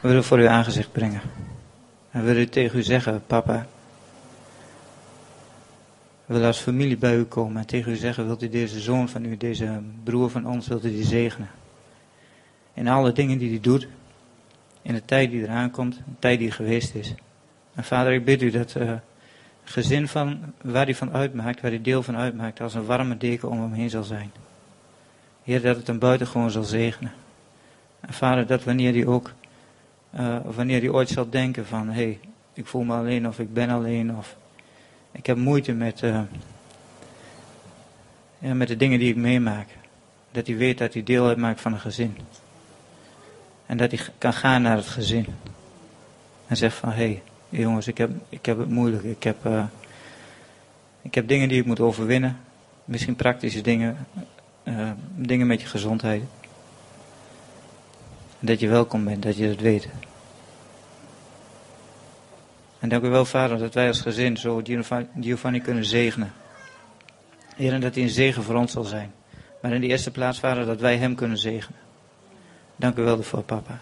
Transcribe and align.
We 0.00 0.08
willen 0.08 0.24
voor 0.24 0.38
uw 0.38 0.48
aangezicht 0.48 0.92
brengen. 0.92 1.20
En 2.10 2.20
we 2.20 2.26
willen 2.26 2.50
tegen 2.50 2.78
u 2.78 2.82
zeggen, 2.82 3.22
papa. 3.26 3.66
We 6.26 6.32
willen 6.32 6.46
als 6.46 6.58
familie 6.58 6.96
bij 6.96 7.16
u 7.16 7.24
komen 7.24 7.56
en 7.56 7.66
tegen 7.66 7.92
u 7.92 7.96
zeggen, 7.96 8.26
wilt 8.26 8.42
u 8.42 8.48
deze 8.48 8.80
zoon 8.80 9.08
van 9.08 9.24
u, 9.24 9.36
deze 9.36 9.80
broer 10.04 10.30
van 10.30 10.46
ons, 10.46 10.68
wilt 10.68 10.84
u 10.84 10.90
die 10.90 11.04
zegenen. 11.04 11.48
In 12.74 12.88
alle 12.88 13.12
dingen 13.12 13.38
die 13.38 13.50
hij 13.50 13.60
doet, 13.60 13.88
in 14.82 14.94
de 14.94 15.04
tijd 15.04 15.30
die 15.30 15.42
eraan 15.42 15.70
komt, 15.70 15.94
de 15.94 16.02
tijd 16.18 16.38
die 16.38 16.50
geweest 16.50 16.94
is. 16.94 17.14
En 17.74 17.84
vader, 17.84 18.12
ik 18.12 18.24
bid 18.24 18.42
u 18.42 18.50
dat 18.50 18.74
uh, 18.78 18.92
gezin 19.64 20.08
van, 20.08 20.38
waar 20.62 20.84
hij 20.84 20.94
van 20.94 21.12
uitmaakt, 21.12 21.60
waar 21.60 21.70
hij 21.70 21.82
deel 21.82 22.02
van 22.02 22.16
uitmaakt, 22.16 22.60
als 22.60 22.74
een 22.74 22.84
warme 22.84 23.16
deken 23.16 23.50
om 23.50 23.60
hem 23.60 23.72
heen 23.72 23.90
zal 23.90 24.02
zijn. 24.02 24.32
Heer, 25.42 25.62
dat 25.62 25.76
het 25.76 25.86
hem 25.86 25.98
buitengewoon 25.98 26.50
zal 26.50 26.62
zegenen. 26.62 27.12
En 28.00 28.12
vader, 28.12 28.46
dat 28.46 28.64
wanneer 28.64 28.92
hij 28.92 29.06
ook, 29.06 29.32
uh, 30.18 30.36
wanneer 30.44 30.80
hij 30.80 30.90
ooit 30.90 31.08
zal 31.08 31.30
denken 31.30 31.66
van, 31.66 31.88
hé, 31.88 32.02
hey, 32.02 32.20
ik 32.52 32.66
voel 32.66 32.82
me 32.82 32.94
alleen 32.94 33.28
of 33.28 33.38
ik 33.38 33.54
ben 33.54 33.70
alleen 33.70 34.16
of 34.16 34.36
ik 35.12 35.26
heb 35.26 35.36
moeite 35.36 35.72
met, 35.72 36.02
uh, 36.02 36.20
ja, 38.38 38.54
met 38.54 38.68
de 38.68 38.76
dingen 38.76 38.98
die 38.98 39.10
ik 39.10 39.16
meemaak. 39.16 39.68
Dat 40.30 40.46
hij 40.46 40.56
weet 40.56 40.78
dat 40.78 40.92
hij 40.92 41.02
deel 41.02 41.26
uitmaakt 41.26 41.60
van 41.60 41.72
een 41.72 41.80
gezin. 41.80 42.16
En 43.66 43.76
dat 43.76 43.90
hij 43.90 44.00
kan 44.18 44.32
gaan 44.32 44.62
naar 44.62 44.76
het 44.76 44.86
gezin. 44.86 45.26
En 46.46 46.56
zegt 46.56 46.76
van, 46.76 46.88
hé, 46.88 46.94
hey, 46.94 47.22
jongens, 47.48 47.86
ik 47.86 47.98
heb, 47.98 48.10
ik 48.28 48.46
heb 48.46 48.58
het 48.58 48.68
moeilijk. 48.68 49.02
Ik 49.02 49.22
heb, 49.22 49.46
uh, 49.46 49.64
ik 51.02 51.14
heb 51.14 51.28
dingen 51.28 51.48
die 51.48 51.60
ik 51.60 51.66
moet 51.66 51.80
overwinnen. 51.80 52.38
Misschien 52.84 53.16
praktische 53.16 53.60
dingen. 53.60 54.06
Dingen 55.14 55.46
met 55.46 55.60
je 55.60 55.66
gezondheid. 55.66 56.22
Dat 58.38 58.60
je 58.60 58.68
welkom 58.68 59.04
bent, 59.04 59.22
dat 59.22 59.36
je 59.36 59.48
dat 59.48 59.60
weet. 59.60 59.88
En 62.86 62.92
dank 62.92 63.04
u 63.04 63.08
wel, 63.08 63.24
Vader, 63.24 63.58
dat 63.58 63.74
wij 63.74 63.88
als 63.88 64.00
gezin 64.00 64.36
zo 64.36 64.62
Giovanni 65.20 65.60
kunnen 65.60 65.84
zegenen. 65.84 66.32
Heer, 67.56 67.72
en 67.72 67.80
dat 67.80 67.94
hij 67.94 68.04
een 68.04 68.10
zegen 68.10 68.42
voor 68.42 68.54
ons 68.54 68.72
zal 68.72 68.84
zijn. 68.84 69.12
Maar 69.62 69.72
in 69.72 69.80
de 69.80 69.86
eerste 69.86 70.10
plaats, 70.10 70.38
Vader, 70.38 70.66
dat 70.66 70.80
wij 70.80 70.96
hem 70.96 71.14
kunnen 71.14 71.38
zegenen. 71.38 71.78
Dank 72.76 72.96
u 72.96 73.02
wel 73.02 73.18
ervoor, 73.18 73.42
papa. 73.42 73.78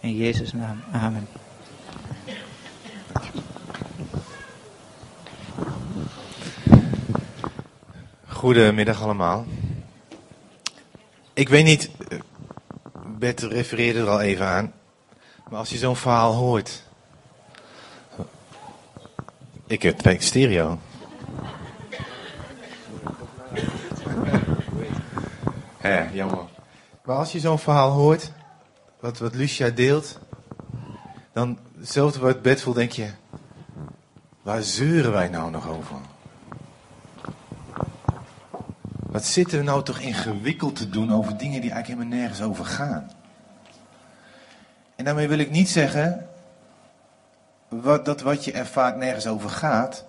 In 0.00 0.16
Jezus' 0.16 0.52
naam. 0.52 0.82
Amen. 0.92 1.28
Goedemiddag 8.26 9.02
allemaal. 9.02 9.46
Ik 11.32 11.48
weet 11.48 11.64
niet, 11.64 11.90
Bert 13.18 13.40
refereerde 13.40 13.98
er 13.98 14.08
al 14.08 14.20
even 14.20 14.46
aan, 14.46 14.72
maar 15.48 15.58
als 15.58 15.70
je 15.70 15.78
zo'n 15.78 15.96
verhaal 15.96 16.32
hoort. 16.32 16.83
Ik 19.74 19.82
heb 19.82 19.98
twee 19.98 20.20
stereo. 20.20 20.78
Ja, 25.82 26.08
jammer. 26.12 26.44
Maar 27.04 27.16
als 27.16 27.32
je 27.32 27.40
zo'n 27.40 27.58
verhaal 27.58 27.90
hoort, 27.90 28.32
wat, 29.00 29.18
wat 29.18 29.34
Lucia 29.34 29.70
deelt, 29.70 30.18
dan 31.32 31.58
hetzelfde 31.78 32.18
wat 32.18 32.42
Bert 32.42 32.60
voelt, 32.60 32.76
denk 32.76 32.90
je, 32.90 33.10
waar 34.42 34.62
zeuren 34.62 35.12
wij 35.12 35.28
nou 35.28 35.50
nog 35.50 35.68
over? 35.68 35.96
Wat 38.98 39.24
zitten 39.24 39.58
we 39.58 39.64
nou 39.64 39.82
toch 39.82 39.98
ingewikkeld 39.98 40.76
te 40.76 40.88
doen 40.88 41.12
over 41.12 41.36
dingen 41.36 41.60
die 41.60 41.70
eigenlijk 41.70 42.00
helemaal 42.00 42.18
nergens 42.18 42.42
over 42.42 42.64
gaan? 42.64 43.10
En 44.96 45.04
daarmee 45.04 45.28
wil 45.28 45.38
ik 45.38 45.50
niet 45.50 45.68
zeggen 45.68 46.28
wat, 47.80 48.04
dat 48.04 48.20
wat 48.20 48.44
je 48.44 48.52
er 48.52 48.66
vaak 48.66 48.96
nergens 48.96 49.26
over 49.26 49.50
gaat, 49.50 50.04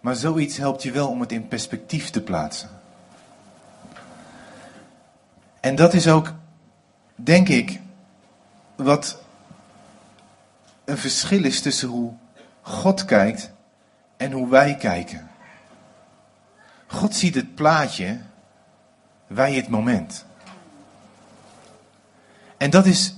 maar 0.00 0.16
zoiets 0.16 0.56
helpt 0.56 0.82
je 0.82 0.90
wel 0.90 1.08
om 1.08 1.20
het 1.20 1.32
in 1.32 1.48
perspectief 1.48 2.10
te 2.10 2.22
plaatsen. 2.22 2.70
En 5.60 5.74
dat 5.74 5.94
is 5.94 6.08
ook, 6.08 6.32
denk 7.14 7.48
ik, 7.48 7.80
wat 8.76 9.22
een 10.84 10.98
verschil 10.98 11.44
is 11.44 11.60
tussen 11.60 11.88
hoe 11.88 12.12
God 12.60 13.04
kijkt 13.04 13.50
en 14.16 14.32
hoe 14.32 14.48
wij 14.48 14.76
kijken. 14.76 15.30
God 16.86 17.14
ziet 17.14 17.34
het 17.34 17.54
plaatje, 17.54 18.20
wij 19.26 19.54
het 19.54 19.68
moment. 19.68 20.24
En 22.56 22.70
dat 22.70 22.86
is 22.86 23.14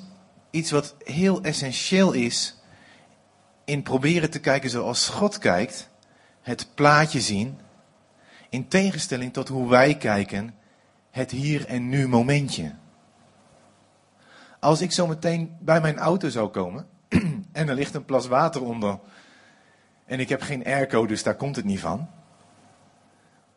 iets 0.50 0.70
wat 0.70 0.94
heel 1.04 1.42
essentieel 1.42 2.12
is 2.12 2.55
in 3.66 3.82
proberen 3.82 4.30
te 4.30 4.40
kijken 4.40 4.70
zoals 4.70 5.08
God 5.08 5.38
kijkt, 5.38 5.90
het 6.40 6.68
plaatje 6.74 7.20
zien, 7.20 7.58
in 8.48 8.68
tegenstelling 8.68 9.32
tot 9.32 9.48
hoe 9.48 9.68
wij 9.68 9.96
kijken, 9.96 10.54
het 11.10 11.30
hier 11.30 11.66
en 11.66 11.88
nu 11.88 12.08
momentje. 12.08 12.74
Als 14.60 14.80
ik 14.80 14.92
zo 14.92 15.06
meteen 15.06 15.56
bij 15.60 15.80
mijn 15.80 15.98
auto 15.98 16.28
zou 16.28 16.48
komen 16.48 16.86
en 17.52 17.68
er 17.68 17.74
ligt 17.74 17.94
een 17.94 18.04
plas 18.04 18.26
water 18.26 18.62
onder 18.62 18.98
en 20.04 20.20
ik 20.20 20.28
heb 20.28 20.42
geen 20.42 20.64
airco, 20.64 21.06
dus 21.06 21.22
daar 21.22 21.36
komt 21.36 21.56
het 21.56 21.64
niet 21.64 21.80
van 21.80 22.08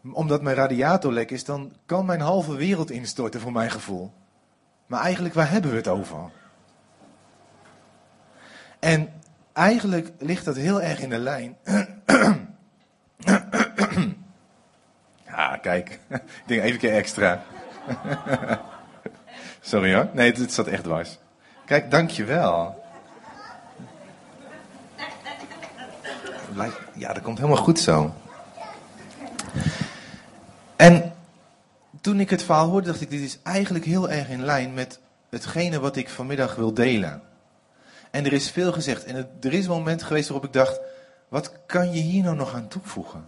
omdat 0.02 0.42
mijn 0.42 0.56
radiator 0.56 1.12
lek 1.12 1.32
is, 1.32 1.44
dan 1.44 1.74
kan 1.86 2.06
mijn 2.06 2.22
halve 2.22 2.56
wereld 2.56 2.92
instorten 2.92 3.42
voor 3.42 3.52
mijn 3.52 3.72
gevoel. 3.72 4.14
Maar 4.86 5.02
eigenlijk, 5.02 5.34
waar 5.34 5.52
hebben 5.52 5.72
we 5.72 5.78
het 5.78 5.88
over? 5.88 6.32
En 8.80 9.10
eigenlijk 9.54 10.12
ligt 10.20 10.46
dat 10.46 10.56
heel 10.56 10.82
erg 10.82 11.00
in 11.00 11.10
de 11.10 11.18
lijn. 11.18 11.58
ja, 15.26 15.58
kijk, 15.68 16.00
ik 16.10 16.22
denk 16.46 16.62
even 16.62 16.80
keer 16.80 16.94
extra. 16.94 17.44
Sorry 19.62 19.94
hoor, 19.94 20.10
nee, 20.14 20.32
het 20.32 20.54
zat 20.54 20.68
echt 20.68 20.84
dwars. 20.84 21.18
Kijk, 21.66 21.92
dankjewel. 21.92 22.84
Ja, 26.96 27.14
dat 27.14 27.24
komt 27.24 27.38
helemaal 27.38 27.64
goed 27.64 27.80
zo. 27.80 28.14
En 30.76 31.14
toen 32.02 32.20
ik 32.20 32.30
het 32.30 32.44
verhaal 32.44 32.70
hoorde, 32.70 32.88
dacht 32.88 33.02
ik, 33.02 33.10
dit 33.10 33.22
is 33.22 33.40
eigenlijk 33.44 33.86
heel 33.86 34.10
erg 34.10 34.30
in 34.30 34.44
lijn 34.44 34.74
met 34.74 35.00
hetgene 35.30 35.80
wat 35.80 35.96
ik 35.96 36.10
vanmiddag 36.10 36.56
wil 36.56 36.74
delen. 36.74 37.22
En 38.12 38.26
er 38.26 38.34
is 38.34 38.52
veel 38.52 38.72
gezegd. 38.72 39.04
En 39.04 39.30
er 39.42 39.54
is 39.54 39.66
een 39.66 39.72
moment 39.72 40.04
geweest 40.04 40.30
waarop 40.30 40.48
ik 40.48 40.54
dacht, 40.54 40.80
wat 41.28 41.54
kan 41.66 41.94
je 41.94 42.02
hier 42.02 42.24
nou 42.24 42.36
nog 42.36 42.54
aan 42.54 42.68
toevoegen? 42.68 43.26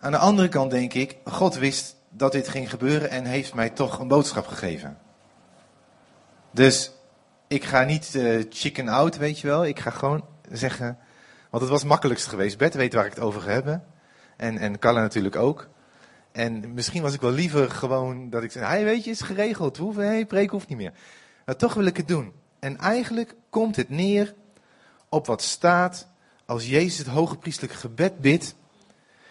Aan 0.00 0.12
de 0.12 0.18
andere 0.18 0.48
kant 0.48 0.70
denk 0.70 0.94
ik, 0.94 1.16
God 1.24 1.54
wist 1.54 1.96
dat 2.10 2.32
dit 2.32 2.48
ging 2.48 2.70
gebeuren 2.70 3.10
en 3.10 3.24
heeft 3.24 3.54
mij 3.54 3.70
toch 3.70 3.98
een 3.98 4.08
boodschap 4.08 4.46
gegeven. 4.46 4.98
Dus 6.50 6.92
ik 7.46 7.64
ga 7.64 7.82
niet 7.82 8.14
uh, 8.14 8.44
chicken 8.50 8.88
out, 8.88 9.16
weet 9.16 9.38
je 9.38 9.46
wel. 9.46 9.66
Ik 9.66 9.80
ga 9.80 9.90
gewoon 9.90 10.24
zeggen, 10.50 10.98
want 11.50 11.62
het 11.62 11.72
was 11.72 11.80
het 11.80 11.90
makkelijkst 11.90 12.26
geweest. 12.26 12.58
Bert 12.58 12.74
weet 12.74 12.94
waar 12.94 13.06
ik 13.06 13.14
het 13.14 13.24
over 13.24 13.40
ga 13.40 13.50
hebben. 13.50 13.84
En, 14.36 14.58
en 14.58 14.78
Carla 14.78 15.00
natuurlijk 15.00 15.36
ook. 15.36 15.68
En 16.32 16.74
misschien 16.74 17.02
was 17.02 17.14
ik 17.14 17.20
wel 17.20 17.30
liever 17.30 17.70
gewoon 17.70 18.30
dat 18.30 18.42
ik 18.42 18.50
zei, 18.50 18.64
hey, 18.64 18.84
weet 18.84 19.04
je, 19.04 19.10
is 19.10 19.20
geregeld. 19.20 19.76
Hoeven, 19.76 20.04
hey, 20.04 20.26
preek 20.26 20.50
hoeft 20.50 20.68
niet 20.68 20.78
meer. 20.78 20.92
Maar 21.48 21.56
toch 21.56 21.74
wil 21.74 21.84
ik 21.84 21.96
het 21.96 22.08
doen. 22.08 22.32
En 22.58 22.78
eigenlijk 22.78 23.34
komt 23.50 23.76
het 23.76 23.88
neer 23.88 24.34
op 25.08 25.26
wat 25.26 25.42
staat 25.42 26.06
als 26.46 26.68
Jezus 26.68 26.98
het 26.98 27.06
hoge 27.06 27.36
priestelijk 27.36 27.72
gebed 27.72 28.18
bidt. 28.18 28.54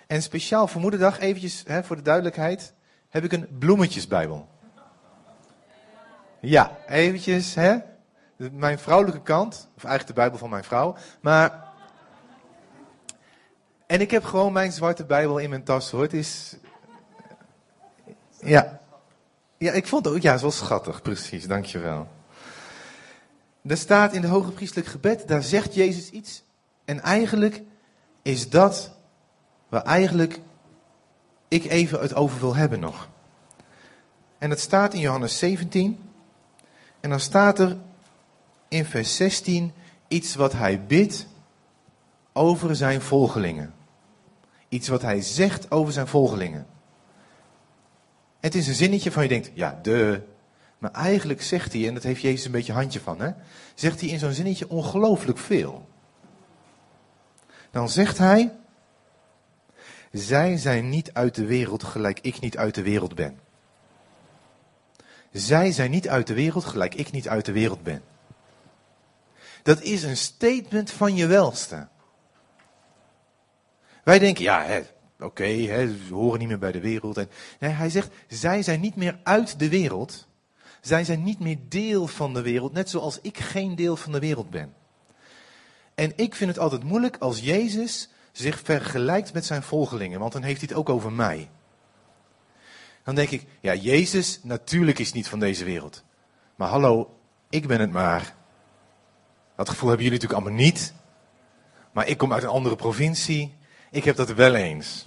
En 0.08 0.22
speciaal 0.22 0.68
voor 0.68 0.82
moederdag, 0.82 1.20
eventjes 1.20 1.64
hè, 1.68 1.84
voor 1.84 1.96
de 1.96 2.02
duidelijkheid, 2.02 2.74
heb 3.10 3.24
ik 3.24 3.32
een 3.32 3.48
bloemetjesbijbel. 3.60 4.48
Ja, 6.40 6.78
eventjes, 6.88 7.56
hè. 7.56 7.78
Mijn 8.52 8.80
vrouwelijke 8.80 9.22
kant, 9.22 9.70
of 9.76 9.84
eigenlijk 9.84 10.08
de 10.08 10.22
bijbel 10.22 10.38
van 10.38 10.50
mijn 10.50 10.64
vrouw. 10.64 10.96
Maar 11.22 11.74
en 13.86 14.02
ik 14.02 14.12
heb 14.12 14.24
gewoon 14.24 14.54
mijn 14.54 14.72
zwarte 14.72 15.06
Bijbel 15.06 15.38
in 15.38 15.50
mijn 15.50 15.64
tas 15.64 15.92
hoor. 15.92 16.02
Het 16.02 16.14
is. 16.14 16.56
Ja. 18.40 18.80
Ja, 19.58 19.72
ik 19.72 19.88
vond 19.88 20.06
het 20.06 20.14
ook. 20.14 20.22
Ja, 20.22 20.32
het 20.32 20.42
was 20.42 20.58
schattig, 20.58 21.02
precies. 21.02 21.48
Dankjewel. 21.48 22.08
Er 23.62 23.78
staat 23.78 24.14
in 24.14 24.22
de 24.22 24.28
hoge 24.28 24.52
priestelijk 24.52 24.88
gebed, 24.88 25.28
daar 25.28 25.44
zegt 25.44 25.74
Jezus 25.74 26.10
iets. 26.10 26.44
En 26.86 27.02
eigenlijk 27.02 27.62
is 28.22 28.50
dat 28.50 28.92
waar 29.70 29.84
eigenlijk 29.84 30.40
ik 31.48 31.66
even 31.66 32.00
het 32.00 32.14
over 32.14 32.40
wil 32.40 32.56
hebben 32.56 32.80
nog. 32.80 33.10
En 34.38 34.50
dat 34.50 34.60
staat 34.60 34.94
in 34.94 35.00
Johannes 35.00 35.38
17. 35.38 36.00
En 37.00 37.10
dan 37.10 37.20
staat 37.20 37.60
er 37.60 37.78
in 38.68 38.86
vers 38.86 39.16
16 39.16 39.74
iets 40.08 40.36
wat 40.36 40.54
hij 40.54 40.86
bidt 40.86 41.28
over 42.34 42.76
zijn 42.76 43.02
volgelingen. 43.02 43.74
Iets 44.70 44.88
wat 44.88 45.02
hij 45.02 45.22
zegt 45.22 45.72
over 45.72 45.94
zijn 45.94 46.08
volgelingen. 46.08 46.68
Het 48.48 48.56
is 48.56 48.68
een 48.68 48.74
zinnetje 48.74 49.12
van 49.12 49.24
je 49.24 49.30
denkt, 49.30 49.52
ja, 49.54 49.80
de. 49.82 50.22
Maar 50.78 50.92
eigenlijk 50.92 51.42
zegt 51.42 51.74
hij, 51.74 51.88
en 51.88 51.94
dat 51.94 52.04
heeft 52.04 52.22
Jezus 52.22 52.46
een 52.46 52.52
beetje 52.52 52.74
handje 52.74 53.00
van, 53.00 53.22
hè, 53.22 53.32
zegt 53.76 54.00
hij 54.00 54.10
in 54.10 54.20
zo'n 54.20 54.32
zinnetje 54.32 54.70
ongelooflijk 54.70 55.38
veel. 55.38 55.90
Dan 57.72 57.90
zegt 57.90 58.18
hij, 58.18 58.54
zij 60.12 60.58
zijn 60.58 60.90
niet 60.90 61.14
uit 61.14 61.36
de 61.36 61.46
wereld 61.46 61.84
gelijk 61.84 62.20
ik 62.20 62.40
niet 62.40 62.58
uit 62.58 62.76
de 62.76 62.82
wereld 62.82 63.16
ben. 63.16 63.40
Zij 65.32 65.72
zijn 65.72 65.92
niet 65.92 66.10
uit 66.10 66.28
de 66.28 66.34
wereld 66.34 66.66
gelijk 66.66 66.96
ik 66.96 67.12
niet 67.12 67.28
uit 67.28 67.46
de 67.46 67.52
wereld 67.52 67.84
ben. 67.84 68.04
Dat 69.64 69.82
is 69.82 70.04
een 70.04 70.18
statement 70.18 70.92
van 70.92 71.16
je 71.16 71.28
welste. 71.28 71.88
Wij 74.04 74.20
denken, 74.20 74.44
ja, 74.44 74.66
oké, 75.20 75.68
ze 76.08 76.14
horen 76.14 76.40
niet 76.40 76.48
meer 76.48 76.60
bij 76.60 76.72
de 76.72 76.80
wereld. 76.80 77.18
En, 77.18 77.30
nee, 77.60 77.72
hij 77.72 77.90
zegt, 77.90 78.10
zij 78.28 78.64
zijn 78.64 78.80
niet 78.80 78.96
meer 78.96 79.20
uit 79.24 79.60
de 79.60 79.70
wereld. 79.70 80.28
Zij 80.82 81.04
zijn 81.04 81.24
niet 81.24 81.40
meer 81.40 81.58
deel 81.70 82.08
van 82.08 82.34
de 82.34 82.42
wereld, 82.42 82.74
net 82.74 82.90
zoals 82.90 83.20
ik 83.22 83.38
geen 83.38 83.76
deel 83.76 83.96
van 83.96 84.12
de 84.12 84.20
wereld 84.20 84.50
ben. 84.50 84.74
En 85.96 86.14
ik 86.16 86.36
vind 86.36 86.50
het 86.50 86.60
altijd 86.60 86.84
moeilijk 86.84 87.18
als 87.18 87.40
Jezus 87.40 88.10
zich 88.32 88.60
vergelijkt 88.64 89.34
met 89.34 89.46
zijn 89.46 89.64
volgelingen, 89.64 90.20
want 90.20 90.34
dan 90.34 90.44
heeft 90.44 90.60
hij 90.60 90.70
het 90.70 90.78
ook 90.78 90.90
over 90.90 91.12
mij. 91.12 91.50
Dan 93.04 93.16
denk 93.16 93.30
ik, 93.30 93.46
ja, 93.60 93.74
Jezus 93.74 94.40
natuurlijk 94.44 95.00
is 95.00 95.14
niet 95.14 95.28
van 95.28 95.40
deze 95.40 95.64
wereld. 95.64 96.04
Maar 96.56 96.70
hallo, 96.70 97.18
ik 97.50 97.68
ben 97.68 97.80
het 97.80 97.92
maar. 97.92 98.36
Dat 99.56 99.70
gevoel 99.70 99.90
hebben 99.90 100.06
jullie 100.06 100.22
natuurlijk 100.22 100.48
allemaal 100.48 100.66
niet. 100.66 100.94
Maar 101.92 102.08
ik 102.08 102.18
kom 102.18 102.34
uit 102.34 102.44
een 102.44 102.50
andere 102.50 102.76
provincie. 102.76 103.56
Ik 103.92 104.04
heb 104.04 104.16
dat 104.16 104.30
wel 104.30 104.56
eens. 104.56 105.06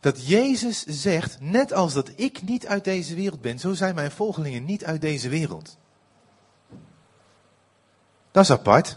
Dat 0.00 0.26
Jezus 0.26 0.84
zegt, 0.84 1.40
net 1.40 1.72
als 1.72 1.92
dat 1.92 2.10
ik 2.16 2.42
niet 2.42 2.66
uit 2.66 2.84
deze 2.84 3.14
wereld 3.14 3.40
ben, 3.40 3.58
zo 3.58 3.74
zijn 3.74 3.94
mijn 3.94 4.10
volgelingen 4.10 4.64
niet 4.64 4.84
uit 4.84 5.00
deze 5.00 5.28
wereld. 5.28 5.76
Dat 8.30 8.44
is 8.44 8.50
apart. 8.50 8.96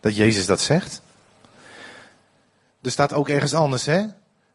Dat 0.00 0.16
Jezus 0.16 0.46
dat 0.46 0.60
zegt. 0.60 1.02
Er 2.82 2.90
staat 2.90 3.12
ook 3.12 3.28
ergens 3.28 3.54
anders, 3.54 3.86
hè? 3.86 4.06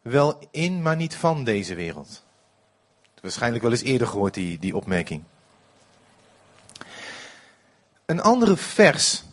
Wel 0.02 0.48
in, 0.52 0.82
maar 0.82 0.96
niet 0.96 1.16
van 1.16 1.44
deze 1.44 1.76
wereld. 1.76 2.24
Waarschijnlijk 3.22 3.64
wel 3.64 3.72
eens 3.72 3.82
eerder 3.82 4.08
gehoord, 4.08 4.34
die, 4.34 4.60
die 4.60 4.76
opmerking. 4.76 5.24
Een 8.06 8.22
andere 8.22 8.58
vers, 8.58 9.24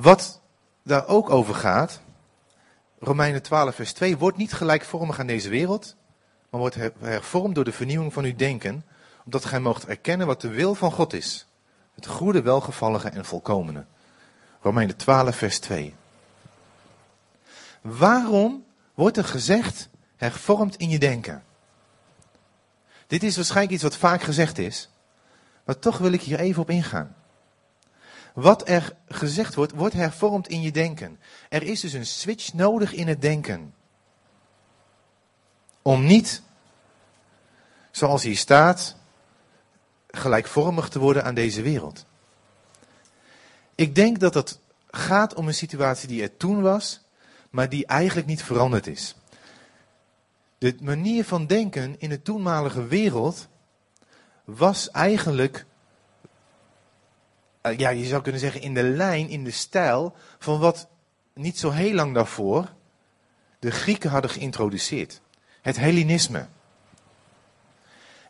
wat 0.00 0.40
daar 0.82 1.06
ook 1.06 1.30
over 1.30 1.54
gaat, 1.54 2.00
Romeinen 2.98 3.42
12, 3.42 3.74
vers 3.74 3.92
2, 3.92 4.16
wordt 4.16 4.36
niet 4.36 4.52
gelijkvormig 4.52 5.18
aan 5.18 5.26
deze 5.26 5.48
wereld, 5.48 5.96
maar 6.50 6.60
wordt 6.60 6.76
hervormd 6.98 7.54
door 7.54 7.64
de 7.64 7.72
vernieuwing 7.72 8.12
van 8.12 8.24
uw 8.24 8.36
denken, 8.36 8.84
opdat 9.24 9.44
gij 9.44 9.60
moogt 9.60 9.86
erkennen 9.86 10.26
wat 10.26 10.40
de 10.40 10.48
wil 10.48 10.74
van 10.74 10.92
God 10.92 11.12
is. 11.12 11.46
Het 11.94 12.06
goede, 12.06 12.42
welgevallige 12.42 13.08
en 13.08 13.24
volkomene. 13.24 13.84
Romeinen 14.60 14.96
12, 14.96 15.36
vers 15.36 15.58
2. 15.58 15.94
Waarom 17.80 18.64
wordt 18.94 19.16
er 19.16 19.24
gezegd, 19.24 19.88
hervormd 20.16 20.76
in 20.76 20.88
je 20.88 20.98
denken? 20.98 21.44
Dit 23.06 23.22
is 23.22 23.36
waarschijnlijk 23.36 23.74
iets 23.74 23.82
wat 23.82 23.96
vaak 23.96 24.22
gezegd 24.22 24.58
is, 24.58 24.90
maar 25.64 25.78
toch 25.78 25.98
wil 25.98 26.12
ik 26.12 26.22
hier 26.22 26.38
even 26.38 26.62
op 26.62 26.70
ingaan. 26.70 27.16
Wat 28.38 28.68
er 28.68 28.96
gezegd 29.08 29.54
wordt, 29.54 29.72
wordt 29.72 29.94
hervormd 29.94 30.48
in 30.48 30.62
je 30.62 30.70
denken. 30.70 31.18
Er 31.48 31.62
is 31.62 31.80
dus 31.80 31.92
een 31.92 32.06
switch 32.06 32.52
nodig 32.52 32.92
in 32.92 33.08
het 33.08 33.20
denken. 33.20 33.74
Om 35.82 36.04
niet, 36.04 36.42
zoals 37.90 38.22
hier 38.22 38.36
staat, 38.36 38.96
gelijkvormig 40.06 40.88
te 40.88 40.98
worden 40.98 41.24
aan 41.24 41.34
deze 41.34 41.62
wereld. 41.62 42.04
Ik 43.74 43.94
denk 43.94 44.20
dat 44.20 44.34
het 44.34 44.58
gaat 44.90 45.34
om 45.34 45.46
een 45.46 45.54
situatie 45.54 46.08
die 46.08 46.22
er 46.22 46.36
toen 46.36 46.62
was, 46.62 47.00
maar 47.50 47.68
die 47.68 47.86
eigenlijk 47.86 48.26
niet 48.26 48.42
veranderd 48.42 48.86
is. 48.86 49.16
De 50.58 50.76
manier 50.80 51.24
van 51.24 51.46
denken 51.46 52.00
in 52.00 52.08
de 52.08 52.22
toenmalige 52.22 52.86
wereld 52.86 53.48
was 54.44 54.90
eigenlijk, 54.90 55.66
ja, 57.76 57.88
je 57.88 58.04
zou 58.04 58.22
kunnen 58.22 58.40
zeggen, 58.40 58.60
in 58.60 58.74
de 58.74 58.82
lijn, 58.82 59.28
in 59.28 59.44
de 59.44 59.50
stijl 59.50 60.16
van 60.38 60.58
wat 60.58 60.88
niet 61.34 61.58
zo 61.58 61.70
heel 61.70 61.94
lang 61.94 62.14
daarvoor 62.14 62.72
de 63.58 63.70
Grieken 63.70 64.10
hadden 64.10 64.30
geïntroduceerd. 64.30 65.20
Het 65.60 65.76
Hellenisme. 65.76 66.46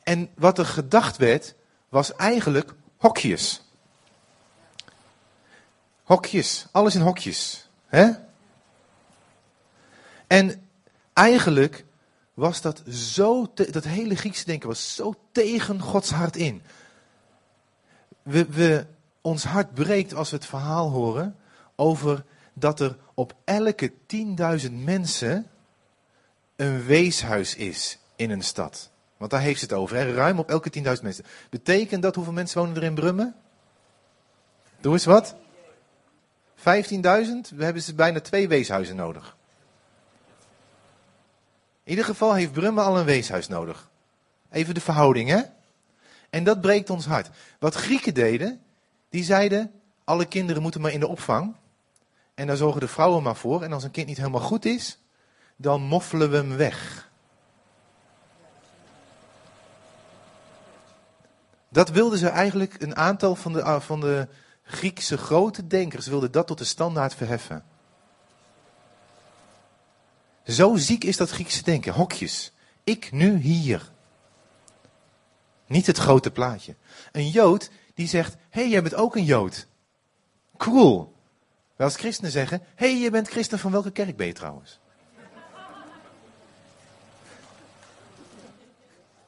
En 0.03 0.31
wat 0.35 0.59
er 0.59 0.67
gedacht 0.67 1.17
werd, 1.17 1.55
was 1.89 2.15
eigenlijk 2.15 2.75
hokjes. 2.97 3.63
Hokjes, 6.03 6.67
alles 6.71 6.95
in 6.95 7.01
hokjes. 7.01 7.69
Hè? 7.87 8.11
En 10.27 10.69
eigenlijk 11.13 11.85
was 12.35 12.61
dat 12.61 12.83
zo, 12.91 13.53
dat 13.55 13.85
hele 13.85 14.17
Griekse 14.17 14.45
denken 14.45 14.69
was 14.69 14.95
zo 14.95 15.15
tegen 15.33 15.81
Gods 15.81 16.11
hart 16.11 16.37
in. 16.37 16.63
We, 18.23 18.47
we, 18.47 18.87
ons 19.29 19.45
hart 19.45 19.75
breekt 19.75 20.15
als 20.15 20.31
we 20.31 20.37
het 20.37 20.47
verhaal 20.47 20.91
horen 20.91 21.37
over 21.77 22.25
dat 22.53 22.81
er 22.81 22.97
op 23.15 23.35
elke 23.45 23.93
10.000 24.67 24.73
mensen 24.73 25.47
een 26.57 26.85
weeshuis 26.85 27.55
is 27.55 27.99
in 28.17 28.31
een 28.31 28.43
stad. 28.43 28.91
Want 29.17 29.31
daar 29.31 29.41
heeft 29.41 29.59
ze 29.59 29.65
het 29.65 29.75
over, 29.75 29.97
hè? 29.97 30.15
ruim 30.15 30.39
op 30.39 30.51
elke 30.51 30.71
10.000 30.79 30.83
mensen. 31.03 31.25
Betekent 31.51 32.03
dat 32.03 32.15
hoeveel 32.15 32.33
mensen 32.33 32.61
wonen 32.61 32.77
er 32.77 32.83
in 32.83 32.95
Brummen? 32.95 33.35
Doe 34.81 34.93
eens 34.93 35.05
wat. 35.05 35.35
15.000? 36.57 36.63
We 37.55 37.65
hebben 37.65 37.83
ze 37.83 37.95
bijna 37.95 38.21
twee 38.21 38.49
weeshuizen 38.49 38.97
nodig. 38.97 39.37
In 41.83 41.91
ieder 41.91 42.05
geval 42.05 42.35
heeft 42.35 42.53
Brummen 42.53 42.85
al 42.85 42.99
een 42.99 43.05
weeshuis 43.05 43.49
nodig. 43.49 43.91
Even 44.51 44.75
de 44.75 44.81
verhouding, 44.81 45.29
hè? 45.29 45.43
En 46.31 46.45
dat 46.45 46.61
breekt 46.61 46.91
ons 46.91 47.07
hart. 47.07 47.29
Wat 47.59 47.75
Grieken 47.75 48.15
deden, 48.15 48.61
die 49.09 49.25
zeiden, 49.25 49.73
alle 50.05 50.25
kinderen 50.25 50.63
moeten 50.63 50.81
maar 50.81 50.93
in 50.93 51.01
de 51.01 51.09
opvang. 51.09 51.55
En 52.35 52.47
daar 52.47 52.57
zorgen 52.57 52.81
de 52.81 52.89
vrouwen 52.89 53.23
maar 53.23 53.37
voor. 53.37 53.63
En 53.63 53.73
als 53.73 53.85
een 53.85 53.91
kind 53.91 54.07
niet 54.07 54.17
helemaal 54.17 54.41
goed 54.41 54.65
is, 54.65 54.99
dan 55.57 55.83
moffelen 55.83 56.31
we 56.31 56.37
hem 56.37 56.57
weg. 56.57 57.09
Dat 61.69 61.89
wilden 61.89 62.19
ze 62.19 62.29
eigenlijk, 62.29 62.83
een 62.83 62.97
aantal 62.97 63.35
van 63.35 63.53
de, 63.53 63.63
ah, 63.63 63.81
van 63.81 64.01
de 64.01 64.29
Griekse 64.63 65.19
grote 65.19 65.67
denkers 65.67 66.07
wilden 66.07 66.33
dat 66.33 66.47
tot 66.47 66.59
de 66.59 66.65
standaard 66.65 67.15
verheffen. 67.15 67.65
Zo 70.45 70.77
ziek 70.77 71.05
is 71.05 71.17
dat 71.17 71.31
Griekse 71.31 71.63
denken. 71.63 71.93
Hokjes. 71.93 72.53
Ik 72.85 73.13
nu 73.13 73.37
hier. 73.37 73.91
Niet 75.67 75.87
het 75.87 75.99
grote 75.99 76.31
plaatje. 76.31 76.75
Een 77.13 77.29
Jood 77.29 77.71
die 77.99 78.09
zegt: 78.09 78.37
hey, 78.51 78.69
jij 78.69 78.83
bent 78.83 78.95
ook 78.95 79.17
een 79.17 79.25
Jood. 79.25 79.67
Cool. 80.57 81.15
Wij 81.77 81.87
als 81.87 81.97
christenen 81.97 82.31
zeggen: 82.31 82.63
hey, 82.75 82.99
je 82.99 83.11
bent 83.11 83.29
christen 83.29 83.59
van 83.59 83.73
welke 83.73 83.91
kerk 83.91 84.17
ben 84.17 84.27
je 84.27 84.33
trouwens? 84.33 84.81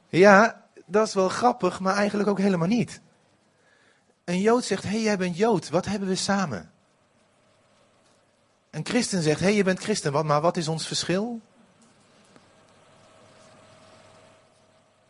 Ja, 0.09 0.67
dat 0.87 1.07
is 1.07 1.15
wel 1.15 1.29
grappig, 1.29 1.81
maar 1.81 1.95
eigenlijk 1.95 2.29
ook 2.29 2.39
helemaal 2.39 2.69
niet. 2.69 3.00
Een 4.25 4.41
Jood 4.41 4.65
zegt: 4.65 4.83
hey, 4.83 5.00
jij 5.00 5.19
bent 5.19 5.37
Jood. 5.37 5.69
Wat 5.69 5.85
hebben 5.85 6.09
we 6.09 6.15
samen? 6.15 6.71
Een 8.71 8.87
christen 8.87 9.23
zegt, 9.23 9.41
hey, 9.41 9.55
je 9.55 9.65
bent 9.65 9.81
christen, 9.81 10.27
maar 10.27 10.41
wat 10.41 10.57
is 10.57 10.69
ons 10.69 10.87
verschil? 10.87 11.41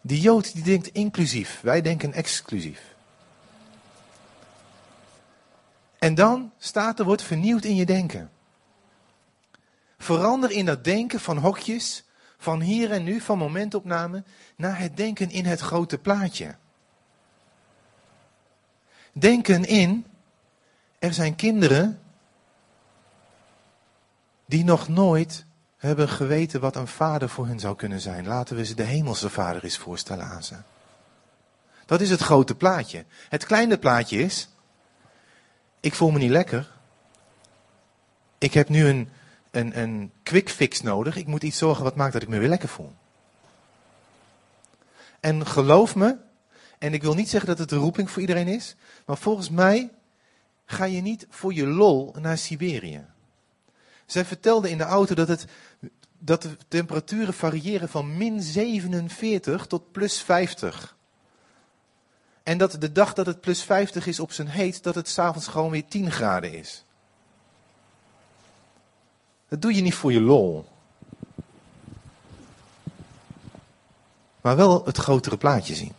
Die 0.01 0.21
Jood 0.21 0.53
die 0.53 0.63
denkt 0.63 0.89
inclusief, 0.89 1.61
wij 1.61 1.83
denken 1.83 2.13
exclusief. 2.13 2.91
En 6.01 6.15
dan 6.15 6.53
staat 6.59 6.99
er, 6.99 7.05
wordt 7.05 7.23
vernieuwd 7.23 7.65
in 7.65 7.75
je 7.75 7.87
denken. 7.87 8.31
Verander 9.99 10.51
in 10.51 10.65
dat 10.65 10.85
denken 10.85 11.21
van 11.21 11.39
hokjes, 11.39 12.05
van 12.39 12.61
hier 12.61 12.93
en 12.93 13.05
nu, 13.05 13.21
van 13.21 13.39
momentopname, 13.39 14.25
naar 14.57 14.79
het 14.79 14.97
denken 14.97 15.31
in 15.31 15.45
het 15.45 15.61
grote 15.61 15.99
plaatje. 15.99 16.55
Denken 19.13 19.65
in, 19.65 20.07
er 20.99 21.13
zijn 21.13 21.37
kinderen 21.37 22.01
die 24.47 24.65
nog 24.65 24.89
nooit 24.89 25.45
hebben 25.77 26.09
geweten 26.09 26.61
wat 26.61 26.77
een 26.77 26.89
vader 26.89 27.29
voor 27.29 27.47
hen 27.47 27.61
zou 27.61 27.77
kunnen 27.77 28.01
zijn. 28.01 28.27
Laten 28.27 28.57
we 28.57 28.65
ze 28.65 28.75
de 28.75 28.83
hemelse 28.83 29.31
vader 29.31 29.65
eens 29.65 29.79
voorstellen 29.79 30.25
aan 30.25 30.43
ze. 30.43 30.57
Dat 31.87 32.01
is 32.01 32.11
het 32.11 32.21
grote 32.21 32.55
plaatje. 32.55 33.05
Het 33.29 33.47
kleine 33.47 33.79
plaatje 33.79 34.19
is, 34.19 34.49
ik 35.81 35.95
voel 35.95 36.11
me 36.11 36.19
niet 36.19 36.31
lekker. 36.31 36.71
Ik 38.39 38.55
heb 38.55 38.69
nu 38.69 38.87
een, 38.87 39.09
een, 39.51 39.79
een 39.79 40.13
quick 40.23 40.51
fix 40.51 40.81
nodig. 40.81 41.17
Ik 41.17 41.27
moet 41.27 41.43
iets 41.43 41.59
zorgen 41.59 41.85
wat 41.85 41.97
maakt 41.97 42.13
dat 42.13 42.23
ik 42.23 42.29
me 42.29 42.39
weer 42.39 42.49
lekker 42.49 42.69
voel. 42.69 42.93
En 45.21 45.47
geloof 45.47 45.97
me, 45.97 46.17
en 46.79 46.93
ik 46.95 47.03
wil 47.03 47.15
niet 47.15 47.29
zeggen 47.29 47.49
dat 47.49 47.59
het 47.59 47.69
de 47.69 47.77
roeping 47.77 48.11
voor 48.11 48.21
iedereen 48.21 48.49
is, 48.49 48.77
maar 49.07 49.19
volgens 49.19 49.51
mij 49.51 49.91
ga 50.65 50.85
je 50.85 51.01
niet 51.01 51.27
voor 51.31 51.55
je 51.55 51.67
lol 51.67 52.15
naar 52.19 52.39
Siberië. 52.39 53.05
Zij 54.07 54.25
vertelde 54.25 54.71
in 54.71 54.79
de 54.79 54.85
auto 54.85 55.15
dat, 55.15 55.29
het, 55.29 55.45
dat 56.19 56.43
de 56.43 56.57
temperaturen 56.69 57.35
variëren 57.35 57.89
van 57.89 58.17
min 58.17 58.43
47 58.43 59.67
tot 59.67 59.93
plus 59.93 60.23
50. 60.23 60.97
En 62.43 62.59
dat 62.59 62.77
de 62.81 62.93
dag 62.93 63.13
dat 63.13 63.27
het 63.27 63.41
plus 63.41 63.63
50 63.63 64.07
is 64.07 64.21
op 64.21 64.33
zijn 64.33 64.49
heet, 64.49 64.83
dat 64.83 64.95
het 64.95 65.09
s'avonds 65.09 65.47
gewoon 65.47 65.71
weer 65.71 65.87
10 65.89 66.11
graden 66.11 66.53
is. 66.53 66.85
Dat 69.49 69.63
doe 69.63 69.75
je 69.75 69.83
niet 69.83 69.95
voor 69.95 70.13
je 70.13 70.21
lol. 70.21 70.69
Maar 74.41 74.57
wel 74.57 74.85
het 74.85 74.97
grotere 74.97 75.37
plaatje 75.37 75.75
zien. 75.75 75.93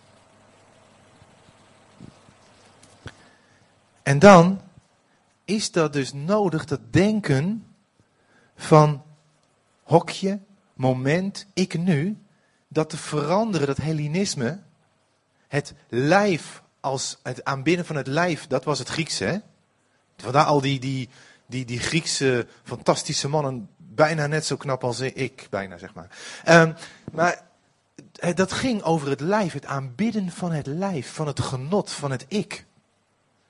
En 4.04 4.20
dan 4.20 4.62
is 5.46 5.72
dat 5.72 5.94
dus 5.94 6.14
nodig, 6.14 6.66
dat 6.66 6.80
denken 6.90 7.66
van 8.56 9.04
hokje, 9.84 10.40
moment, 10.74 11.46
ik 11.54 11.78
nu, 11.78 12.18
dat 12.68 12.90
te 12.90 12.98
veranderen, 12.98 13.68
dat 13.68 13.78
Hellenisme, 13.78 14.60
het 15.52 15.74
lijf 15.90 16.62
als 16.80 17.20
het 17.24 17.44
aanbidden 17.44 17.86
van 17.86 17.96
het 17.96 18.08
lijf, 18.08 18.48
dat 18.48 18.64
was 18.64 18.80
het 18.80 18.88
Griekse. 18.88 19.24
Hè? 19.24 19.38
Vandaar 20.18 20.46
al 20.46 20.62
die, 20.62 20.80
die, 20.80 21.10
die, 21.46 21.66
die 21.66 21.80
Griekse 21.80 22.48
fantastische 22.64 23.28
mannen, 23.28 23.70
bijna 23.78 24.28
net 24.28 24.46
zo 24.46 24.56
knap 24.58 24.84
als 24.84 25.00
ik, 25.00 25.48
bijna 25.50 25.78
zeg 25.78 25.94
maar. 25.94 26.08
Um, 26.48 26.76
maar 27.12 27.42
dat 28.36 28.52
ging 28.52 28.82
over 28.82 29.10
het 29.10 29.20
lijf, 29.20 29.54
het 29.54 29.66
aanbidden 29.66 30.30
van 30.30 30.52
het 30.52 30.68
lijf, 30.68 31.14
van 31.14 31.28
het 31.28 31.40
genot, 31.40 31.92
van 31.92 32.12
het 32.12 32.26
ik. 32.28 32.66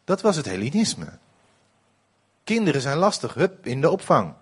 Dat 0.04 0.22
was 0.22 0.36
het 0.36 0.46
Hellenisme. 0.46 1.18
Kinderen 2.44 2.82
zijn 2.82 2.98
lastig, 2.98 3.34
hup, 3.34 3.66
in 3.66 3.82
de 3.82 3.90
opvang. 3.90 4.34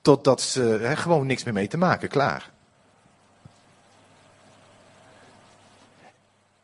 Totdat 0.00 0.40
ze 0.40 0.92
gewoon 0.96 1.26
niks 1.26 1.44
meer 1.44 1.54
mee 1.54 1.68
te 1.68 1.76
maken, 1.76 2.08
klaar. 2.08 2.50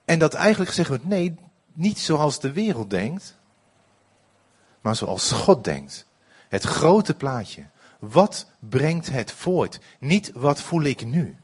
En 0.07 0.19
dat 0.19 0.35
eigenlijk 0.35 0.71
zeggen 0.71 1.01
we, 1.01 1.07
nee, 1.07 1.35
niet 1.73 1.99
zoals 1.99 2.41
de 2.41 2.53
wereld 2.53 2.91
denkt, 2.91 3.37
maar 4.81 4.97
zoals 4.97 5.33
God 5.33 5.65
denkt. 5.65 6.07
Het 6.49 6.63
grote 6.63 7.15
plaatje. 7.15 7.67
Wat 7.99 8.47
brengt 8.59 9.11
het 9.11 9.33
voort? 9.33 9.79
Niet 9.99 10.31
wat 10.35 10.61
voel 10.61 10.83
ik 10.83 11.05
nu. 11.05 11.37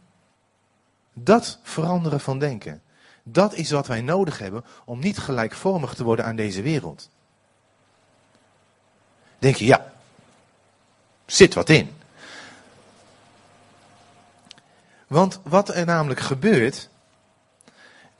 Dat 1.12 1.58
veranderen 1.62 2.20
van 2.20 2.38
denken. 2.38 2.82
Dat 3.22 3.54
is 3.54 3.70
wat 3.70 3.86
wij 3.86 4.00
nodig 4.00 4.38
hebben 4.38 4.64
om 4.84 4.98
niet 4.98 5.18
gelijkvormig 5.18 5.94
te 5.94 6.04
worden 6.04 6.24
aan 6.24 6.36
deze 6.36 6.62
wereld. 6.62 7.10
Denk 9.38 9.56
je, 9.56 9.64
ja, 9.64 9.92
zit 11.26 11.54
wat 11.54 11.68
in. 11.68 11.96
Want 15.06 15.40
wat 15.42 15.68
er 15.68 15.86
namelijk 15.86 16.20
gebeurt, 16.20 16.88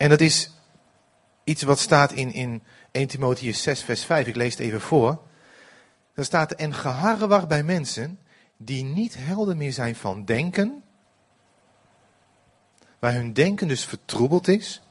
en 0.02 0.08
dat 0.08 0.20
is 0.20 0.50
iets 1.44 1.62
wat 1.62 1.78
staat 1.78 2.12
in, 2.12 2.32
in 2.32 2.62
1 2.90 3.06
Timotheus 3.06 3.62
6, 3.62 3.82
vers 3.82 4.04
5, 4.04 4.26
ik 4.26 4.36
lees 4.36 4.50
het 4.50 4.60
even 4.60 4.80
voor. 4.80 5.22
Dan 6.14 6.24
staat 6.24 6.52
en 6.52 6.74
geharrewar 6.74 7.46
bij 7.46 7.62
mensen 7.62 8.18
die 8.56 8.84
niet 8.84 9.14
helder 9.18 9.56
meer 9.56 9.72
zijn 9.72 9.96
van 9.96 10.24
denken, 10.24 10.82
waar 12.98 13.12
hun 13.12 13.32
denken 13.32 13.68
dus 13.68 13.84
vertroebeld 13.84 14.48
is, 14.48 14.82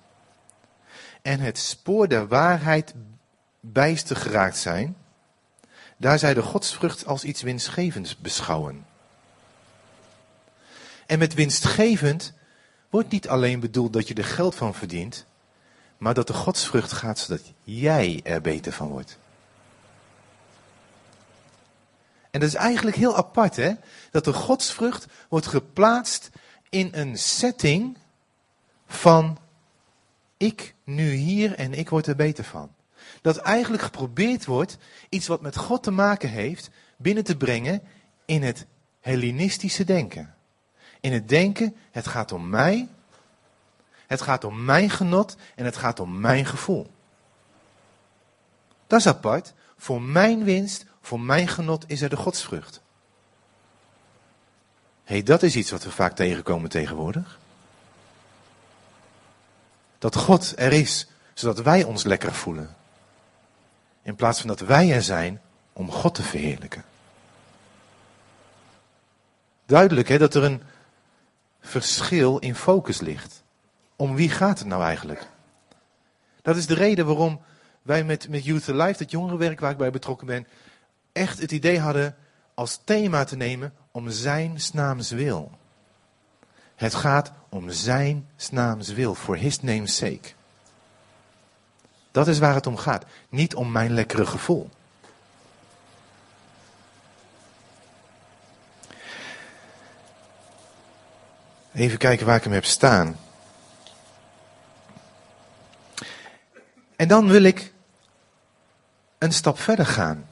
en 1.21 1.39
het 1.39 1.57
spoor 1.57 2.07
der 2.07 2.27
waarheid 2.27 2.93
bijster 3.59 4.15
geraakt 4.15 4.57
zijn, 4.57 4.97
daar 5.97 6.19
zij 6.19 6.33
de 6.33 6.41
godsvrucht 6.41 7.05
als 7.05 7.23
iets 7.23 7.41
winstgevends 7.41 8.17
beschouwen. 8.17 8.85
En 11.05 11.19
met 11.19 11.33
winstgevend 11.33 12.33
wordt 12.91 13.11
niet 13.11 13.27
alleen 13.27 13.59
bedoeld 13.59 13.93
dat 13.93 14.07
je 14.07 14.13
er 14.13 14.25
geld 14.25 14.55
van 14.55 14.73
verdient, 14.73 15.25
maar 15.97 16.13
dat 16.13 16.27
de 16.27 16.33
godsvrucht 16.33 16.91
gaat 16.91 17.19
zodat 17.19 17.53
jij 17.63 18.19
er 18.23 18.41
beter 18.41 18.71
van 18.71 18.87
wordt. 18.87 19.17
En 22.31 22.39
dat 22.39 22.49
is 22.49 22.55
eigenlijk 22.55 22.95
heel 22.95 23.15
apart, 23.15 23.55
hè? 23.55 23.73
Dat 24.11 24.25
de 24.25 24.33
godsvrucht 24.33 25.05
wordt 25.29 25.47
geplaatst 25.47 26.29
in 26.69 26.89
een 26.91 27.17
setting 27.17 27.97
van 28.87 29.37
ik 30.37 30.75
nu 30.83 31.11
hier 31.11 31.55
en 31.55 31.73
ik 31.73 31.89
word 31.89 32.07
er 32.07 32.15
beter 32.15 32.43
van. 32.43 32.71
Dat 33.21 33.37
eigenlijk 33.37 33.83
geprobeerd 33.83 34.45
wordt 34.45 34.77
iets 35.09 35.27
wat 35.27 35.41
met 35.41 35.57
God 35.57 35.83
te 35.83 35.91
maken 35.91 36.29
heeft 36.29 36.69
binnen 36.97 37.23
te 37.23 37.37
brengen 37.37 37.81
in 38.25 38.43
het 38.43 38.65
Hellenistische 39.01 39.83
denken. 39.83 40.35
In 41.01 41.13
het 41.13 41.29
denken, 41.29 41.75
het 41.91 42.07
gaat 42.07 42.31
om 42.31 42.49
mij, 42.49 42.87
het 44.07 44.21
gaat 44.21 44.43
om 44.43 44.65
mijn 44.65 44.89
genot 44.89 45.35
en 45.55 45.65
het 45.65 45.77
gaat 45.77 45.99
om 45.99 46.19
mijn 46.19 46.45
gevoel. 46.45 46.91
Dat 48.87 48.99
is 48.99 49.07
apart. 49.07 49.53
Voor 49.77 50.01
mijn 50.01 50.43
winst, 50.43 50.85
voor 51.01 51.19
mijn 51.19 51.47
genot 51.47 51.83
is 51.87 52.01
er 52.01 52.09
de 52.09 52.17
godsvrucht. 52.17 52.81
Hé, 55.03 55.13
hey, 55.13 55.23
dat 55.23 55.43
is 55.43 55.55
iets 55.55 55.71
wat 55.71 55.83
we 55.83 55.91
vaak 55.91 56.15
tegenkomen 56.15 56.69
tegenwoordig. 56.69 57.39
Dat 59.97 60.15
God 60.15 60.53
er 60.57 60.73
is, 60.73 61.07
zodat 61.33 61.61
wij 61.61 61.83
ons 61.83 62.03
lekker 62.03 62.33
voelen. 62.33 62.75
In 64.01 64.15
plaats 64.15 64.39
van 64.39 64.47
dat 64.47 64.59
wij 64.59 64.91
er 64.93 65.03
zijn 65.03 65.41
om 65.73 65.91
God 65.91 66.15
te 66.15 66.23
verheerlijken. 66.23 66.83
Duidelijk 69.65 70.07
hè, 70.07 70.17
dat 70.17 70.35
er 70.35 70.43
een 70.43 70.61
verschil 71.61 72.37
in 72.37 72.55
focus 72.55 72.99
ligt. 72.99 73.43
Om 73.95 74.15
wie 74.15 74.29
gaat 74.29 74.59
het 74.59 74.67
nou 74.67 74.83
eigenlijk? 74.83 75.27
Dat 76.41 76.55
is 76.55 76.65
de 76.65 76.73
reden 76.73 77.05
waarom 77.05 77.41
wij 77.81 78.03
met, 78.03 78.29
met 78.29 78.45
Youth 78.45 78.69
Alive, 78.69 78.97
dat 78.97 79.11
jongerenwerk 79.11 79.59
waar 79.59 79.71
ik 79.71 79.77
bij 79.77 79.91
betrokken 79.91 80.27
ben, 80.27 80.47
echt 81.11 81.39
het 81.39 81.51
idee 81.51 81.79
hadden 81.79 82.15
als 82.53 82.79
thema 82.83 83.23
te 83.23 83.35
nemen 83.35 83.73
om 83.91 84.09
zijn 84.09 84.57
naams 84.73 85.11
wil. 85.11 85.51
Het 86.75 86.93
gaat 86.93 87.31
om 87.49 87.69
zijn 87.69 88.27
naams 88.51 88.89
wil, 88.89 89.15
for 89.15 89.37
his 89.37 89.61
name's 89.61 89.95
sake. 89.95 90.33
Dat 92.11 92.27
is 92.27 92.39
waar 92.39 92.53
het 92.53 92.67
om 92.67 92.77
gaat, 92.77 93.05
niet 93.29 93.55
om 93.55 93.71
mijn 93.71 93.93
lekkere 93.93 94.25
gevoel. 94.25 94.69
Even 101.73 101.97
kijken 101.97 102.25
waar 102.25 102.35
ik 102.35 102.43
hem 102.43 102.53
heb 102.53 102.65
staan. 102.65 103.19
En 106.95 107.07
dan 107.07 107.27
wil 107.27 107.43
ik 107.43 107.73
een 109.17 109.33
stap 109.33 109.59
verder 109.59 109.85
gaan. 109.85 110.27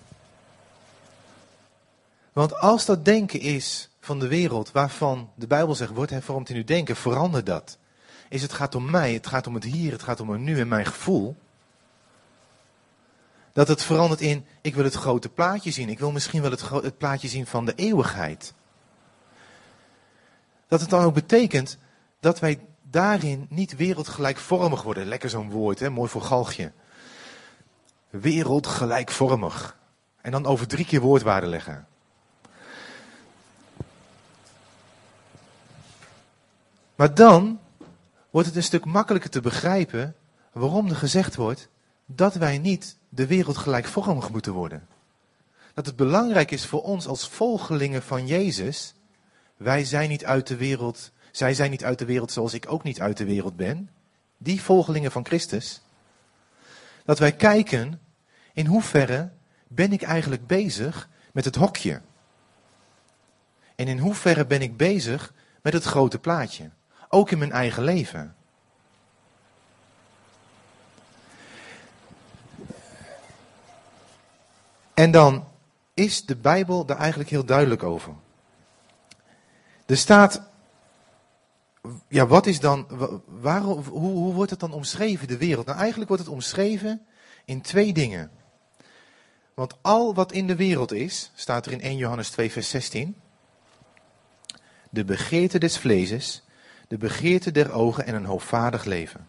Want 2.33 2.55
als 2.55 2.85
dat 2.85 3.05
denken 3.05 3.39
is 3.39 3.89
van 3.99 4.19
de 4.19 4.27
wereld 4.27 4.71
waarvan 4.71 5.29
de 5.35 5.47
Bijbel 5.47 5.75
zegt, 5.75 5.91
wordt 5.91 6.11
hervormd 6.11 6.49
in 6.49 6.55
uw 6.55 6.63
denken, 6.63 6.95
verander 6.95 7.43
dat. 7.43 7.77
Is 8.29 8.41
het 8.41 8.53
gaat 8.53 8.75
om 8.75 8.89
mij, 8.89 9.13
het 9.13 9.27
gaat 9.27 9.47
om 9.47 9.53
het 9.53 9.63
hier, 9.63 9.91
het 9.91 10.03
gaat 10.03 10.19
om 10.19 10.29
het 10.29 10.41
nu 10.41 10.59
en 10.59 10.67
mijn 10.67 10.85
gevoel. 10.85 11.35
Dat 13.53 13.67
het 13.67 13.83
verandert 13.83 14.21
in, 14.21 14.45
ik 14.61 14.75
wil 14.75 14.83
het 14.83 14.93
grote 14.93 15.29
plaatje 15.29 15.71
zien. 15.71 15.89
Ik 15.89 15.99
wil 15.99 16.11
misschien 16.11 16.41
wel 16.41 16.51
het, 16.51 16.69
het 16.69 16.97
plaatje 16.97 17.27
zien 17.27 17.45
van 17.45 17.65
de 17.65 17.73
eeuwigheid. 17.75 18.53
Dat 20.69 20.81
het 20.81 20.89
dan 20.89 21.03
ook 21.03 21.13
betekent 21.13 21.77
dat 22.19 22.39
wij 22.39 22.59
daarin 22.81 23.45
niet 23.49 23.75
wereldgelijkvormig 23.75 24.81
worden. 24.81 25.07
Lekker 25.07 25.29
zo'n 25.29 25.49
woord, 25.49 25.79
hè? 25.79 25.89
mooi 25.89 26.09
voor 26.09 26.21
galgje. 26.21 26.71
Wereldgelijkvormig. 28.09 29.77
En 30.21 30.31
dan 30.31 30.45
over 30.45 30.67
drie 30.67 30.85
keer 30.85 31.01
woordwaarde 31.01 31.47
leggen. 31.47 31.87
Maar 36.95 37.13
dan 37.13 37.59
wordt 38.29 38.47
het 38.47 38.55
een 38.55 38.63
stuk 38.63 38.85
makkelijker 38.85 39.29
te 39.29 39.41
begrijpen 39.41 40.15
waarom 40.51 40.87
er 40.87 40.95
gezegd 40.95 41.35
wordt 41.35 41.69
dat 42.05 42.33
wij 42.33 42.57
niet 42.57 42.97
de 43.09 43.27
wereld 43.27 43.57
gelijkvormig 43.57 44.29
moeten 44.29 44.53
worden. 44.53 44.87
Dat 45.73 45.85
het 45.85 45.95
belangrijk 45.95 46.51
is 46.51 46.65
voor 46.65 46.83
ons 46.83 47.07
als 47.07 47.29
volgelingen 47.29 48.03
van 48.03 48.27
Jezus, 48.27 48.93
wij 49.59 49.85
zijn 49.85 50.09
niet 50.09 50.25
uit 50.25 50.47
de 50.47 50.55
wereld, 50.55 51.11
zij 51.31 51.53
zijn 51.53 51.71
niet 51.71 51.83
uit 51.83 51.99
de 51.99 52.05
wereld 52.05 52.31
zoals 52.31 52.53
ik 52.53 52.71
ook 52.71 52.83
niet 52.83 53.01
uit 53.01 53.17
de 53.17 53.25
wereld 53.25 53.55
ben, 53.55 53.89
die 54.37 54.61
volgelingen 54.61 55.11
van 55.11 55.25
Christus, 55.25 55.81
dat 57.05 57.19
wij 57.19 57.31
kijken 57.31 58.01
in 58.53 58.65
hoeverre 58.65 59.29
ben 59.67 59.93
ik 59.93 60.01
eigenlijk 60.01 60.47
bezig 60.47 61.09
met 61.31 61.45
het 61.45 61.55
hokje. 61.55 62.01
En 63.75 63.87
in 63.87 63.99
hoeverre 63.99 64.45
ben 64.45 64.61
ik 64.61 64.77
bezig 64.77 65.33
met 65.61 65.73
het 65.73 65.83
grote 65.83 66.19
plaatje. 66.19 66.69
Ook 67.09 67.31
in 67.31 67.37
mijn 67.37 67.51
eigen 67.51 67.83
leven. 67.83 68.35
En 74.93 75.11
dan 75.11 75.47
is 75.93 76.25
de 76.25 76.35
Bijbel 76.35 76.85
daar 76.85 76.97
eigenlijk 76.97 77.29
heel 77.29 77.45
duidelijk 77.45 77.83
over. 77.83 78.13
Er 79.89 79.97
staat, 79.97 80.41
ja, 82.07 82.27
wat 82.27 82.45
is 82.45 82.59
dan, 82.59 82.87
waarom, 83.25 83.83
hoe, 83.83 84.11
hoe 84.11 84.33
wordt 84.33 84.51
het 84.51 84.59
dan 84.59 84.71
omschreven, 84.71 85.27
de 85.27 85.37
wereld? 85.37 85.65
Nou, 85.65 85.77
eigenlijk 85.77 86.09
wordt 86.09 86.23
het 86.23 86.33
omschreven 86.33 87.05
in 87.45 87.61
twee 87.61 87.93
dingen. 87.93 88.31
Want 89.53 89.73
al 89.81 90.13
wat 90.13 90.31
in 90.31 90.47
de 90.47 90.55
wereld 90.55 90.91
is, 90.91 91.31
staat 91.35 91.65
er 91.65 91.71
in 91.71 91.81
1 91.81 91.97
Johannes 91.97 92.29
2, 92.29 92.51
vers 92.51 92.69
16. 92.69 93.15
De 94.89 95.05
begeerte 95.05 95.59
des 95.59 95.77
vleeses, 95.77 96.43
de 96.87 96.97
begeerte 96.97 97.51
der 97.51 97.71
ogen 97.71 98.05
en 98.05 98.15
een 98.15 98.25
hoogvaardig 98.25 98.85
leven. 98.85 99.27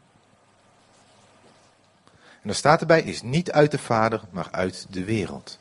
En 2.15 2.47
dan 2.47 2.55
staat 2.55 2.81
erbij, 2.81 3.03
is 3.03 3.23
niet 3.23 3.53
uit 3.53 3.71
de 3.71 3.79
Vader, 3.79 4.23
maar 4.31 4.49
uit 4.51 4.87
de 4.91 5.05
wereld. 5.05 5.59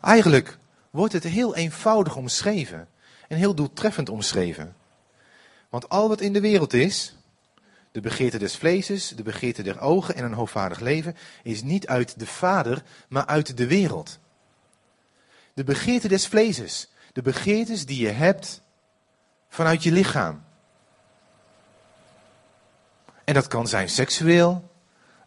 Eigenlijk 0.00 0.58
wordt 0.90 1.12
het 1.12 1.24
heel 1.24 1.54
eenvoudig 1.54 2.16
omschreven 2.16 2.88
en 3.28 3.36
heel 3.36 3.54
doeltreffend 3.54 4.08
omschreven. 4.08 4.76
Want 5.68 5.88
al 5.88 6.08
wat 6.08 6.20
in 6.20 6.32
de 6.32 6.40
wereld 6.40 6.72
is, 6.72 7.16
de 7.92 8.00
begeerte 8.00 8.38
des 8.38 8.56
vleeses, 8.56 9.08
de 9.08 9.22
begeerte 9.22 9.62
der 9.62 9.80
ogen 9.80 10.14
en 10.14 10.24
een 10.24 10.32
hoogvaardig 10.32 10.80
leven, 10.80 11.16
is 11.42 11.62
niet 11.62 11.86
uit 11.86 12.18
de 12.18 12.26
Vader, 12.26 12.82
maar 13.08 13.26
uit 13.26 13.56
de 13.56 13.66
wereld. 13.66 14.18
De 15.54 15.64
begeerte 15.64 16.08
des 16.08 16.26
vleeses, 16.26 16.88
de 17.12 17.22
begeertes 17.22 17.86
die 17.86 18.00
je 18.00 18.10
hebt 18.10 18.62
vanuit 19.48 19.82
je 19.82 19.92
lichaam. 19.92 20.44
En 23.24 23.34
dat 23.34 23.46
kan 23.46 23.68
zijn 23.68 23.88
seksueel, 23.88 24.70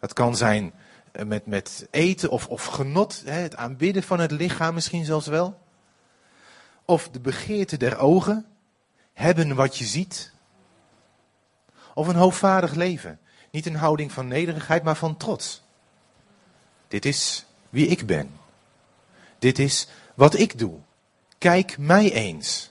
dat 0.00 0.12
kan 0.12 0.36
zijn 0.36 0.72
met, 1.12 1.46
met 1.46 1.86
eten 1.90 2.30
of, 2.30 2.48
of 2.48 2.64
genot, 2.64 3.22
hè, 3.24 3.32
het 3.40 3.56
aanbidden 3.56 4.02
van 4.02 4.20
het 4.20 4.30
lichaam 4.30 4.74
misschien 4.74 5.04
zelfs 5.04 5.26
wel. 5.26 5.60
Of 6.84 7.08
de 7.08 7.20
begeerte 7.20 7.76
der 7.76 7.98
ogen, 7.98 8.46
hebben 9.12 9.54
wat 9.54 9.78
je 9.78 9.84
ziet. 9.84 10.32
Of 11.94 12.08
een 12.08 12.16
hoogvaardig 12.16 12.74
leven. 12.74 13.20
Niet 13.50 13.66
een 13.66 13.76
houding 13.76 14.12
van 14.12 14.28
nederigheid, 14.28 14.82
maar 14.82 14.96
van 14.96 15.16
trots. 15.16 15.62
Dit 16.88 17.04
is 17.04 17.44
wie 17.70 17.86
ik 17.86 18.06
ben. 18.06 18.30
Dit 19.38 19.58
is 19.58 19.88
wat 20.14 20.38
ik 20.38 20.58
doe. 20.58 20.78
Kijk 21.38 21.78
mij 21.78 22.12
eens. 22.12 22.70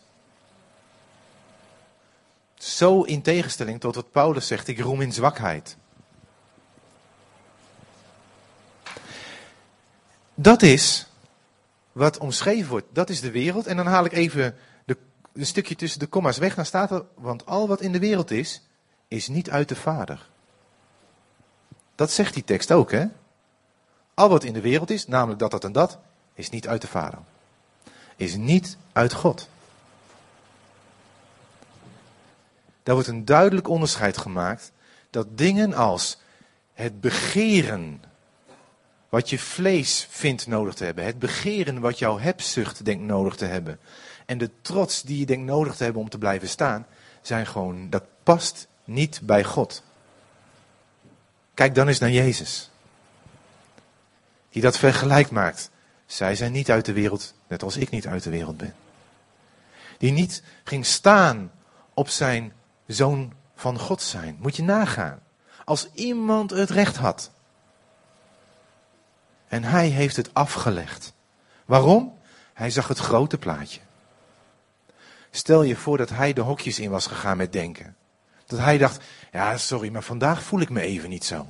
Zo 2.56 3.02
in 3.02 3.22
tegenstelling 3.22 3.80
tot 3.80 3.96
wat 3.96 4.12
Paulus 4.12 4.48
zegt, 4.48 4.68
ik 4.68 4.80
roem 4.80 5.02
in 5.02 5.14
zwakheid. 5.14 5.78
Dat 10.36 10.62
is 10.62 11.08
wat 11.92 12.18
omschreven 12.18 12.70
wordt. 12.70 12.88
Dat 12.92 13.10
is 13.10 13.22
de 13.22 13.32
wereld. 13.32 13.68
En 13.68 13.78
dan 13.78 13.86
haal 13.86 14.06
ik 14.06 14.12
even 14.12 14.56
de, 14.86 14.98
een 15.34 15.46
stukje 15.46 15.76
tussen 15.76 16.00
de 16.00 16.08
komma's 16.08 16.38
weg. 16.38 16.56
Dan 16.56 16.66
staat 16.66 16.92
er, 16.92 17.06
want 17.16 17.46
al 17.46 17.68
wat 17.68 17.82
in 17.82 17.92
de 17.92 18.00
wereld 18.00 18.32
is, 18.32 18.62
is 19.08 19.28
niet 19.28 19.50
uit 19.50 19.70
de 19.70 19.76
Vader. 19.76 20.30
Dat 21.96 22.12
zegt 22.12 22.34
die 22.34 22.44
tekst 22.44 22.72
ook, 22.72 22.92
hè? 22.92 23.06
Al 24.14 24.30
wat 24.30 24.44
in 24.44 24.54
de 24.54 24.62
wereld 24.62 24.90
is, 24.90 25.08
namelijk 25.08 25.40
dat, 25.40 25.52
dat 25.52 25.64
en 25.64 25.72
dat, 25.72 26.00
is 26.34 26.50
niet 26.50 26.68
uit 26.68 26.82
de 26.82 26.88
Vader. 26.88 27.20
Is 28.16 28.36
niet 28.36 28.78
uit 28.92 29.14
God. 29.14 29.50
Daar 32.84 32.96
wordt 32.96 33.10
een 33.10 33.26
duidelijk 33.26 33.68
onderscheid 33.68 34.18
gemaakt 34.18 34.72
dat 35.10 35.38
dingen 35.38 35.74
als 35.74 36.20
het 36.74 37.02
begeren 37.02 38.04
wat 39.12 39.30
je 39.30 39.40
vlees 39.40 40.08
vindt 40.10 40.48
nodig 40.48 40.74
te 40.74 40.84
hebben. 40.84 41.06
Het 41.06 41.20
begeren 41.20 41.80
wat 41.80 42.00
jouw 42.00 42.20
hebzucht 42.20 42.86
denkt 42.86 43.04
nodig 43.04 43.36
te 43.36 43.46
hebben. 43.46 43.80
En 44.26 44.38
de 44.38 44.50
trots 44.62 45.02
die 45.02 45.20
je 45.20 45.26
denkt 45.26 45.46
nodig 45.46 45.76
te 45.76 45.84
hebben 45.84 46.02
om 46.02 46.10
te 46.10 46.18
blijven 46.18 46.50
staan, 46.50 46.86
zijn 47.22 47.48
gewoon, 47.48 47.90
dat 47.90 48.04
past 48.24 48.68
niet 48.84 49.20
bij 49.24 49.44
God. 49.44 49.84
Kijk 51.54 51.76
dan 51.76 51.88
eens 51.88 52.00
naar 52.00 52.12
Jezus. 52.12 52.70
Die 54.50 54.62
dat 54.62 54.78
vergelijk 54.78 55.32
maakt. 55.32 55.70
Zij 56.06 56.36
zijn 56.36 56.52
niet 56.52 56.72
uit 56.72 56.86
de 56.86 56.94
wereld, 56.94 57.34
net 57.48 57.64
als 57.64 57.78
ik 57.78 57.90
niet 57.90 58.08
uit 58.08 58.24
de 58.24 58.30
wereld 58.30 58.58
ben. 58.58 58.76
Die 59.98 60.12
niet 60.12 60.44
ging 60.64 60.86
staan 60.86 61.52
op 61.94 62.10
zijn 62.10 62.54
zoon 62.88 63.34
van 63.56 63.80
God 63.80 64.02
zijn. 64.02 64.38
Moet 64.40 64.56
je 64.56 64.64
nagaan. 64.64 65.20
Als 65.66 65.90
iemand 65.94 66.50
het 66.50 66.70
recht 66.70 66.96
had 66.96 67.32
en 69.52 69.64
hij 69.64 69.88
heeft 69.88 70.16
het 70.16 70.34
afgelegd. 70.34 71.14
Waarom? 71.66 72.18
Hij 72.54 72.70
zag 72.70 72.88
het 72.88 72.98
grote 72.98 73.38
plaatje. 73.38 73.80
Stel 75.32 75.64
je 75.64 75.76
voor 75.76 75.98
dat 75.98 76.10
hij 76.10 76.34
de 76.34 76.42
hokjes 76.42 76.80
in 76.80 76.90
was 76.90 77.08
gegaan 77.08 77.38
met 77.38 77.54
denken. 77.54 77.96
Dat 78.46 78.60
hij 78.60 78.78
dacht, 78.78 79.04
ja 79.32 79.58
sorry, 79.58 79.92
maar 79.92 80.04
vandaag 80.04 80.44
voel 80.44 80.60
ik 80.60 80.70
me 80.70 80.82
even 80.82 81.10
niet 81.10 81.26
zo. 81.26 81.48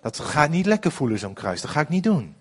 Dat 0.00 0.18
gaat 0.18 0.50
niet 0.50 0.66
lekker 0.66 0.92
voelen, 0.92 1.18
zo'n 1.18 1.34
kruis. 1.34 1.60
Dat 1.60 1.70
ga 1.70 1.80
ik 1.80 1.88
niet 1.88 2.04
doen. 2.04 2.36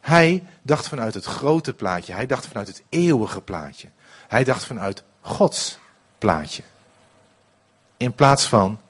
Hij 0.00 0.44
dacht 0.62 0.88
vanuit 0.88 1.14
het 1.14 1.24
grote 1.24 1.74
plaatje. 1.74 2.12
Hij 2.12 2.26
dacht 2.26 2.46
vanuit 2.46 2.68
het 2.68 2.82
eeuwige 2.88 3.40
plaatje. 3.40 3.88
Hij 4.28 4.44
dacht 4.44 4.64
vanuit 4.64 5.02
Gods 5.20 5.78
plaatje. 6.18 6.62
In 7.96 8.14
plaats 8.14 8.48
van 8.48 8.80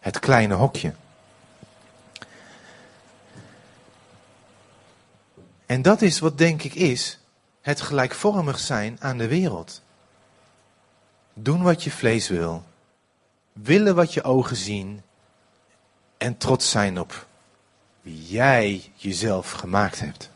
het 0.00 0.18
kleine 0.18 0.54
hokje. 0.54 0.94
En 5.66 5.82
dat 5.82 6.02
is 6.02 6.18
wat 6.18 6.38
denk 6.38 6.62
ik 6.62 6.74
is 6.74 7.18
het 7.60 7.80
gelijkvormig 7.80 8.58
zijn 8.58 8.96
aan 9.00 9.18
de 9.18 9.28
wereld. 9.28 9.82
Doen 11.34 11.62
wat 11.62 11.84
je 11.84 11.90
vlees 11.90 12.28
wil, 12.28 12.64
willen 13.52 13.94
wat 13.94 14.14
je 14.14 14.22
ogen 14.22 14.56
zien 14.56 15.02
en 16.18 16.36
trots 16.36 16.70
zijn 16.70 17.00
op 17.00 17.26
wie 18.00 18.26
jij 18.26 18.92
jezelf 18.94 19.50
gemaakt 19.50 20.00
hebt. 20.00 20.30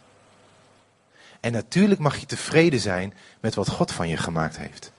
En 1.41 1.53
natuurlijk 1.53 2.01
mag 2.01 2.17
je 2.17 2.27
tevreden 2.27 2.81
zijn 2.81 3.15
met 3.41 3.55
wat 3.55 3.69
God 3.69 3.93
van 3.93 4.09
je 4.09 4.17
gemaakt 4.17 4.57
heeft. 4.57 4.93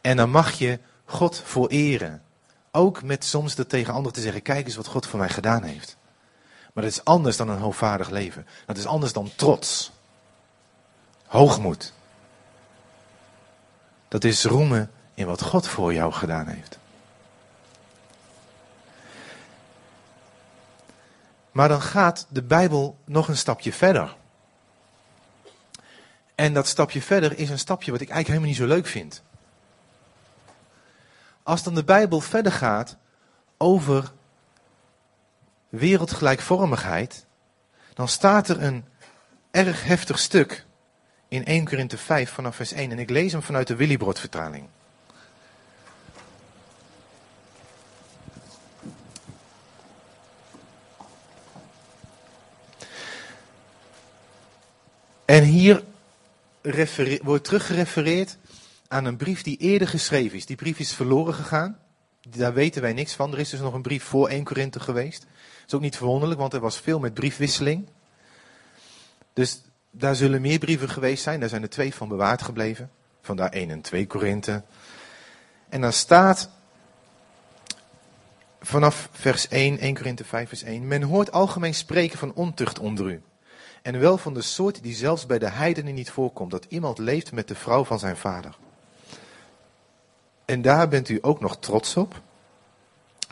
En 0.00 0.16
dan 0.16 0.30
mag 0.30 0.52
je 0.52 0.78
God 1.04 1.42
vooreren. 1.44 2.22
Ook 2.70 3.02
met 3.02 3.24
soms 3.24 3.58
er 3.58 3.66
tegen 3.66 3.92
anderen 3.92 4.12
te 4.12 4.20
zeggen, 4.20 4.42
kijk 4.42 4.66
eens 4.66 4.76
wat 4.76 4.86
God 4.86 5.06
voor 5.06 5.18
mij 5.18 5.28
gedaan 5.28 5.62
heeft. 5.62 5.97
Maar 6.78 6.86
dat 6.86 6.96
is 6.96 7.04
anders 7.04 7.36
dan 7.36 7.48
een 7.48 7.58
hoogvaardig 7.58 8.10
leven. 8.10 8.46
Dat 8.66 8.76
is 8.76 8.86
anders 8.86 9.12
dan 9.12 9.30
trots. 9.34 9.90
Hoogmoed. 11.26 11.92
Dat 14.08 14.24
is 14.24 14.44
roemen 14.44 14.90
in 15.14 15.26
wat 15.26 15.42
God 15.42 15.66
voor 15.66 15.92
jou 15.92 16.12
gedaan 16.12 16.46
heeft. 16.46 16.78
Maar 21.50 21.68
dan 21.68 21.82
gaat 21.82 22.26
de 22.28 22.42
Bijbel 22.42 22.98
nog 23.04 23.28
een 23.28 23.36
stapje 23.36 23.72
verder. 23.72 24.16
En 26.34 26.52
dat 26.54 26.66
stapje 26.66 27.02
verder 27.02 27.38
is 27.38 27.50
een 27.50 27.58
stapje 27.58 27.90
wat 27.90 28.00
ik 28.00 28.08
eigenlijk 28.08 28.40
helemaal 28.40 28.48
niet 28.48 28.70
zo 28.70 28.76
leuk 28.76 28.86
vind. 28.86 29.22
Als 31.42 31.62
dan 31.62 31.74
de 31.74 31.84
Bijbel 31.84 32.20
verder 32.20 32.52
gaat 32.52 32.96
over 33.56 34.12
wereldgelijkvormigheid, 35.68 37.26
dan 37.94 38.08
staat 38.08 38.48
er 38.48 38.62
een 38.62 38.84
erg 39.50 39.84
heftig 39.84 40.18
stuk 40.18 40.64
in 41.28 41.44
1 41.44 41.64
Korinthe 41.64 41.98
5 41.98 42.30
vanaf 42.30 42.56
vers 42.56 42.72
1. 42.72 42.90
En 42.90 42.98
ik 42.98 43.10
lees 43.10 43.32
hem 43.32 43.42
vanuit 43.42 43.66
de 43.66 43.76
Willibrod 43.76 44.20
vertaling. 44.20 44.68
En 55.24 55.44
hier 55.44 55.84
wordt 57.22 57.44
teruggerefereerd 57.44 58.36
aan 58.88 59.04
een 59.04 59.16
brief 59.16 59.42
die 59.42 59.56
eerder 59.56 59.88
geschreven 59.88 60.36
is. 60.36 60.46
Die 60.46 60.56
brief 60.56 60.78
is 60.78 60.94
verloren 60.94 61.34
gegaan. 61.34 61.78
Daar 62.28 62.54
weten 62.54 62.82
wij 62.82 62.92
niks 62.92 63.12
van. 63.12 63.32
Er 63.32 63.38
is 63.38 63.50
dus 63.50 63.60
nog 63.60 63.74
een 63.74 63.82
brief 63.82 64.04
voor 64.04 64.28
1 64.28 64.44
Korinthe 64.44 64.80
geweest 64.80 65.26
is 65.68 65.74
ook 65.74 65.80
niet 65.80 65.96
verwonderlijk, 65.96 66.40
want 66.40 66.52
er 66.52 66.60
was 66.60 66.80
veel 66.80 66.98
met 66.98 67.14
briefwisseling. 67.14 67.88
Dus 69.32 69.62
daar 69.90 70.14
zullen 70.14 70.40
meer 70.40 70.58
brieven 70.58 70.88
geweest 70.88 71.22
zijn. 71.22 71.40
Daar 71.40 71.48
zijn 71.48 71.62
er 71.62 71.68
twee 71.68 71.94
van 71.94 72.08
bewaard 72.08 72.42
gebleven. 72.42 72.90
Vandaar 73.22 73.50
1 73.50 73.70
en 73.70 73.80
2 73.80 74.06
Korinthe. 74.06 74.62
En 75.68 75.80
dan 75.80 75.92
staat 75.92 76.50
vanaf 78.60 79.08
vers 79.12 79.48
1, 79.48 79.78
1 79.78 79.94
Korinthe 79.94 80.24
5 80.24 80.48
vers 80.48 80.62
1. 80.62 80.88
Men 80.88 81.02
hoort 81.02 81.32
algemeen 81.32 81.74
spreken 81.74 82.18
van 82.18 82.34
ontucht 82.34 82.78
onder 82.78 83.10
u. 83.10 83.22
En 83.82 83.98
wel 83.98 84.18
van 84.18 84.34
de 84.34 84.42
soort 84.42 84.82
die 84.82 84.94
zelfs 84.94 85.26
bij 85.26 85.38
de 85.38 85.48
heidenen 85.48 85.94
niet 85.94 86.10
voorkomt, 86.10 86.50
dat 86.50 86.66
iemand 86.68 86.98
leeft 86.98 87.32
met 87.32 87.48
de 87.48 87.54
vrouw 87.54 87.84
van 87.84 87.98
zijn 87.98 88.16
vader. 88.16 88.56
En 90.44 90.62
daar 90.62 90.88
bent 90.88 91.08
u 91.08 91.18
ook 91.20 91.40
nog 91.40 91.58
trots 91.58 91.96
op? 91.96 92.20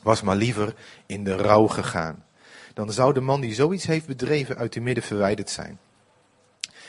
Was 0.03 0.23
maar 0.23 0.37
liever 0.37 0.75
in 1.07 1.25
de 1.25 1.37
rouw 1.37 1.67
gegaan. 1.67 2.25
Dan 2.77 2.93
zou 2.93 3.13
de 3.13 3.21
man 3.21 3.41
die 3.41 3.55
zoiets 3.55 3.87
heeft 3.87 4.07
bedreven 4.07 4.57
uit 4.57 4.75
uw 4.75 4.83
midden 4.83 5.05
verwijderd 5.05 5.51
zijn. 5.51 5.79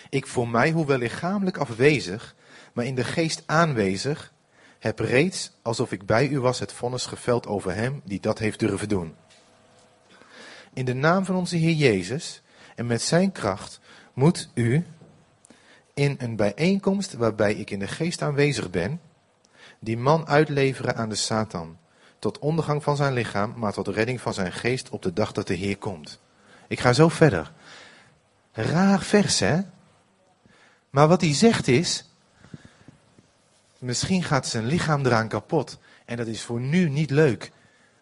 Ik 0.10 0.28
voor 0.28 0.48
mij, 0.48 0.72
hoewel 0.72 0.98
lichamelijk 0.98 1.58
afwezig, 1.58 2.36
maar 2.74 2.86
in 2.86 2.96
de 2.96 3.04
geest 3.04 3.44
aanwezig, 3.46 4.34
heb 4.80 5.00
reeds, 5.00 5.52
alsof 5.62 5.92
ik 5.92 6.06
bij 6.06 6.28
u 6.28 6.40
was, 6.40 6.60
het 6.60 6.72
vonnis 6.72 7.06
geveld 7.06 7.48
over 7.48 7.76
hem 7.76 8.02
die 8.04 8.20
dat 8.20 8.40
heeft 8.40 8.60
durven 8.60 8.90
doen. 8.90 9.16
In 10.74 10.86
de 10.86 10.94
naam 10.94 11.26
van 11.26 11.36
onze 11.36 11.56
Heer 11.56 11.74
Jezus 11.74 12.42
en 12.76 12.88
met 12.88 13.02
zijn 13.02 13.32
kracht 13.32 13.80
moet 14.14 14.50
u 14.54 14.86
in 15.94 16.16
een 16.18 16.36
bijeenkomst 16.36 17.14
waarbij 17.14 17.54
ik 17.54 17.70
in 17.70 17.80
de 17.80 17.88
geest 17.88 18.22
aanwezig 18.22 18.70
ben, 18.70 19.02
die 19.80 19.98
man 19.98 20.28
uitleveren 20.28 20.96
aan 20.96 21.10
de 21.10 21.16
Satan, 21.16 21.78
tot 22.28 22.40
ondergang 22.40 22.84
van 22.84 22.96
zijn 22.96 23.14
lichaam, 23.14 23.54
maar 23.56 23.74
tot 23.74 23.88
redding 23.88 24.22
van 24.22 24.34
zijn 24.34 24.52
geest 24.52 24.90
op 24.90 25.02
de 25.02 25.14
dag 25.14 25.32
dat 25.32 25.48
de 25.48 25.54
Heer 25.54 25.78
komt. 25.78 26.20
Ik 26.68 26.80
ga 26.80 26.94
zo 26.94 27.10
verder. 27.10 27.52
Raar 28.52 29.02
vers, 29.02 29.40
hè? 29.40 29.62
Maar 30.90 31.08
wat 31.08 31.22
hij 31.22 31.34
zegt 31.34 31.68
is, 31.68 32.10
misschien 33.80 34.24
gaat 34.24 34.48
zijn 34.48 34.66
lichaam 34.66 35.06
eraan 35.06 35.28
kapot. 35.28 35.80
En 36.06 36.18
dat 36.18 36.28
is 36.28 36.42
voor 36.42 36.60
nu 36.60 36.90
niet 36.90 37.10
leuk. 37.10 37.52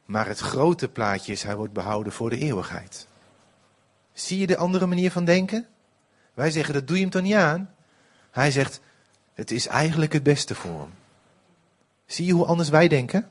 Maar 0.06 0.28
het 0.28 0.40
grote 0.40 0.88
plaatje 0.88 1.32
is, 1.32 1.44
hij 1.44 1.56
wordt 1.56 1.74
behouden 1.74 2.14
voor 2.14 2.30
de 2.30 2.38
eeuwigheid. 2.38 3.08
Zie 4.14 4.40
je 4.40 4.48
de 4.48 4.58
andere 4.58 4.86
manier 4.86 5.12
van 5.12 5.26
denken? 5.26 5.68
Wij 6.34 6.52
zeggen, 6.52 6.74
dat 6.74 6.88
doe 6.88 6.96
je 6.96 7.02
hem 7.02 7.12
toch 7.12 7.22
niet 7.22 7.34
aan? 7.34 7.74
Hij 8.32 8.52
zegt, 8.52 8.80
het 9.34 9.52
is 9.52 9.68
eigenlijk 9.68 10.14
het 10.14 10.24
beste 10.24 10.56
voor 10.56 10.80
hem. 10.80 10.94
Zie 12.06 12.26
je 12.26 12.34
hoe 12.34 12.46
anders 12.46 12.70
wij 12.70 12.88
denken? 12.88 13.30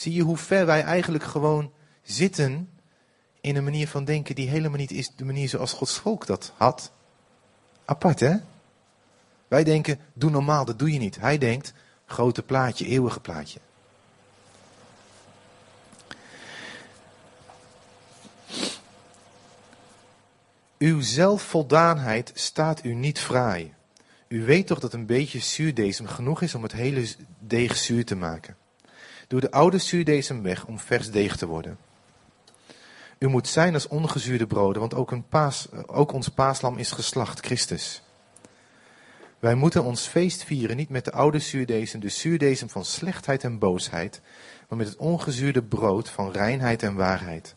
Zie 0.00 0.12
je 0.12 0.22
hoe 0.22 0.36
ver 0.36 0.66
wij 0.66 0.82
eigenlijk 0.82 1.24
gewoon 1.24 1.72
zitten 2.02 2.70
in 3.40 3.56
een 3.56 3.64
manier 3.64 3.88
van 3.88 4.04
denken 4.04 4.34
die 4.34 4.48
helemaal 4.48 4.78
niet 4.78 4.90
is 4.90 5.14
de 5.16 5.24
manier 5.24 5.48
zoals 5.48 5.72
Gods 5.72 5.98
volk 5.98 6.26
dat 6.26 6.52
had? 6.56 6.92
Apart, 7.84 8.20
hè? 8.20 8.36
Wij 9.48 9.64
denken, 9.64 9.98
doe 10.12 10.30
normaal, 10.30 10.64
dat 10.64 10.78
doe 10.78 10.92
je 10.92 10.98
niet. 10.98 11.20
Hij 11.20 11.38
denkt, 11.38 11.72
grote 12.06 12.42
plaatje, 12.42 12.86
eeuwige 12.86 13.20
plaatje. 13.20 13.60
Uw 20.78 21.00
zelfvoldaanheid 21.00 22.30
staat 22.34 22.84
u 22.84 22.94
niet 22.94 23.18
fraai. 23.18 23.74
U 24.28 24.44
weet 24.44 24.66
toch 24.66 24.78
dat 24.78 24.92
een 24.92 25.06
beetje 25.06 25.38
zuurdesem 25.38 26.06
genoeg 26.06 26.42
is 26.42 26.54
om 26.54 26.62
het 26.62 26.72
hele 26.72 27.08
deeg 27.38 27.76
zuur 27.76 28.04
te 28.04 28.16
maken. 28.16 28.56
Doe 29.30 29.40
de 29.40 29.50
oude 29.50 29.78
zuurdesem 29.78 30.42
weg 30.42 30.66
om 30.66 30.78
vers 30.78 31.10
deeg 31.10 31.36
te 31.36 31.46
worden. 31.46 31.78
U 33.18 33.28
moet 33.28 33.48
zijn 33.48 33.74
als 33.74 33.88
ongezuurde 33.88 34.46
broden, 34.46 34.80
want 34.80 34.94
ook, 34.94 35.10
een 35.10 35.24
ook 35.86 36.12
ons 36.12 36.28
paaslam 36.28 36.78
is 36.78 36.92
geslacht, 36.92 37.40
Christus. 37.40 38.02
Wij 39.38 39.54
moeten 39.54 39.84
ons 39.84 40.06
feest 40.06 40.44
vieren 40.44 40.76
niet 40.76 40.88
met 40.88 41.04
de 41.04 41.12
oude 41.12 41.38
zuurdesem, 41.38 42.00
de 42.00 42.08
zuurdesem 42.08 42.68
van 42.68 42.84
slechtheid 42.84 43.44
en 43.44 43.58
boosheid, 43.58 44.20
maar 44.68 44.78
met 44.78 44.88
het 44.88 44.96
ongezuurde 44.96 45.62
brood 45.62 46.08
van 46.08 46.32
reinheid 46.32 46.82
en 46.82 46.94
waarheid. 46.94 47.54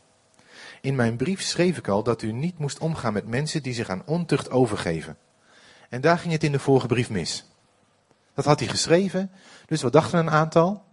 In 0.82 0.96
mijn 0.96 1.16
brief 1.16 1.42
schreef 1.42 1.78
ik 1.78 1.88
al 1.88 2.04
dat 2.04 2.22
u 2.22 2.32
niet 2.32 2.58
moest 2.58 2.80
omgaan 2.80 3.14
met 3.14 3.28
mensen 3.28 3.64
die 3.64 3.74
zich 3.74 3.90
aan 3.90 4.06
ontucht 4.06 4.50
overgeven. 4.50 5.18
En 5.90 6.02
daar 6.02 6.18
ging 6.18 6.34
het 6.34 6.44
in 6.44 6.52
de 6.52 6.60
vorige 6.60 6.88
brief 6.88 7.10
mis. 7.10 7.46
Dat 8.34 8.46
had 8.46 8.60
hij 8.60 8.68
geschreven, 8.68 9.32
dus 9.66 9.82
wat 9.82 9.94
dachten 9.94 10.20
een 10.20 10.30
aantal? 10.30 10.92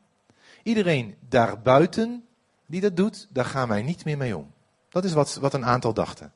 Iedereen 0.62 1.16
daarbuiten 1.28 2.24
die 2.66 2.80
dat 2.80 2.96
doet, 2.96 3.26
daar 3.30 3.44
gaan 3.44 3.68
wij 3.68 3.82
niet 3.82 4.04
meer 4.04 4.16
mee 4.16 4.36
om. 4.36 4.52
Dat 4.88 5.04
is 5.04 5.12
wat, 5.12 5.34
wat 5.34 5.54
een 5.54 5.64
aantal 5.64 5.94
dachten. 5.94 6.32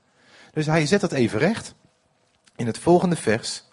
Dus 0.52 0.66
hij 0.66 0.86
zet 0.86 1.00
dat 1.00 1.12
even 1.12 1.38
recht. 1.38 1.74
In 2.56 2.66
het 2.66 2.78
volgende 2.78 3.16
vers 3.16 3.64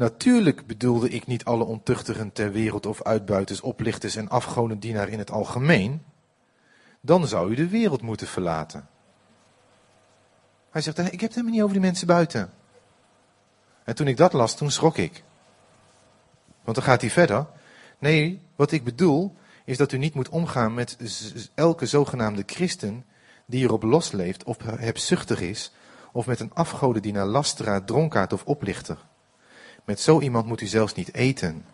Natuurlijk 0.00 0.66
bedoelde 0.66 1.08
ik 1.08 1.26
niet 1.26 1.44
alle 1.44 1.64
ontuchtigen 1.64 2.32
ter 2.32 2.52
wereld 2.52 2.86
of 2.86 3.02
uitbuiters, 3.02 3.60
oplichters 3.60 4.16
en 4.16 4.28
afgodendienaar 4.28 5.08
in 5.08 5.18
het 5.18 5.30
algemeen. 5.30 6.02
Dan 7.00 7.26
zou 7.26 7.50
u 7.50 7.54
de 7.54 7.68
wereld 7.68 8.02
moeten 8.02 8.26
verlaten. 8.26 8.88
Hij 10.70 10.80
zegt, 10.80 10.98
ik 10.98 11.10
heb 11.10 11.20
het 11.20 11.30
helemaal 11.30 11.52
niet 11.52 11.62
over 11.62 11.74
die 11.74 11.82
mensen 11.82 12.06
buiten. 12.06 12.50
En 13.84 13.94
toen 13.94 14.06
ik 14.06 14.16
dat 14.16 14.32
las, 14.32 14.56
toen 14.56 14.70
schrok 14.70 14.96
ik. 14.96 15.22
Want 16.62 16.76
dan 16.76 16.84
gaat 16.84 17.00
hij 17.00 17.10
verder. 17.10 17.46
Nee, 18.00 18.40
wat 18.56 18.72
ik 18.72 18.84
bedoel 18.84 19.36
is 19.64 19.76
dat 19.76 19.92
u 19.92 19.98
niet 19.98 20.14
moet 20.14 20.28
omgaan 20.28 20.74
met 20.74 20.96
elke 21.54 21.86
zogenaamde 21.86 22.42
christen 22.46 23.04
die 23.46 23.64
erop 23.64 23.82
losleeft 23.82 24.44
of 24.44 24.56
hebzuchtig 24.62 25.40
is, 25.40 25.72
of 26.12 26.26
met 26.26 26.40
een 26.40 26.54
afgodendienaar, 26.54 27.26
lasteraar, 27.26 27.84
dronkaard 27.84 28.32
of 28.32 28.44
oplichter. 28.44 28.98
Met 29.84 30.00
zo 30.00 30.20
iemand 30.20 30.46
moet 30.46 30.60
u 30.60 30.66
zelfs 30.66 30.94
niet 30.94 31.14
eten. 31.14 31.64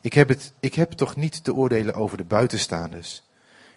Ik 0.00 0.12
heb, 0.12 0.28
het, 0.28 0.52
ik 0.60 0.74
heb 0.74 0.90
toch 0.90 1.16
niet 1.16 1.44
te 1.44 1.54
oordelen 1.54 1.94
over 1.94 2.16
de 2.16 2.24
buitenstaanders. 2.24 3.22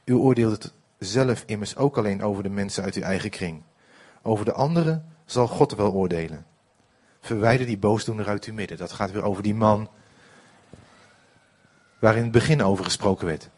U 0.04 0.14
oordeelt 0.14 0.64
het 0.64 0.74
zelf 1.00 1.44
immers 1.46 1.76
ook 1.76 1.98
alleen 1.98 2.24
over 2.24 2.44
de 2.44 2.50
mensen 2.50 2.84
uit 2.84 2.96
uw 2.96 3.02
eigen 3.02 3.30
kring. 3.30 3.64
Over 4.22 4.46
de 4.46 4.54
anderen 4.54 5.06
zal 5.26 5.48
God 5.48 5.76
wel 5.76 5.94
oordelen. 5.94 6.46
Verwijder 7.22 7.66
die 7.66 7.78
boosdoener 7.78 8.28
uit 8.28 8.46
uw 8.46 8.54
midden. 8.54 8.78
Dat 8.78 8.92
gaat 8.92 9.12
weer 9.12 9.24
over 9.24 9.44
die 9.44 9.56
man 9.56 9.90
waar 12.04 12.16
in 12.16 12.24
het 12.24 12.32
begin 12.32 12.64
over 12.64 12.84
gesproken 12.84 13.26
werd. 13.26 13.50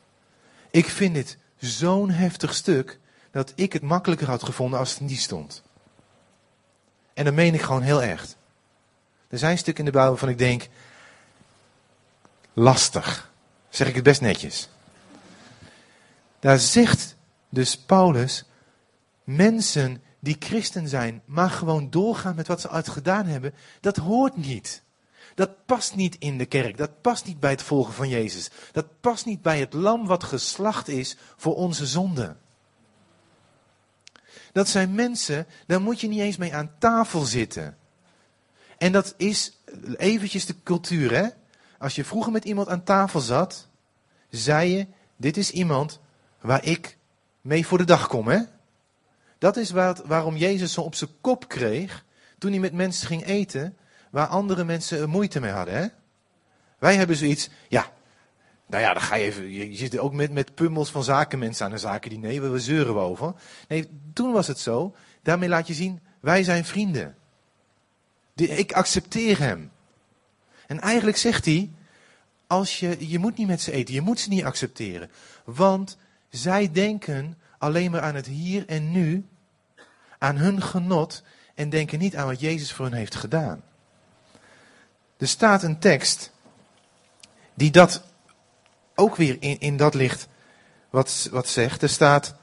Ik 0.72 0.90
vind 0.90 1.14
dit 1.14 1.38
zo'n 1.58 2.10
heftig 2.10 2.54
stuk 2.54 3.00
dat 3.32 3.54
ik 3.56 3.74
het 3.74 3.82
makkelijker 3.82 4.28
had 4.28 4.44
gevonden 4.44 4.80
als 4.80 4.92
het 4.92 5.00
niet 5.00 5.20
stond. 5.20 5.64
En 7.14 7.26
dat 7.26 7.34
meen 7.34 7.54
ik 7.54 7.62
gewoon 7.62 7.82
heel 7.82 8.02
echt. 8.02 8.38
Er 9.28 9.38
zijn 9.38 9.58
stukken 9.58 9.86
in 9.86 9.92
de 9.92 9.98
Bijbel 9.98 10.12
waarvan 10.12 10.30
ik 10.30 10.38
denk, 10.38 10.68
lastig. 12.54 13.32
Zeg 13.70 13.88
ik 13.88 13.96
het 13.96 14.04
best 14.04 14.22
netjes. 14.22 14.70
Daar 16.40 16.60
zegt 16.60 17.16
dus 17.50 17.78
Paulus, 17.78 18.46
mensen 19.24 20.04
die 20.20 20.36
christen 20.40 20.88
zijn, 20.88 21.22
maar 21.26 21.50
gewoon 21.50 21.90
doorgaan 21.90 22.36
met 22.36 22.48
wat 22.48 22.62
ze 22.62 22.70
uit 22.70 22.90
gedaan 22.90 23.26
hebben, 23.26 23.54
dat 23.82 23.98
hoort 23.98 24.38
niet. 24.38 24.84
Dat 25.36 25.66
past 25.66 25.96
niet 25.96 26.16
in 26.20 26.38
de 26.38 26.46
kerk. 26.46 26.78
Dat 26.78 27.02
past 27.02 27.26
niet 27.26 27.40
bij 27.40 27.52
het 27.52 27.62
volgen 27.62 27.94
van 27.94 28.10
Jezus. 28.10 28.50
Dat 28.72 28.86
past 29.02 29.26
niet 29.26 29.42
bij 29.42 29.60
het 29.60 29.74
lam 29.74 30.06
wat 30.06 30.24
geslacht 30.24 30.88
is 30.88 31.18
voor 31.36 31.56
onze 31.56 31.86
zonde. 31.86 32.36
Dat 34.52 34.68
zijn 34.68 34.96
mensen, 34.96 35.48
daar 35.68 35.82
moet 35.82 36.02
je 36.02 36.08
niet 36.08 36.20
eens 36.20 36.38
mee 36.38 36.56
aan 36.56 36.72
tafel 36.80 37.22
zitten. 37.22 37.78
En 38.78 38.92
dat 38.92 39.14
is 39.18 39.60
eventjes 39.98 40.46
de 40.46 40.56
cultuur, 40.64 41.16
hè? 41.16 41.28
Als 41.78 41.96
je 41.96 42.06
vroeger 42.06 42.32
met 42.32 42.46
iemand 42.46 42.68
aan 42.68 42.84
tafel 42.84 43.20
zat, 43.20 43.68
zei 44.30 44.70
je, 44.70 44.88
dit 45.18 45.38
is 45.38 45.52
iemand 45.52 46.00
waar 46.42 46.66
ik 46.66 46.98
mee 47.42 47.68
voor 47.68 47.78
de 47.78 47.84
dag 47.84 48.08
kom, 48.08 48.28
hè? 48.28 48.40
Dat 49.38 49.58
is 49.58 49.72
waar, 49.72 49.98
waarom 50.06 50.36
Jezus 50.36 50.74
zo 50.74 50.82
op 50.82 50.96
zijn 50.96 51.10
kop 51.22 51.48
kreeg 51.48 52.06
toen 52.38 52.52
hij 52.52 52.60
met 52.60 52.74
mensen 52.74 53.08
ging 53.08 53.26
eten, 53.26 53.78
waar 54.16 54.28
andere 54.28 54.64
mensen 54.64 55.10
moeite 55.10 55.40
mee 55.40 55.52
hadden, 55.52 55.74
hè? 55.74 55.88
Wij 56.80 56.96
hebben 56.96 57.16
zoiets, 57.16 57.50
ja, 57.68 57.92
nou 58.66 58.84
ja, 58.84 58.94
dan 58.94 59.02
ga 59.02 59.16
je 59.16 59.24
even, 59.24 59.52
je, 59.52 59.76
zit 59.76 59.98
ook 59.98 60.14
met, 60.14 60.32
met 60.32 60.56
pummels 60.56 60.92
van 60.92 61.04
zakenmensen 61.04 61.66
aan 61.66 61.72
de 61.72 61.78
zaken 61.78 62.10
die 62.10 62.20
nee, 62.20 62.42
we 62.42 62.60
zeuren 62.60 62.96
over. 62.96 63.34
Nee, 63.68 63.90
toen 64.14 64.32
was 64.32 64.48
het 64.48 64.60
zo, 64.60 64.96
daarmee 65.22 65.50
laat 65.50 65.68
je 65.68 65.74
zien, 65.74 66.00
wij 66.20 66.44
zijn 66.44 66.66
vrienden. 66.66 67.16
Ik 68.36 68.74
accepteer 68.74 69.40
hem. 69.40 69.72
En 70.68 70.80
eigenlijk 70.80 71.18
zegt 71.18 71.46
hij, 71.46 71.72
als 72.48 72.80
je, 72.80 73.10
je 73.10 73.20
moet 73.20 73.38
niet 73.38 73.48
met 73.48 73.62
ze 73.62 73.72
eten, 73.72 73.94
je 73.94 74.02
moet 74.02 74.20
ze 74.20 74.30
niet 74.30 74.44
accepteren. 74.44 75.12
Want 75.46 75.98
zij 76.30 76.72
denken 76.72 77.38
alleen 77.58 77.92
maar 77.92 78.02
aan 78.02 78.16
het 78.16 78.28
hier 78.28 78.68
en 78.68 78.92
nu, 78.92 79.26
aan 80.18 80.38
hun 80.38 80.62
genot 80.62 81.24
en 81.56 81.70
denken 81.70 82.00
niet 82.00 82.16
aan 82.16 82.28
wat 82.28 82.40
Jezus 82.40 82.72
voor 82.72 82.86
hen 82.86 82.94
heeft 82.94 83.16
gedaan. 83.16 83.64
Er 85.18 85.28
staat 85.28 85.64
een 85.64 85.80
tekst 85.80 86.32
die 87.54 87.72
dat 87.72 88.04
ook 88.96 89.16
weer 89.16 89.38
in, 89.40 89.60
in 89.60 89.78
dat 89.78 89.94
licht 89.94 90.28
wat, 90.90 91.30
wat 91.32 91.48
zegt. 91.48 91.82
Er 91.82 91.90
staat, 91.90 92.36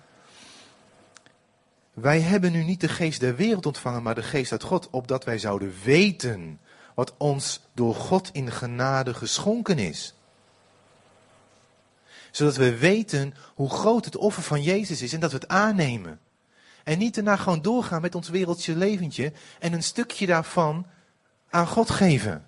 wij 1.92 2.20
hebben 2.20 2.52
nu 2.52 2.64
niet 2.64 2.80
de 2.80 2.88
geest 2.88 3.20
der 3.20 3.36
wereld 3.36 3.66
ontvangen, 3.66 4.02
maar 4.02 4.14
de 4.14 4.22
geest 4.22 4.52
uit 4.52 4.62
God, 4.62 4.90
opdat 4.90 5.24
wij 5.24 5.38
zouden 5.38 5.74
weten 5.84 6.60
wat 6.94 7.14
ons 7.16 7.60
door 7.74 7.94
God 7.94 8.30
in 8.32 8.52
genade 8.52 9.14
geschonken 9.14 9.78
is. 9.78 10.14
Zodat 12.30 12.56
we 12.56 12.78
weten 12.78 13.34
hoe 13.54 13.70
groot 13.70 14.04
het 14.04 14.16
offer 14.16 14.42
van 14.42 14.62
Jezus 14.62 15.02
is 15.02 15.12
en 15.12 15.20
dat 15.20 15.30
we 15.30 15.36
het 15.36 15.48
aannemen. 15.48 16.20
En 16.84 16.98
niet 16.98 17.14
daarna 17.14 17.36
gewoon 17.36 17.62
doorgaan 17.62 18.00
met 18.00 18.14
ons 18.14 18.28
wereldje 18.28 18.76
leventje 18.76 19.32
en 19.58 19.72
een 19.72 19.82
stukje 19.82 20.26
daarvan 20.26 20.86
aan 21.50 21.66
God 21.66 21.90
geven. 21.90 22.46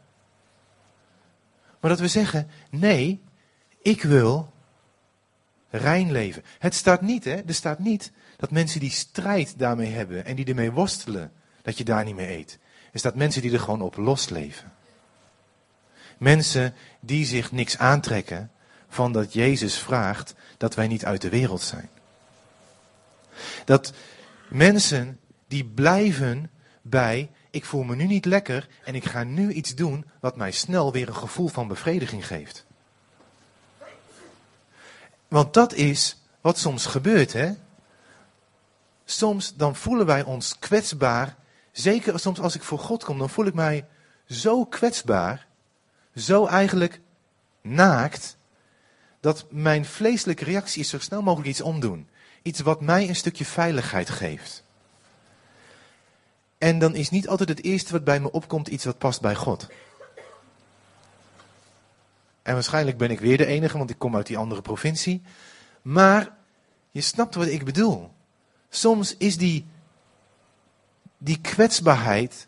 Maar 1.84 1.92
dat 1.92 2.02
we 2.02 2.08
zeggen, 2.08 2.48
nee, 2.70 3.22
ik 3.82 4.02
wil 4.02 4.52
rein 5.70 6.12
leven. 6.12 6.42
Het 6.58 6.74
staat 6.74 7.00
niet, 7.00 7.24
hè, 7.24 7.34
er 7.34 7.54
staat 7.54 7.78
niet 7.78 8.12
dat 8.36 8.50
mensen 8.50 8.80
die 8.80 8.90
strijd 8.90 9.58
daarmee 9.58 9.90
hebben 9.90 10.24
en 10.24 10.36
die 10.36 10.44
ermee 10.44 10.72
worstelen, 10.72 11.32
dat 11.62 11.78
je 11.78 11.84
daar 11.84 12.04
niet 12.04 12.14
mee 12.14 12.36
eet. 12.36 12.58
Er 12.92 12.98
staat 12.98 13.14
mensen 13.14 13.42
die 13.42 13.52
er 13.52 13.60
gewoon 13.60 13.82
op 13.82 13.96
losleven. 13.96 14.72
Mensen 16.18 16.74
die 17.00 17.26
zich 17.26 17.52
niks 17.52 17.78
aantrekken 17.78 18.50
van 18.88 19.12
dat 19.12 19.32
Jezus 19.32 19.78
vraagt 19.78 20.34
dat 20.56 20.74
wij 20.74 20.86
niet 20.86 21.04
uit 21.04 21.20
de 21.20 21.28
wereld 21.28 21.62
zijn. 21.62 21.88
Dat 23.64 23.92
mensen 24.48 25.20
die 25.48 25.64
blijven 25.64 26.50
bij, 26.82 27.30
ik 27.54 27.64
voel 27.64 27.82
me 27.82 27.96
nu 27.96 28.06
niet 28.06 28.24
lekker 28.24 28.68
en 28.84 28.94
ik 28.94 29.04
ga 29.04 29.22
nu 29.22 29.52
iets 29.52 29.74
doen 29.74 30.04
wat 30.20 30.36
mij 30.36 30.50
snel 30.50 30.92
weer 30.92 31.08
een 31.08 31.16
gevoel 31.16 31.48
van 31.48 31.68
bevrediging 31.68 32.26
geeft. 32.26 32.64
Want 35.28 35.54
dat 35.54 35.72
is 35.72 36.22
wat 36.40 36.58
soms 36.58 36.86
gebeurt, 36.86 37.32
hè? 37.32 37.52
Soms 39.04 39.54
dan 39.54 39.76
voelen 39.76 40.06
wij 40.06 40.22
ons 40.22 40.58
kwetsbaar. 40.58 41.36
Zeker 41.72 42.20
soms 42.20 42.40
als 42.40 42.54
ik 42.54 42.62
voor 42.62 42.78
God 42.78 43.04
kom, 43.04 43.18
dan 43.18 43.30
voel 43.30 43.46
ik 43.46 43.54
mij 43.54 43.86
zo 44.28 44.64
kwetsbaar. 44.64 45.46
Zo 46.14 46.46
eigenlijk 46.46 47.00
naakt. 47.62 48.36
Dat 49.20 49.46
mijn 49.50 49.84
vleeselijke 49.84 50.44
reactie 50.44 50.80
is 50.80 50.88
zo 50.88 50.98
snel 50.98 51.22
mogelijk 51.22 51.48
iets 51.48 51.60
omdoen. 51.60 52.08
Iets 52.42 52.60
wat 52.60 52.80
mij 52.80 53.08
een 53.08 53.16
stukje 53.16 53.44
veiligheid 53.44 54.10
geeft. 54.10 54.63
En 56.58 56.78
dan 56.78 56.94
is 56.94 57.10
niet 57.10 57.28
altijd 57.28 57.48
het 57.48 57.64
eerste 57.64 57.92
wat 57.92 58.04
bij 58.04 58.20
me 58.20 58.32
opkomt 58.32 58.68
iets 58.68 58.84
wat 58.84 58.98
past 58.98 59.20
bij 59.20 59.34
God. 59.34 59.66
En 62.42 62.54
waarschijnlijk 62.54 62.98
ben 62.98 63.10
ik 63.10 63.20
weer 63.20 63.36
de 63.36 63.46
enige, 63.46 63.78
want 63.78 63.90
ik 63.90 63.98
kom 63.98 64.16
uit 64.16 64.26
die 64.26 64.38
andere 64.38 64.62
provincie. 64.62 65.22
Maar 65.82 66.36
je 66.90 67.00
snapt 67.00 67.34
wat 67.34 67.46
ik 67.46 67.64
bedoel. 67.64 68.10
Soms 68.68 69.16
is 69.16 69.36
die, 69.36 69.66
die 71.18 71.40
kwetsbaarheid 71.40 72.46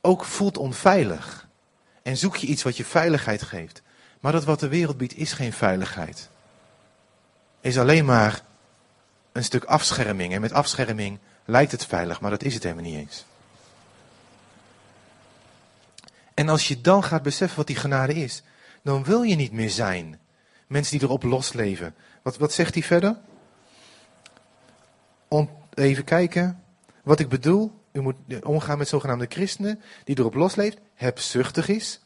ook 0.00 0.24
voelt 0.24 0.58
onveilig. 0.58 1.48
En 2.02 2.16
zoek 2.16 2.36
je 2.36 2.46
iets 2.46 2.62
wat 2.62 2.76
je 2.76 2.84
veiligheid 2.84 3.42
geeft. 3.42 3.82
Maar 4.20 4.32
dat 4.32 4.44
wat 4.44 4.60
de 4.60 4.68
wereld 4.68 4.96
biedt 4.96 5.16
is 5.16 5.32
geen 5.32 5.52
veiligheid. 5.52 6.30
Is 7.60 7.78
alleen 7.78 8.04
maar 8.04 8.42
een 9.32 9.44
stuk 9.44 9.64
afscherming. 9.64 10.34
En 10.34 10.40
met 10.40 10.52
afscherming 10.52 11.18
lijkt 11.48 11.72
het 11.72 11.86
veilig, 11.86 12.20
maar 12.20 12.30
dat 12.30 12.42
is 12.42 12.54
het 12.54 12.62
helemaal 12.62 12.84
niet 12.84 12.96
eens. 12.96 13.24
En 16.34 16.48
als 16.48 16.68
je 16.68 16.80
dan 16.80 17.04
gaat 17.04 17.22
beseffen 17.22 17.56
wat 17.56 17.66
die 17.66 17.76
genade 17.76 18.14
is, 18.14 18.42
dan 18.82 19.04
wil 19.04 19.22
je 19.22 19.34
niet 19.34 19.52
meer 19.52 19.70
zijn. 19.70 20.20
Mensen 20.66 20.98
die 20.98 21.06
erop 21.06 21.22
losleven. 21.22 21.94
Wat, 22.22 22.36
wat 22.36 22.52
zegt 22.52 22.74
hij 22.74 22.82
verder? 22.82 23.16
Om, 25.28 25.50
even 25.74 26.04
kijken. 26.04 26.62
Wat 27.02 27.20
ik 27.20 27.28
bedoel, 27.28 27.80
u 27.92 28.00
moet 28.00 28.16
omgaan 28.42 28.78
met 28.78 28.88
zogenaamde 28.88 29.26
christenen 29.28 29.82
die 30.04 30.18
erop 30.18 30.34
losleeft, 30.34 30.78
hebzuchtig 30.94 31.68
is, 31.68 32.00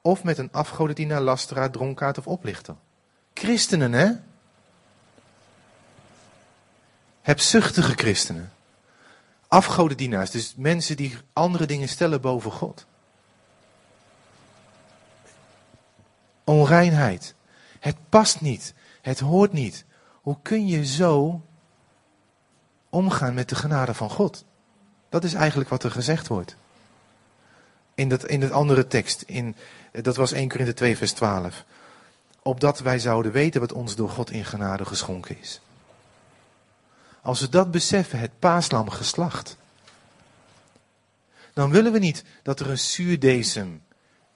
of 0.00 0.24
met 0.24 0.38
een 0.38 0.52
afgodendienaar, 0.52 1.20
lasteraar, 1.20 1.70
dronkaard 1.70 2.18
of 2.18 2.26
oplichter. 2.26 2.74
Christenen, 3.34 3.92
hè? 3.92 4.10
Hebzuchtige 7.22 7.92
christenen. 7.92 8.52
Afgodendienaars, 9.48 10.30
dus 10.30 10.54
mensen 10.56 10.96
die 10.96 11.16
andere 11.32 11.66
dingen 11.66 11.88
stellen 11.88 12.20
boven 12.20 12.50
God. 12.50 12.86
Onreinheid. 16.44 17.34
Het 17.80 17.96
past 18.08 18.40
niet. 18.40 18.74
Het 19.02 19.20
hoort 19.20 19.52
niet. 19.52 19.84
Hoe 20.12 20.36
kun 20.42 20.66
je 20.66 20.86
zo 20.86 21.42
omgaan 22.88 23.34
met 23.34 23.48
de 23.48 23.54
genade 23.54 23.94
van 23.94 24.10
God? 24.10 24.44
Dat 25.08 25.24
is 25.24 25.34
eigenlijk 25.34 25.70
wat 25.70 25.82
er 25.82 25.90
gezegd 25.90 26.28
wordt. 26.28 26.56
In 27.94 28.08
dat, 28.08 28.26
in 28.26 28.42
het 28.42 28.52
andere 28.52 28.86
tekst, 28.86 29.22
in, 29.22 29.56
dat 29.92 30.16
was 30.16 30.32
1 30.32 30.48
Korinthe 30.48 30.74
2 30.74 30.96
vers 30.96 31.12
12. 31.12 31.64
Opdat 32.42 32.78
wij 32.78 32.98
zouden 32.98 33.32
weten 33.32 33.60
wat 33.60 33.72
ons 33.72 33.96
door 33.96 34.10
God 34.10 34.30
in 34.30 34.44
genade 34.44 34.84
geschonken 34.84 35.38
is. 35.40 35.60
Als 37.22 37.40
we 37.40 37.48
dat 37.48 37.70
beseffen, 37.70 38.18
het 38.18 38.38
paaslam 38.38 38.90
geslacht. 38.90 39.56
Dan 41.52 41.70
willen 41.70 41.92
we 41.92 41.98
niet 41.98 42.24
dat 42.42 42.60
er 42.60 42.70
een 42.70 42.78
zuurdesem 42.78 43.82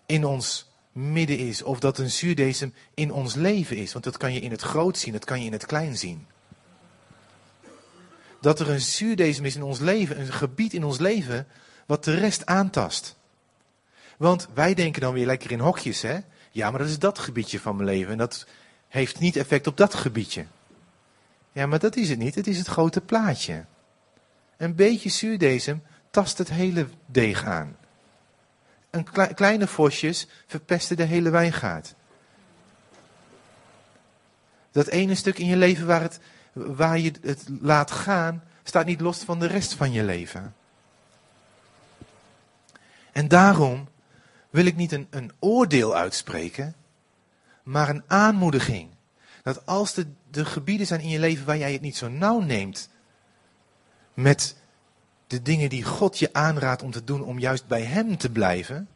in 0.07 0.25
ons 0.25 0.71
midden 0.92 1.38
is. 1.38 1.62
Of 1.62 1.81
dat 1.81 1.99
een 1.99 2.11
zuurdesem 2.11 2.75
in 2.95 3.12
ons 3.12 3.35
leven 3.35 3.77
is. 3.77 3.92
Want 3.92 4.05
dat 4.05 4.16
kan 4.16 4.33
je 4.33 4.40
in 4.40 4.51
het 4.51 4.62
groot 4.62 4.99
zien, 4.99 5.12
dat 5.12 5.25
kan 5.25 5.40
je 5.40 5.47
in 5.47 5.53
het 5.53 5.66
klein 5.66 5.99
zien. 5.99 6.27
Dat 8.40 8.61
er 8.61 8.71
een 8.71 8.81
zuurdesem 8.81 9.45
is 9.45 9.57
in 9.57 9.62
ons 9.62 9.79
leven, 9.79 10.21
een 10.21 10.33
gebied 10.33 10.73
in 10.73 10.85
ons 10.85 10.99
leven, 10.99 11.47
wat 11.87 12.05
de 12.05 12.14
rest 12.14 12.47
aantast. 12.47 13.16
Want 14.16 14.49
wij 14.55 14.75
denken 14.75 15.01
dan 15.01 15.14
weer 15.14 15.27
lekker 15.27 15.51
in 15.51 15.61
hokjes, 15.61 16.03
hè? 16.03 16.18
Ja, 16.51 16.71
maar 16.71 16.79
dat 16.79 16.88
is 16.88 16.99
dat 16.99 17.18
gebiedje 17.18 17.61
van 17.61 17.77
mijn 17.77 17.88
leven 17.88 18.12
en 18.12 18.18
dat 18.18 18.47
heeft 18.88 19.18
niet 19.18 19.37
effect 19.37 19.66
op 19.66 19.77
dat 19.77 19.95
gebiedje. 19.95 20.47
Ja, 21.53 21.67
maar 21.67 21.79
dat 21.79 21.97
is 21.97 22.09
het 22.09 22.19
niet, 22.19 22.35
het 22.35 22.47
is 22.47 22.59
het 22.59 22.67
grote 22.67 23.01
plaatje. 23.01 23.65
Een 24.57 24.75
beetje 24.75 25.09
zuurdesem 25.09 25.83
tast 26.11 26.38
het 26.38 26.51
hele 26.51 26.88
deeg 27.07 27.45
aan 27.45 27.77
een 28.93 29.35
kleine 29.35 29.67
vosjes 29.67 30.27
verpesten 30.47 30.97
de 30.97 31.05
hele 31.05 31.31
wijngaard. 31.31 31.95
Dat 34.71 34.87
ene 34.87 35.15
stuk 35.15 35.38
in 35.38 35.47
je 35.47 35.57
leven 35.57 35.87
waar, 35.87 36.01
het, 36.01 36.21
waar 36.53 36.99
je 36.99 37.12
het 37.23 37.45
laat 37.61 37.91
gaan, 37.91 38.43
staat 38.62 38.87
niet 38.87 39.01
los 39.01 39.19
van 39.19 39.38
de 39.38 39.47
rest 39.47 39.75
van 39.75 39.93
je 39.93 40.03
leven. 40.03 40.55
En 43.12 43.29
daarom 43.29 43.88
wil 44.51 44.65
ik 44.65 44.77
niet 44.77 44.93
een, 44.93 45.07
een 45.11 45.33
oordeel 45.38 45.95
uitspreken, 45.95 46.75
maar 47.62 47.88
een 47.88 48.05
aanmoediging. 48.07 48.91
Dat 49.42 49.66
als 49.66 49.96
er 49.96 50.07
de 50.31 50.44
gebieden 50.44 50.87
zijn 50.87 51.00
in 51.00 51.09
je 51.09 51.18
leven 51.18 51.46
waar 51.46 51.59
jij 51.59 51.72
het 51.72 51.81
niet 51.81 51.96
zo 51.96 52.09
nauw 52.09 52.40
neemt 52.40 52.88
met 54.14 54.57
de 55.26 55.42
dingen 55.42 55.68
die 55.68 55.85
God 55.85 56.18
je 56.18 56.33
aanraadt 56.33 56.83
om 56.83 56.90
te 56.90 57.05
doen, 57.05 57.24
om 57.24 57.38
juist 57.38 57.66
bij 57.66 57.83
Hem 57.83 58.16
te 58.16 58.31
blijven, 58.31 58.88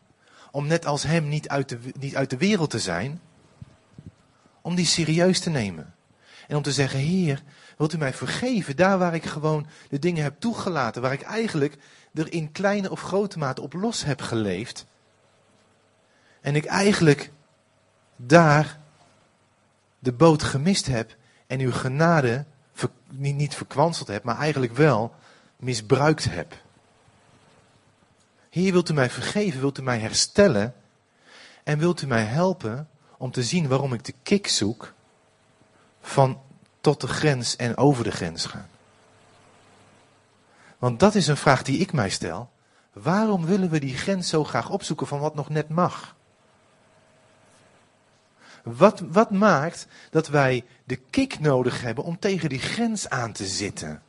om 0.51 0.67
net 0.67 0.87
als 0.87 1.03
Hem 1.03 1.29
niet 1.29 1.49
uit 1.49 1.69
de, 1.69 1.79
niet 1.99 2.17
uit 2.17 2.31
de 2.31 2.37
wereld 2.37 2.71
te 2.71 2.79
zijn, 2.79 3.21
om 4.61 4.75
die 4.75 4.87
serieus 4.87 5.41
te 5.41 5.51
nemen. 5.51 5.95
En 6.49 6.57
om 6.57 6.63
te 6.63 6.73
zeggen, 6.73 6.99
Heer, 6.99 7.43
wilt 7.77 7.93
u 7.93 7.99
mij 7.99 8.13
vergeven 8.13 8.77
daar 8.77 8.99
waar 8.99 9.15
ik 9.15 9.25
gewoon 9.25 9.67
de 9.89 9.99
dingen 9.99 10.23
heb 10.23 10.41
toegelaten, 10.41 11.03
waar 11.03 11.13
ik 11.13 11.23
eigenlijk 11.23 11.77
er 12.15 12.33
in 12.33 12.53
kleine 12.53 12.91
of 12.91 13.01
grote 13.01 13.39
mate 13.39 13.63
op 13.63 13.73
los 13.73 14.05
heb 14.05 14.21
geleefd. 14.21 14.87
En 16.41 16.55
ik 16.55 16.65
eigenlijk 16.65 17.33
daar 18.17 18.81
de 20.07 20.13
boot 20.13 20.43
gemist 20.43 20.87
heb 20.87 21.17
en 21.47 21.61
uw 21.61 21.73
genade 21.73 22.45
niet, 23.11 23.37
niet 23.37 23.55
verkwanseld 23.55 24.09
heb, 24.09 24.23
maar 24.23 24.39
eigenlijk 24.39 24.73
wel 24.77 25.15
misbruikt 25.57 26.25
heb. 26.25 26.55
Heer, 28.51 28.73
wilt 28.73 28.89
u 28.89 28.95
mij 28.95 29.11
vergeven, 29.11 29.61
wilt 29.61 29.79
u 29.79 29.83
mij 29.83 29.99
herstellen 29.99 30.75
en 31.65 31.79
wilt 31.79 32.03
u 32.03 32.07
mij 32.07 32.25
helpen 32.25 32.89
om 33.17 33.31
te 33.31 33.43
zien 33.43 33.69
waarom 33.69 33.93
ik 33.93 34.05
de 34.05 34.15
kick 34.23 34.49
zoek 34.49 34.93
van 36.01 36.41
tot 36.81 37.01
de 37.01 37.09
grens 37.09 37.57
en 37.57 37.77
over 37.77 38.05
de 38.05 38.11
grens 38.11 38.47
gaan. 38.47 38.69
Want 40.79 41.01
dat 41.01 41.15
is 41.15 41.27
een 41.27 41.37
vraag 41.37 41.63
die 41.63 41.79
ik 41.79 41.93
mij 41.93 42.11
stel. 42.11 42.51
Waarom 42.93 43.45
willen 43.45 43.71
we 43.71 43.81
die 43.81 43.97
grens 43.97 44.29
zo 44.29 44.45
graag 44.45 44.71
opzoeken 44.71 45.07
van 45.07 45.21
wat 45.21 45.35
nog 45.35 45.49
net 45.49 45.69
mag? 45.69 46.16
Wat, 48.67 49.01
wat 49.01 49.31
maakt 49.31 49.87
dat 50.11 50.29
wij 50.29 50.65
de 50.85 50.97
kick 50.97 51.39
nodig 51.39 51.81
hebben 51.81 52.05
om 52.05 52.19
tegen 52.19 52.49
die 52.49 52.59
grens 52.59 53.09
aan 53.09 53.33
te 53.33 53.47
zitten? 53.47 54.03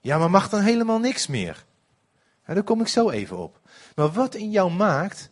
Ja, 0.00 0.18
maar 0.18 0.30
mag 0.30 0.48
dan 0.48 0.60
helemaal 0.60 0.98
niks 0.98 1.26
meer? 1.26 1.64
Daar 2.46 2.62
kom 2.62 2.80
ik 2.80 2.88
zo 2.88 3.10
even 3.10 3.38
op. 3.38 3.60
Maar 3.94 4.12
wat 4.12 4.34
in 4.34 4.50
jou 4.50 4.72
maakt 4.72 5.30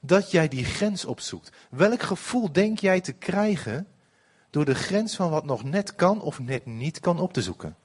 dat 0.00 0.30
jij 0.30 0.48
die 0.48 0.64
grens 0.64 1.04
opzoekt? 1.04 1.52
Welk 1.70 2.02
gevoel 2.02 2.52
denk 2.52 2.78
jij 2.78 3.00
te 3.00 3.12
krijgen 3.12 3.86
door 4.50 4.64
de 4.64 4.74
grens 4.74 5.16
van 5.16 5.30
wat 5.30 5.44
nog 5.44 5.64
net 5.64 5.94
kan 5.94 6.20
of 6.20 6.38
net 6.38 6.66
niet 6.66 7.00
kan 7.00 7.18
op 7.18 7.32
te 7.32 7.42
zoeken? 7.42 7.76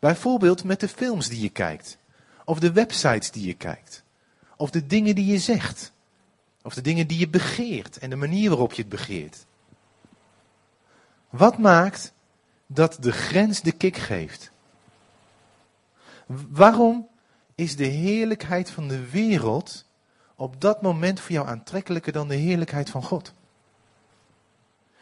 Bijvoorbeeld 0.00 0.64
met 0.64 0.80
de 0.80 0.88
films 0.88 1.28
die 1.28 1.40
je 1.40 1.48
kijkt, 1.48 1.98
of 2.44 2.58
de 2.58 2.72
websites 2.72 3.30
die 3.30 3.46
je 3.46 3.54
kijkt, 3.54 4.02
of 4.56 4.70
de 4.70 4.86
dingen 4.86 5.14
die 5.14 5.26
je 5.26 5.38
zegt, 5.38 5.92
of 6.68 6.74
de 6.74 6.80
dingen 6.80 7.06
die 7.06 7.18
je 7.18 7.28
begeert 7.28 7.98
en 7.98 8.10
de 8.10 8.16
manier 8.16 8.48
waarop 8.48 8.72
je 8.72 8.82
het 8.82 8.90
begeert. 8.90 9.46
Wat 11.30 11.58
maakt 11.58 12.12
dat 12.66 12.96
de 13.00 13.12
grens 13.12 13.60
de 13.60 13.72
kick 13.72 13.96
geeft? 13.96 14.50
Waarom 16.48 17.08
is 17.54 17.76
de 17.76 17.84
heerlijkheid 17.84 18.70
van 18.70 18.88
de 18.88 19.10
wereld 19.10 19.84
op 20.34 20.60
dat 20.60 20.82
moment 20.82 21.20
voor 21.20 21.32
jou 21.32 21.48
aantrekkelijker 21.48 22.12
dan 22.12 22.28
de 22.28 22.34
heerlijkheid 22.34 22.90
van 22.90 23.02
God? 23.02 23.34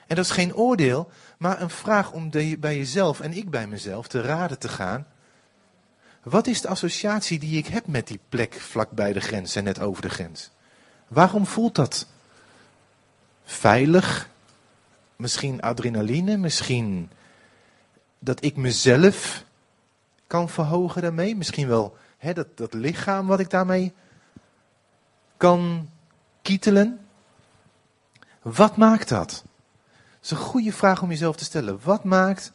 En 0.06 0.16
dat 0.16 0.24
is 0.24 0.30
geen 0.30 0.54
oordeel, 0.54 1.10
maar 1.38 1.60
een 1.60 1.70
vraag 1.70 2.12
om 2.12 2.30
bij 2.58 2.76
jezelf 2.76 3.20
en 3.20 3.32
ik 3.32 3.50
bij 3.50 3.66
mezelf 3.66 4.08
te 4.08 4.20
raden 4.20 4.58
te 4.58 4.68
gaan. 4.68 5.06
Wat 6.22 6.46
is 6.46 6.60
de 6.60 6.68
associatie 6.68 7.38
die 7.38 7.58
ik 7.58 7.66
heb 7.66 7.86
met 7.86 8.06
die 8.06 8.20
plek 8.28 8.54
vlak 8.54 8.90
bij 8.90 9.12
de 9.12 9.20
grens 9.20 9.56
en 9.56 9.64
net 9.64 9.80
over 9.80 10.02
de 10.02 10.10
grens? 10.10 10.54
Waarom 11.08 11.46
voelt 11.46 11.74
dat? 11.74 12.06
Veilig? 13.44 14.28
Misschien 15.16 15.60
adrenaline? 15.62 16.36
Misschien 16.36 17.10
dat 18.18 18.44
ik 18.44 18.56
mezelf 18.56 19.44
kan 20.26 20.48
verhogen 20.48 21.02
daarmee? 21.02 21.36
Misschien 21.36 21.68
wel 21.68 21.96
hè, 22.18 22.32
dat, 22.32 22.56
dat 22.56 22.74
lichaam 22.74 23.26
wat 23.26 23.40
ik 23.40 23.50
daarmee 23.50 23.92
kan 25.36 25.90
kietelen? 26.42 27.06
Wat 28.42 28.76
maakt 28.76 29.08
dat? 29.08 29.28
Dat 29.28 30.22
is 30.22 30.30
een 30.30 30.36
goede 30.36 30.72
vraag 30.72 31.02
om 31.02 31.08
jezelf 31.08 31.36
te 31.36 31.44
stellen. 31.44 31.78
Wat 31.82 32.04
maakt 32.04 32.52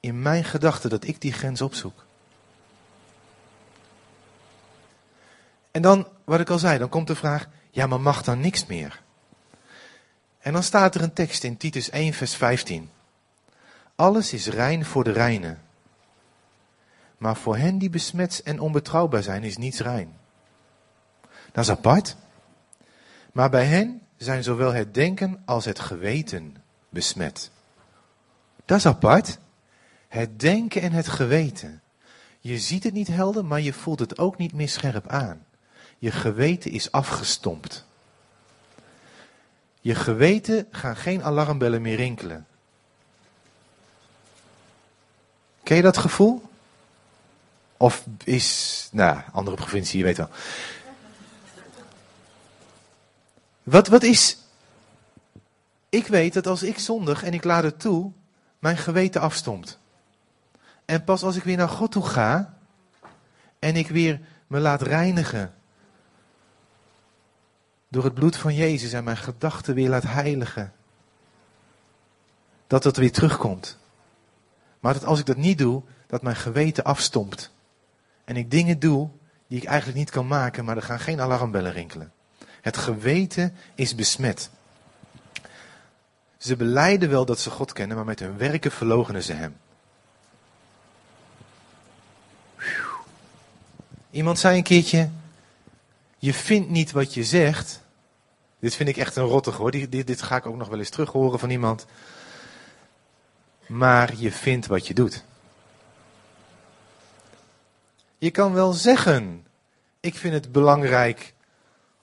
in 0.00 0.22
mijn 0.22 0.44
gedachten 0.44 0.90
dat 0.90 1.06
ik 1.06 1.20
die 1.20 1.32
grens 1.32 1.60
opzoek? 1.60 2.04
En 5.72 5.82
dan, 5.82 6.08
wat 6.24 6.40
ik 6.40 6.50
al 6.50 6.58
zei, 6.58 6.78
dan 6.78 6.88
komt 6.88 7.06
de 7.06 7.14
vraag, 7.14 7.48
ja, 7.70 7.86
maar 7.86 8.00
mag 8.00 8.22
dan 8.22 8.40
niks 8.40 8.66
meer? 8.66 9.02
En 10.38 10.52
dan 10.52 10.62
staat 10.62 10.94
er 10.94 11.02
een 11.02 11.12
tekst 11.12 11.44
in 11.44 11.56
Titus 11.56 11.90
1, 11.90 12.12
vers 12.12 12.34
15. 12.34 12.90
Alles 13.94 14.32
is 14.32 14.46
rein 14.46 14.84
voor 14.84 15.04
de 15.04 15.12
reine. 15.12 15.56
Maar 17.18 17.36
voor 17.36 17.56
hen 17.56 17.78
die 17.78 17.90
besmet 17.90 18.40
en 18.44 18.60
onbetrouwbaar 18.60 19.22
zijn, 19.22 19.42
is 19.42 19.56
niets 19.56 19.80
rein. 19.80 20.16
Dat 21.52 21.64
is 21.64 21.70
apart. 21.70 22.16
Maar 23.32 23.50
bij 23.50 23.64
hen 23.64 24.02
zijn 24.16 24.42
zowel 24.42 24.72
het 24.72 24.94
denken 24.94 25.42
als 25.44 25.64
het 25.64 25.78
geweten 25.78 26.56
besmet. 26.88 27.50
Dat 28.64 28.78
is 28.78 28.86
apart. 28.86 29.38
Het 30.08 30.40
denken 30.40 30.82
en 30.82 30.92
het 30.92 31.08
geweten. 31.08 31.82
Je 32.40 32.58
ziet 32.58 32.84
het 32.84 32.92
niet 32.92 33.08
helder, 33.08 33.44
maar 33.44 33.60
je 33.60 33.72
voelt 33.72 33.98
het 33.98 34.18
ook 34.18 34.38
niet 34.38 34.52
meer 34.52 34.68
scherp 34.68 35.08
aan. 35.08 35.44
Je 36.02 36.10
geweten 36.10 36.70
is 36.70 36.92
afgestompt. 36.92 37.84
Je 39.80 39.94
geweten 39.94 40.68
gaan 40.70 40.96
geen 40.96 41.22
alarmbellen 41.22 41.82
meer 41.82 41.96
rinkelen. 41.96 42.46
Ken 45.62 45.76
je 45.76 45.82
dat 45.82 45.96
gevoel? 45.96 46.42
Of 47.76 48.04
is, 48.24 48.88
nou, 48.92 49.20
andere 49.32 49.56
provincie, 49.56 49.98
je 49.98 50.04
weet 50.04 50.16
wel. 50.16 50.28
Wat, 53.62 53.88
wat 53.88 54.02
is. 54.02 54.36
Ik 55.88 56.06
weet 56.06 56.32
dat 56.32 56.46
als 56.46 56.62
ik 56.62 56.78
zondig 56.78 57.22
en 57.22 57.34
ik 57.34 57.44
laat 57.44 57.62
het 57.62 57.80
toe, 57.80 58.12
mijn 58.58 58.76
geweten 58.76 59.20
afstomt. 59.20 59.78
En 60.84 61.04
pas 61.04 61.22
als 61.22 61.36
ik 61.36 61.42
weer 61.42 61.56
naar 61.56 61.68
God 61.68 61.92
toe 61.92 62.06
ga 62.06 62.54
en 63.58 63.76
ik 63.76 63.88
weer 63.88 64.20
me 64.46 64.58
laat 64.58 64.82
reinigen 64.82 65.54
door 67.92 68.04
het 68.04 68.14
bloed 68.14 68.36
van 68.36 68.54
Jezus 68.54 68.92
en 68.92 69.04
mijn 69.04 69.16
gedachten 69.16 69.74
weer 69.74 69.88
laat 69.88 70.02
heiligen, 70.02 70.72
dat 72.66 72.84
het 72.84 72.96
weer 72.96 73.12
terugkomt. 73.12 73.78
Maar 74.80 74.92
dat 74.92 75.04
als 75.04 75.18
ik 75.18 75.26
dat 75.26 75.36
niet 75.36 75.58
doe, 75.58 75.82
dat 76.06 76.22
mijn 76.22 76.36
geweten 76.36 76.84
afstompt. 76.84 77.50
En 78.24 78.36
ik 78.36 78.50
dingen 78.50 78.78
doe 78.78 79.08
die 79.46 79.58
ik 79.58 79.64
eigenlijk 79.64 79.98
niet 79.98 80.10
kan 80.10 80.26
maken, 80.26 80.64
maar 80.64 80.76
er 80.76 80.82
gaan 80.82 81.00
geen 81.00 81.20
alarmbellen 81.20 81.72
rinkelen. 81.72 82.12
Het 82.60 82.76
geweten 82.76 83.54
is 83.74 83.94
besmet. 83.94 84.50
Ze 86.36 86.56
beleiden 86.56 87.10
wel 87.10 87.24
dat 87.24 87.38
ze 87.38 87.50
God 87.50 87.72
kennen, 87.72 87.96
maar 87.96 88.06
met 88.06 88.18
hun 88.18 88.36
werken 88.36 88.70
verlogenen 88.70 89.22
ze 89.22 89.32
Hem. 89.32 89.56
Iemand 94.10 94.38
zei 94.38 94.56
een 94.56 94.62
keertje: 94.62 95.10
Je 96.18 96.34
vindt 96.34 96.70
niet 96.70 96.92
wat 96.92 97.14
je 97.14 97.24
zegt. 97.24 97.81
Dit 98.62 98.74
vind 98.74 98.88
ik 98.88 98.96
echt 98.96 99.16
een 99.16 99.24
rottig 99.24 99.56
hoor. 99.56 99.70
Dit, 99.70 99.92
dit, 99.92 100.06
dit 100.06 100.22
ga 100.22 100.36
ik 100.36 100.46
ook 100.46 100.56
nog 100.56 100.68
wel 100.68 100.78
eens 100.78 100.90
terug 100.90 101.12
horen 101.12 101.38
van 101.38 101.50
iemand. 101.50 101.86
Maar 103.66 104.16
je 104.16 104.32
vindt 104.32 104.66
wat 104.66 104.86
je 104.86 104.94
doet. 104.94 105.24
Je 108.18 108.30
kan 108.30 108.52
wel 108.52 108.72
zeggen: 108.72 109.46
Ik 110.00 110.14
vind 110.14 110.34
het 110.34 110.52
belangrijk 110.52 111.34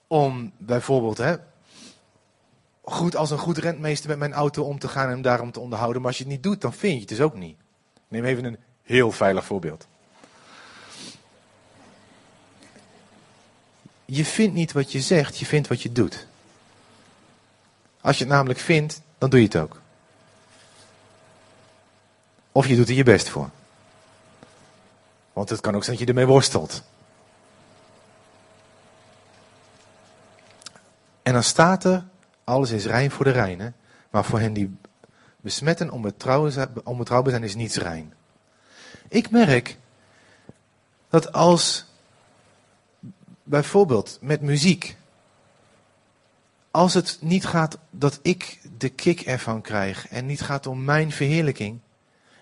om 0.08 0.52
bijvoorbeeld 0.58 1.18
hè, 1.18 1.36
goed 2.82 3.16
als 3.16 3.32
een 3.32 3.38
goed 3.38 3.58
rentmeester 3.58 4.10
met 4.10 4.20
mijn 4.20 4.34
auto 4.34 4.64
om 4.64 4.80
te 4.80 4.88
gaan 4.88 5.06
en 5.06 5.10
hem 5.10 5.22
daarom 5.22 5.52
te 5.52 5.60
onderhouden. 5.60 6.02
Maar 6.02 6.10
als 6.10 6.20
je 6.20 6.24
het 6.24 6.34
niet 6.34 6.44
doet, 6.44 6.62
dan 6.62 6.74
vind 6.74 6.94
je 6.94 7.00
het 7.00 7.10
dus 7.10 7.22
ook 7.22 7.36
niet. 7.36 7.58
neem 8.08 8.26
even 8.26 8.44
een 8.44 8.58
heel 8.84 9.12
veilig 9.12 9.46
voorbeeld. 9.46 9.88
Je 14.06 14.26
vindt 14.26 14.54
niet 14.54 14.72
wat 14.72 14.92
je 14.92 15.02
zegt, 15.02 15.38
je 15.38 15.46
vindt 15.46 15.68
wat 15.68 15.82
je 15.82 15.92
doet. 15.92 16.28
Als 18.02 18.18
je 18.18 18.24
het 18.24 18.34
namelijk 18.34 18.60
vindt, 18.60 19.02
dan 19.18 19.30
doe 19.30 19.40
je 19.40 19.46
het 19.46 19.56
ook. 19.56 19.82
Of 22.52 22.68
je 22.68 22.76
doet 22.76 22.90
er 22.90 22.96
je 22.96 23.04
best 23.04 23.30
voor. 23.30 23.50
Want 25.34 25.50
het 25.50 25.62
kan 25.62 25.76
ook 25.76 25.84
zijn 25.84 25.98
dat 25.98 26.06
je 26.08 26.14
ermee 26.14 26.28
worstelt. 26.28 26.84
En 31.22 31.34
dan 31.34 31.44
staat 31.44 31.84
er, 31.84 32.06
alles 32.44 32.72
is 32.72 32.86
rein 32.86 33.12
voor 33.12 33.26
de 33.26 33.32
reine, 33.32 33.74
maar 34.10 34.26
voor 34.26 34.40
hen 34.40 34.54
die 34.54 34.78
besmetten 35.42 35.92
onbetrouwbaar 36.84 37.32
zijn 37.32 37.44
is 37.44 37.56
niets 37.56 37.76
rein. 37.76 38.14
Ik 39.08 39.32
merk 39.32 39.78
dat 41.10 41.34
als 41.34 41.86
bijvoorbeeld 43.44 44.18
met 44.22 44.42
muziek, 44.42 44.98
als 46.72 46.94
het 46.94 47.18
niet 47.22 47.46
gaat 47.46 47.78
dat 47.90 48.20
ik 48.22 48.60
de 48.78 48.90
kick 48.90 49.22
ervan 49.22 49.62
krijg 49.62 50.08
en 50.08 50.26
niet 50.26 50.42
gaat 50.42 50.68
om 50.68 50.84
mijn 50.84 51.12
verheerlijking, 51.12 51.80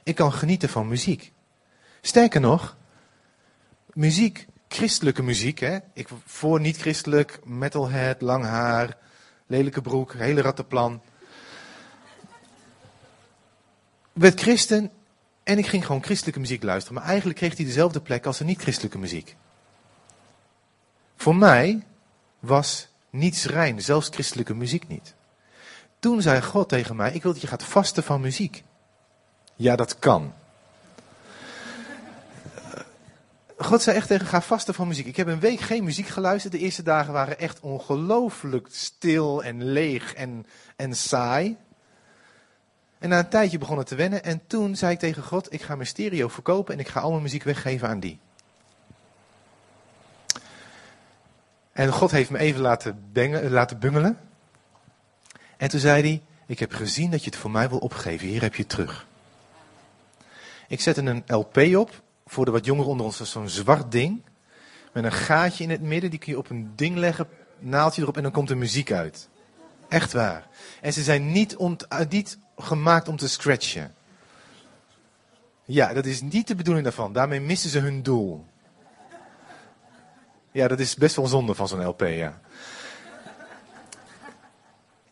ik 0.03 0.15
kan 0.15 0.33
genieten 0.33 0.69
van 0.69 0.87
muziek. 0.87 1.31
Sterker 2.01 2.41
nog, 2.41 2.77
muziek 3.93 4.47
christelijke 4.67 5.23
muziek. 5.23 5.59
Hè? 5.59 5.77
Ik, 5.93 6.07
voor 6.25 6.59
niet-christelijk, 6.59 7.39
metalhead, 7.45 8.21
lang 8.21 8.43
haar, 8.43 8.97
lelijke 9.47 9.81
broek, 9.81 10.13
hele 10.13 10.41
rattenplan. 10.41 11.01
Werd 14.13 14.39
christen 14.39 14.91
en 15.43 15.57
ik 15.57 15.67
ging 15.67 15.85
gewoon 15.85 16.03
christelijke 16.03 16.39
muziek 16.39 16.63
luisteren. 16.63 16.97
Maar 16.97 17.07
eigenlijk 17.07 17.37
kreeg 17.37 17.55
hij 17.57 17.65
dezelfde 17.65 18.01
plek 18.01 18.25
als 18.25 18.37
de 18.37 18.43
niet-christelijke 18.43 18.97
muziek. 18.97 19.35
Voor 21.15 21.35
mij 21.35 21.85
was 22.39 22.87
niets 23.09 23.45
rein, 23.45 23.81
zelfs 23.81 24.09
christelijke 24.09 24.53
muziek 24.53 24.87
niet. 24.87 25.13
Toen 25.99 26.21
zei 26.21 26.41
God 26.41 26.69
tegen 26.69 26.95
mij, 26.95 27.13
ik 27.13 27.23
wil 27.23 27.31
dat 27.33 27.41
je 27.41 27.47
gaat 27.47 27.63
vasten 27.63 28.03
van 28.03 28.21
muziek. 28.21 28.63
Ja, 29.55 29.75
dat 29.75 29.99
kan. 29.99 30.33
God 33.57 33.81
zei 33.81 33.95
echt 33.95 34.07
tegen, 34.07 34.27
ga 34.27 34.41
vasten 34.41 34.73
van 34.73 34.87
muziek. 34.87 35.05
Ik 35.05 35.15
heb 35.15 35.27
een 35.27 35.39
week 35.39 35.59
geen 35.59 35.83
muziek 35.83 36.07
geluisterd. 36.07 36.53
De 36.53 36.59
eerste 36.59 36.83
dagen 36.83 37.13
waren 37.13 37.39
echt 37.39 37.59
ongelooflijk 37.59 38.67
stil 38.71 39.43
en 39.43 39.63
leeg 39.63 40.13
en, 40.13 40.45
en 40.75 40.95
saai. 40.95 41.57
En 42.99 43.09
na 43.09 43.19
een 43.19 43.29
tijdje 43.29 43.57
begon 43.57 43.77
het 43.77 43.87
te 43.87 43.95
wennen. 43.95 44.23
En 44.23 44.41
toen 44.47 44.75
zei 44.75 44.93
ik 44.93 44.99
tegen 44.99 45.23
God, 45.23 45.53
ik 45.53 45.61
ga 45.61 45.75
mijn 45.75 45.87
stereo 45.87 46.27
verkopen 46.27 46.73
en 46.73 46.79
ik 46.79 46.87
ga 46.87 46.99
al 46.99 47.09
mijn 47.09 47.21
muziek 47.21 47.43
weggeven 47.43 47.87
aan 47.87 47.99
die. 47.99 48.19
En 51.77 51.91
God 51.91 52.11
heeft 52.11 52.29
me 52.29 52.37
even 52.37 52.61
laten, 52.61 53.11
laten 53.49 53.79
bungelen. 53.79 54.17
En 55.57 55.69
toen 55.69 55.79
zei 55.79 56.01
hij, 56.01 56.21
ik 56.45 56.59
heb 56.59 56.73
gezien 56.73 57.11
dat 57.11 57.23
je 57.23 57.29
het 57.29 57.39
voor 57.39 57.51
mij 57.51 57.69
wil 57.69 57.77
opgeven. 57.77 58.27
Hier 58.27 58.41
heb 58.41 58.55
je 58.55 58.61
het 58.61 58.71
terug. 58.71 59.07
Ik 60.67 60.81
zette 60.81 61.01
een 61.01 61.23
LP 61.27 61.57
op 61.57 62.01
voor 62.25 62.45
de 62.45 62.51
wat 62.51 62.65
jongeren 62.65 62.91
onder 62.91 63.05
ons, 63.05 63.31
zo'n 63.31 63.49
zwart 63.49 63.91
ding. 63.91 64.21
Met 64.93 65.03
een 65.03 65.11
gaatje 65.11 65.63
in 65.63 65.69
het 65.69 65.81
midden, 65.81 66.09
die 66.09 66.19
kun 66.19 66.31
je 66.31 66.37
op 66.37 66.49
een 66.49 66.71
ding 66.75 66.95
leggen, 66.95 67.27
naaldje 67.59 68.01
erop 68.01 68.17
en 68.17 68.23
dan 68.23 68.31
komt 68.31 68.49
er 68.49 68.57
muziek 68.57 68.91
uit. 68.91 69.29
Echt 69.87 70.13
waar. 70.13 70.47
En 70.81 70.93
ze 70.93 71.03
zijn 71.03 71.31
niet, 71.31 71.55
eh, 71.87 71.99
niet 72.09 72.37
gemaakt 72.57 73.07
om 73.07 73.17
te 73.17 73.29
scratchen. 73.29 73.95
Ja, 75.63 75.93
dat 75.93 76.05
is 76.05 76.21
niet 76.21 76.47
de 76.47 76.55
bedoeling 76.55 76.85
daarvan. 76.85 77.13
Daarmee 77.13 77.41
missen 77.41 77.69
ze 77.69 77.79
hun 77.79 78.03
doel. 78.03 78.45
Ja, 80.57 80.67
dat 80.67 80.79
is 80.79 80.95
best 80.95 81.15
wel 81.15 81.27
zonde 81.27 81.55
van 81.55 81.67
zo'n 81.67 81.85
LP, 81.85 82.01
ja. 82.01 82.39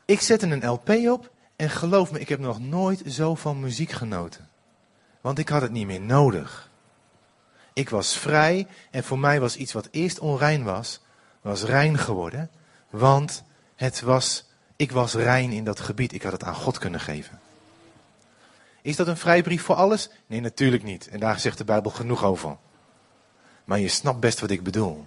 Ik 0.05 0.21
zette 0.21 0.45
een 0.45 0.67
LP 0.67 0.89
op 0.89 1.31
en 1.55 1.69
geloof 1.69 2.11
me, 2.11 2.19
ik 2.19 2.29
heb 2.29 2.39
nog 2.39 2.59
nooit 2.59 3.01
zo 3.07 3.35
van 3.35 3.59
muziek 3.59 3.91
genoten. 3.91 4.49
Want 5.21 5.39
ik 5.39 5.49
had 5.49 5.61
het 5.61 5.71
niet 5.71 5.85
meer 5.85 6.01
nodig. 6.01 6.69
Ik 7.73 7.89
was 7.89 8.17
vrij 8.17 8.67
en 8.91 9.03
voor 9.03 9.19
mij 9.19 9.39
was 9.39 9.55
iets 9.55 9.73
wat 9.73 9.87
eerst 9.91 10.19
onrein 10.19 10.63
was, 10.63 11.01
was 11.41 11.63
rein 11.63 11.97
geworden. 11.97 12.49
Want 12.89 13.43
het 13.75 14.01
was, 14.01 14.45
ik 14.75 14.91
was 14.91 15.13
rein 15.13 15.51
in 15.51 15.63
dat 15.63 15.79
gebied. 15.79 16.13
Ik 16.13 16.23
had 16.23 16.31
het 16.31 16.43
aan 16.43 16.55
God 16.55 16.77
kunnen 16.77 16.99
geven. 16.99 17.39
Is 18.81 18.95
dat 18.95 19.07
een 19.07 19.17
vrijbrief 19.17 19.63
voor 19.63 19.75
alles? 19.75 20.09
Nee, 20.27 20.41
natuurlijk 20.41 20.83
niet. 20.83 21.07
En 21.07 21.19
daar 21.19 21.39
zegt 21.39 21.57
de 21.57 21.65
Bijbel 21.65 21.91
genoeg 21.91 22.23
over. 22.23 22.57
Maar 23.65 23.79
je 23.79 23.87
snapt 23.87 24.19
best 24.19 24.39
wat 24.39 24.49
ik 24.49 24.63
bedoel. 24.63 25.05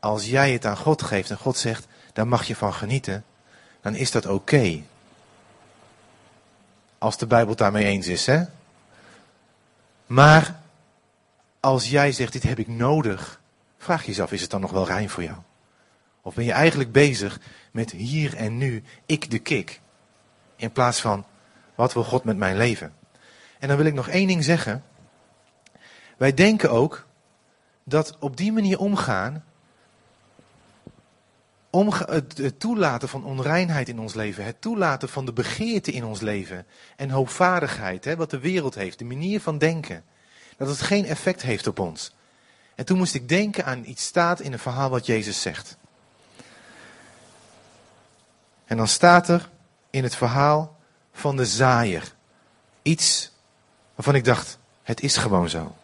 Als 0.00 0.26
jij 0.26 0.52
het 0.52 0.66
aan 0.66 0.76
God 0.76 1.02
geeft 1.02 1.30
en 1.30 1.36
God 1.36 1.56
zegt, 1.56 1.86
daar 2.12 2.28
mag 2.28 2.44
je 2.44 2.56
van 2.56 2.74
genieten, 2.74 3.24
dan 3.80 3.94
is 3.94 4.10
dat 4.10 4.26
oké. 4.26 4.82
Als 6.98 7.18
de 7.18 7.26
Bijbel 7.26 7.56
daarmee 7.56 7.84
eens 7.84 8.06
is, 8.06 8.26
hè? 8.26 8.44
Maar 10.06 10.60
als 11.60 11.90
jij 11.90 12.12
zegt, 12.12 12.32
dit 12.32 12.42
heb 12.42 12.58
ik 12.58 12.68
nodig, 12.68 13.40
vraag 13.78 14.06
jezelf, 14.06 14.32
is 14.32 14.40
het 14.40 14.50
dan 14.50 14.60
nog 14.60 14.70
wel 14.70 14.86
rein 14.86 15.10
voor 15.10 15.22
jou? 15.22 15.36
Of 16.22 16.34
ben 16.34 16.44
je 16.44 16.52
eigenlijk 16.52 16.92
bezig 16.92 17.40
met 17.70 17.90
hier 17.90 18.36
en 18.36 18.58
nu, 18.58 18.82
ik 19.06 19.30
de 19.30 19.38
kik, 19.38 19.80
in 20.56 20.72
plaats 20.72 21.00
van, 21.00 21.24
wat 21.74 21.92
wil 21.92 22.04
God 22.04 22.24
met 22.24 22.36
mijn 22.36 22.56
leven? 22.56 22.94
En 23.58 23.68
dan 23.68 23.76
wil 23.76 23.86
ik 23.86 23.94
nog 23.94 24.08
één 24.08 24.26
ding 24.26 24.44
zeggen. 24.44 24.84
Wij 26.16 26.34
denken 26.34 26.70
ook 26.70 27.06
dat 27.84 28.16
op 28.18 28.36
die 28.36 28.52
manier 28.52 28.78
omgaan, 28.78 29.44
het, 31.84 32.60
toelaten 32.60 33.08
van 33.08 33.24
onreinheid 33.24 33.88
in 33.88 33.98
ons 33.98 34.14
leven, 34.14 34.44
het 34.44 34.60
toelaten 34.60 35.08
van 35.08 35.26
de 35.26 35.32
begeerte 35.32 35.92
in 35.92 36.04
ons 36.04 36.20
leven 36.20 36.66
en 36.96 37.10
hoopvaardigheid, 37.10 38.04
hè, 38.04 38.16
wat 38.16 38.30
de 38.30 38.38
wereld 38.38 38.74
heeft, 38.74 38.98
de 38.98 39.04
manier 39.04 39.40
van 39.40 39.58
denken, 39.58 40.04
dat 40.56 40.68
het 40.68 40.80
geen 40.80 41.04
effect 41.04 41.42
heeft 41.42 41.66
op 41.66 41.78
ons. 41.78 42.14
En 42.74 42.84
toen 42.84 42.98
moest 42.98 43.14
ik 43.14 43.28
denken 43.28 43.64
aan 43.64 43.84
iets 43.84 44.04
staat 44.04 44.40
in 44.40 44.52
een 44.52 44.58
verhaal 44.58 44.90
wat 44.90 45.06
Jezus 45.06 45.40
zegt. 45.40 45.76
En 48.64 48.76
dan 48.76 48.88
staat 48.88 49.28
er 49.28 49.50
in 49.90 50.02
het 50.02 50.16
verhaal 50.16 50.76
van 51.12 51.36
de 51.36 51.46
zaaier 51.46 52.14
iets 52.82 53.32
waarvan 53.94 54.14
ik 54.14 54.24
dacht, 54.24 54.58
het 54.82 55.00
is 55.00 55.16
gewoon 55.16 55.48
zo. 55.48 55.76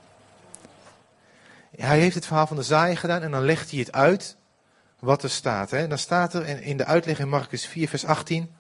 Hij 1.76 1.99
heeft 1.99 2.14
het 2.14 2.26
verhaal 2.26 2.47
van 2.47 2.57
de 2.57 2.62
zaaier 2.62 2.99
gedaan 2.99 3.22
en 3.22 3.30
dan 3.30 3.45
legt 3.45 3.70
hij 3.70 3.78
het 3.78 3.93
uit 3.93 4.36
wat 5.03 5.22
er 5.22 5.30
staat. 5.30 5.70
Hè. 5.70 5.88
Dan 5.88 5.98
staat 5.98 6.34
er 6.34 6.62
in 6.62 6.76
de 6.76 6.84
uitleg 6.84 7.18
in 7.18 7.28
Marcus 7.28 7.66
4, 7.66 7.88
vers 7.88 8.05
18. 8.05 8.55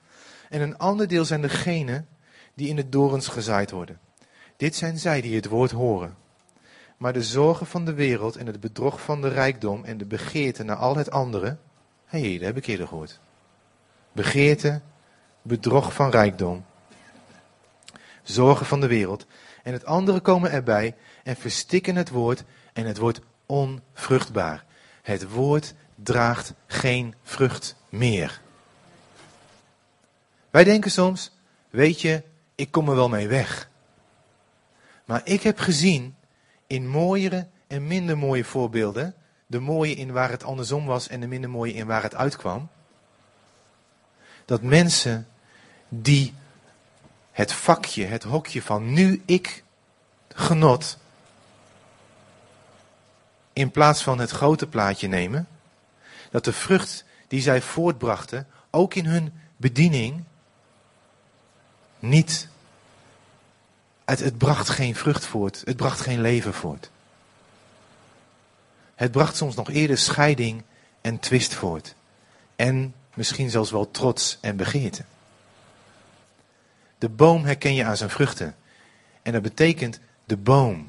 En 0.48 0.60
een 0.60 0.78
ander 0.78 1.08
deel 1.08 1.24
zijn 1.24 1.40
degenen 1.40 2.08
die 2.54 2.68
in 2.68 2.76
de 2.76 2.88
dorens 2.88 3.28
gezaaid 3.28 3.70
worden. 3.70 4.00
Dit 4.56 4.74
zijn 4.74 4.98
zij 4.98 5.20
die 5.20 5.36
het 5.36 5.46
woord 5.46 5.70
horen. 5.70 6.16
Maar 6.96 7.12
de 7.12 7.22
zorgen 7.22 7.66
van 7.66 7.84
de 7.84 7.94
wereld 7.94 8.36
en 8.36 8.46
het 8.46 8.60
bedrog 8.60 9.02
van 9.02 9.20
de 9.20 9.28
rijkdom 9.28 9.84
en 9.84 9.98
de 9.98 10.04
begeerte 10.04 10.62
naar 10.62 10.76
al 10.76 10.96
het 10.96 11.10
andere. 11.10 11.56
Hé, 12.06 12.20
hey, 12.20 12.32
dat 12.32 12.46
heb 12.46 12.56
ik 12.56 12.66
eerder 12.66 12.88
gehoord. 12.88 13.20
Begeerte, 14.12 14.80
bedrog 15.42 15.94
van 15.94 16.10
rijkdom. 16.10 16.64
Zorgen 18.22 18.66
van 18.66 18.80
de 18.80 18.86
wereld. 18.86 19.26
En 19.62 19.72
het 19.72 19.84
andere 19.84 20.20
komen 20.20 20.50
erbij 20.50 20.94
en 21.22 21.36
verstikken 21.36 21.96
het 21.96 22.10
woord 22.10 22.44
en 22.72 22.86
het 22.86 22.98
wordt 22.98 23.20
onvruchtbaar. 23.46 24.64
Het 25.02 25.30
woord 25.30 25.74
draagt 26.02 26.54
geen 26.66 27.14
vrucht 27.22 27.76
meer. 27.88 28.40
Wij 30.50 30.64
denken 30.64 30.90
soms, 30.90 31.30
weet 31.70 32.00
je, 32.00 32.22
ik 32.54 32.70
kom 32.70 32.88
er 32.88 32.94
wel 32.94 33.08
mee 33.08 33.28
weg. 33.28 33.68
Maar 35.04 35.20
ik 35.24 35.42
heb 35.42 35.58
gezien 35.58 36.16
in 36.66 36.88
mooiere 36.88 37.46
en 37.66 37.86
minder 37.86 38.18
mooie 38.18 38.44
voorbeelden, 38.44 39.14
de 39.46 39.60
mooie 39.60 39.94
in 39.94 40.12
waar 40.12 40.30
het 40.30 40.44
andersom 40.44 40.86
was 40.86 41.08
en 41.08 41.20
de 41.20 41.26
minder 41.26 41.50
mooie 41.50 41.72
in 41.72 41.86
waar 41.86 42.02
het 42.02 42.14
uitkwam, 42.14 42.68
dat 44.44 44.62
mensen 44.62 45.28
die 45.88 46.34
het 47.32 47.52
vakje, 47.52 48.04
het 48.04 48.22
hokje 48.22 48.62
van 48.62 48.92
nu 48.92 49.22
ik 49.26 49.64
genot, 50.28 50.98
in 53.52 53.70
plaats 53.70 54.02
van 54.02 54.18
het 54.18 54.30
grote 54.30 54.66
plaatje 54.66 55.08
nemen, 55.08 55.48
dat 56.32 56.44
de 56.44 56.52
vrucht 56.52 57.04
die 57.28 57.40
zij 57.40 57.62
voortbrachten, 57.62 58.46
ook 58.70 58.94
in 58.94 59.06
hun 59.06 59.32
bediening, 59.56 60.24
niet. 61.98 62.48
Het, 64.04 64.20
het 64.20 64.38
bracht 64.38 64.68
geen 64.68 64.94
vrucht 64.94 65.26
voort, 65.26 65.62
het 65.64 65.76
bracht 65.76 66.00
geen 66.00 66.20
leven 66.20 66.54
voort. 66.54 66.90
Het 68.94 69.10
bracht 69.10 69.36
soms 69.36 69.54
nog 69.54 69.70
eerder 69.70 69.98
scheiding 69.98 70.62
en 71.00 71.18
twist 71.18 71.54
voort. 71.54 71.94
En 72.56 72.94
misschien 73.14 73.50
zelfs 73.50 73.70
wel 73.70 73.90
trots 73.90 74.38
en 74.40 74.56
begeerte. 74.56 75.04
De 76.98 77.08
boom 77.08 77.44
herken 77.44 77.74
je 77.74 77.84
aan 77.84 77.96
zijn 77.96 78.10
vruchten. 78.10 78.56
En 79.22 79.32
dat 79.32 79.42
betekent 79.42 80.00
de 80.24 80.36
boom. 80.36 80.86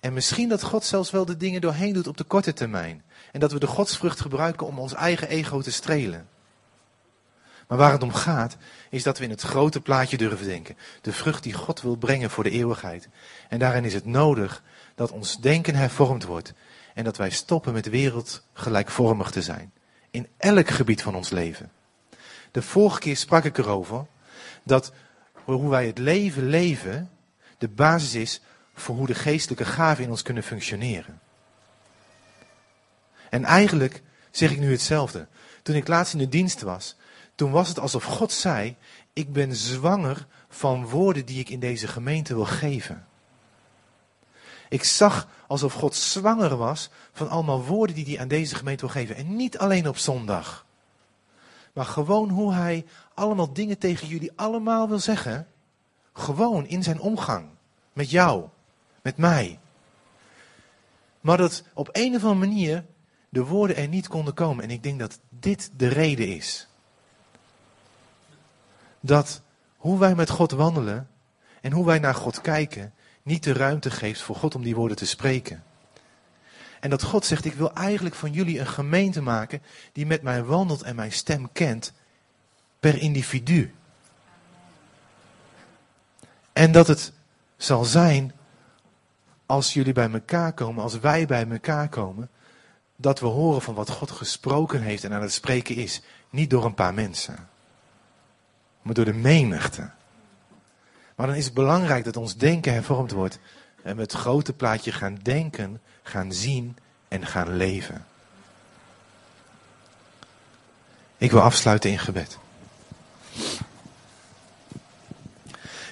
En 0.00 0.12
misschien 0.12 0.48
dat 0.48 0.62
God 0.62 0.84
zelfs 0.84 1.10
wel 1.10 1.24
de 1.24 1.36
dingen 1.36 1.60
doorheen 1.60 1.92
doet 1.92 2.06
op 2.06 2.16
de 2.16 2.24
korte 2.24 2.52
termijn. 2.52 3.03
En 3.34 3.40
dat 3.40 3.52
we 3.52 3.58
de 3.58 3.66
godsvrucht 3.66 4.20
gebruiken 4.20 4.66
om 4.66 4.78
ons 4.78 4.94
eigen 4.94 5.28
ego 5.28 5.60
te 5.60 5.72
strelen. 5.72 6.28
Maar 7.68 7.78
waar 7.78 7.92
het 7.92 8.02
om 8.02 8.12
gaat, 8.12 8.56
is 8.90 9.02
dat 9.02 9.18
we 9.18 9.24
in 9.24 9.30
het 9.30 9.40
grote 9.40 9.80
plaatje 9.80 10.16
durven 10.16 10.46
denken. 10.46 10.76
De 11.00 11.12
vrucht 11.12 11.42
die 11.42 11.52
God 11.52 11.82
wil 11.82 11.96
brengen 11.96 12.30
voor 12.30 12.44
de 12.44 12.50
eeuwigheid. 12.50 13.08
En 13.48 13.58
daarin 13.58 13.84
is 13.84 13.94
het 13.94 14.04
nodig 14.04 14.62
dat 14.94 15.10
ons 15.10 15.36
denken 15.40 15.74
hervormd 15.74 16.24
wordt. 16.24 16.52
En 16.94 17.04
dat 17.04 17.16
wij 17.16 17.30
stoppen 17.30 17.72
met 17.72 17.88
wereldgelijkvormig 17.88 19.30
te 19.30 19.42
zijn. 19.42 19.72
In 20.10 20.28
elk 20.36 20.68
gebied 20.68 21.02
van 21.02 21.14
ons 21.14 21.30
leven. 21.30 21.70
De 22.50 22.62
vorige 22.62 23.00
keer 23.00 23.16
sprak 23.16 23.44
ik 23.44 23.58
erover 23.58 24.06
dat 24.62 24.92
hoe 25.32 25.68
wij 25.68 25.86
het 25.86 25.98
leven 25.98 26.46
leven, 26.46 27.10
de 27.58 27.68
basis 27.68 28.14
is 28.14 28.40
voor 28.74 28.96
hoe 28.96 29.06
de 29.06 29.14
geestelijke 29.14 29.64
gaven 29.64 30.04
in 30.04 30.10
ons 30.10 30.22
kunnen 30.22 30.42
functioneren. 30.42 31.20
En 33.34 33.44
eigenlijk 33.44 34.02
zeg 34.30 34.50
ik 34.50 34.58
nu 34.58 34.70
hetzelfde. 34.70 35.26
Toen 35.62 35.74
ik 35.74 35.88
laatst 35.88 36.12
in 36.12 36.18
de 36.18 36.28
dienst 36.28 36.62
was, 36.62 36.96
toen 37.34 37.50
was 37.50 37.68
het 37.68 37.78
alsof 37.78 38.04
God 38.04 38.32
zei: 38.32 38.76
Ik 39.12 39.32
ben 39.32 39.56
zwanger 39.56 40.26
van 40.48 40.86
woorden 40.86 41.26
die 41.26 41.40
ik 41.40 41.48
in 41.48 41.60
deze 41.60 41.88
gemeente 41.88 42.34
wil 42.34 42.44
geven. 42.44 43.06
Ik 44.68 44.84
zag 44.84 45.28
alsof 45.46 45.72
God 45.72 45.94
zwanger 45.94 46.56
was 46.56 46.90
van 47.12 47.28
allemaal 47.28 47.64
woorden 47.64 47.96
die 47.96 48.04
hij 48.04 48.18
aan 48.18 48.28
deze 48.28 48.54
gemeente 48.54 48.84
wil 48.84 48.94
geven. 48.94 49.16
En 49.16 49.36
niet 49.36 49.58
alleen 49.58 49.88
op 49.88 49.98
zondag. 49.98 50.66
Maar 51.72 51.86
gewoon 51.86 52.28
hoe 52.28 52.52
hij 52.52 52.84
allemaal 53.14 53.52
dingen 53.52 53.78
tegen 53.78 54.08
jullie 54.08 54.32
allemaal 54.36 54.88
wil 54.88 54.98
zeggen. 54.98 55.46
Gewoon 56.12 56.66
in 56.66 56.82
zijn 56.82 57.00
omgang. 57.00 57.46
Met 57.92 58.10
jou. 58.10 58.44
Met 59.02 59.16
mij. 59.16 59.58
Maar 61.20 61.36
dat 61.36 61.62
op 61.72 61.88
een 61.92 62.14
of 62.14 62.24
andere 62.24 62.46
manier 62.46 62.84
de 63.34 63.44
woorden 63.44 63.76
er 63.76 63.88
niet 63.88 64.08
konden 64.08 64.34
komen. 64.34 64.64
En 64.64 64.70
ik 64.70 64.82
denk 64.82 64.98
dat 64.98 65.18
dit 65.28 65.70
de 65.76 65.88
reden 65.88 66.28
is. 66.28 66.68
Dat 69.00 69.42
hoe 69.76 69.98
wij 69.98 70.14
met 70.14 70.30
God 70.30 70.50
wandelen 70.50 71.08
en 71.60 71.72
hoe 71.72 71.86
wij 71.86 71.98
naar 71.98 72.14
God 72.14 72.40
kijken, 72.40 72.94
niet 73.22 73.44
de 73.44 73.52
ruimte 73.52 73.90
geeft 73.90 74.20
voor 74.20 74.36
God 74.36 74.54
om 74.54 74.62
die 74.62 74.74
woorden 74.74 74.96
te 74.96 75.06
spreken. 75.06 75.62
En 76.80 76.90
dat 76.90 77.02
God 77.02 77.24
zegt, 77.24 77.44
ik 77.44 77.54
wil 77.54 77.72
eigenlijk 77.72 78.14
van 78.14 78.32
jullie 78.32 78.60
een 78.60 78.66
gemeente 78.66 79.22
maken 79.22 79.62
die 79.92 80.06
met 80.06 80.22
mij 80.22 80.44
wandelt 80.44 80.82
en 80.82 80.94
mijn 80.94 81.12
stem 81.12 81.52
kent 81.52 81.92
per 82.80 82.98
individu. 82.98 83.74
En 86.52 86.72
dat 86.72 86.86
het 86.86 87.12
zal 87.56 87.84
zijn 87.84 88.32
als 89.46 89.74
jullie 89.74 89.92
bij 89.92 90.10
elkaar 90.10 90.52
komen, 90.52 90.82
als 90.82 90.98
wij 90.98 91.26
bij 91.26 91.48
elkaar 91.50 91.88
komen, 91.88 92.28
dat 92.96 93.20
we 93.20 93.26
horen 93.26 93.62
van 93.62 93.74
wat 93.74 93.90
God 93.90 94.10
gesproken 94.10 94.82
heeft 94.82 95.04
en 95.04 95.12
aan 95.12 95.22
het 95.22 95.32
spreken 95.32 95.76
is. 95.76 96.02
Niet 96.30 96.50
door 96.50 96.64
een 96.64 96.74
paar 96.74 96.94
mensen, 96.94 97.48
maar 98.82 98.94
door 98.94 99.04
de 99.04 99.14
menigte. 99.14 99.90
Maar 101.14 101.26
dan 101.26 101.36
is 101.36 101.44
het 101.44 101.54
belangrijk 101.54 102.04
dat 102.04 102.16
ons 102.16 102.36
denken 102.36 102.72
hervormd 102.72 103.10
wordt 103.10 103.38
en 103.82 103.96
we 103.96 104.02
het 104.02 104.12
grote 104.12 104.52
plaatje 104.52 104.92
gaan 104.92 105.18
denken, 105.22 105.80
gaan 106.02 106.32
zien 106.32 106.76
en 107.08 107.26
gaan 107.26 107.56
leven. 107.56 108.06
Ik 111.16 111.30
wil 111.30 111.40
afsluiten 111.40 111.90
in 111.90 111.98
gebed. 111.98 112.38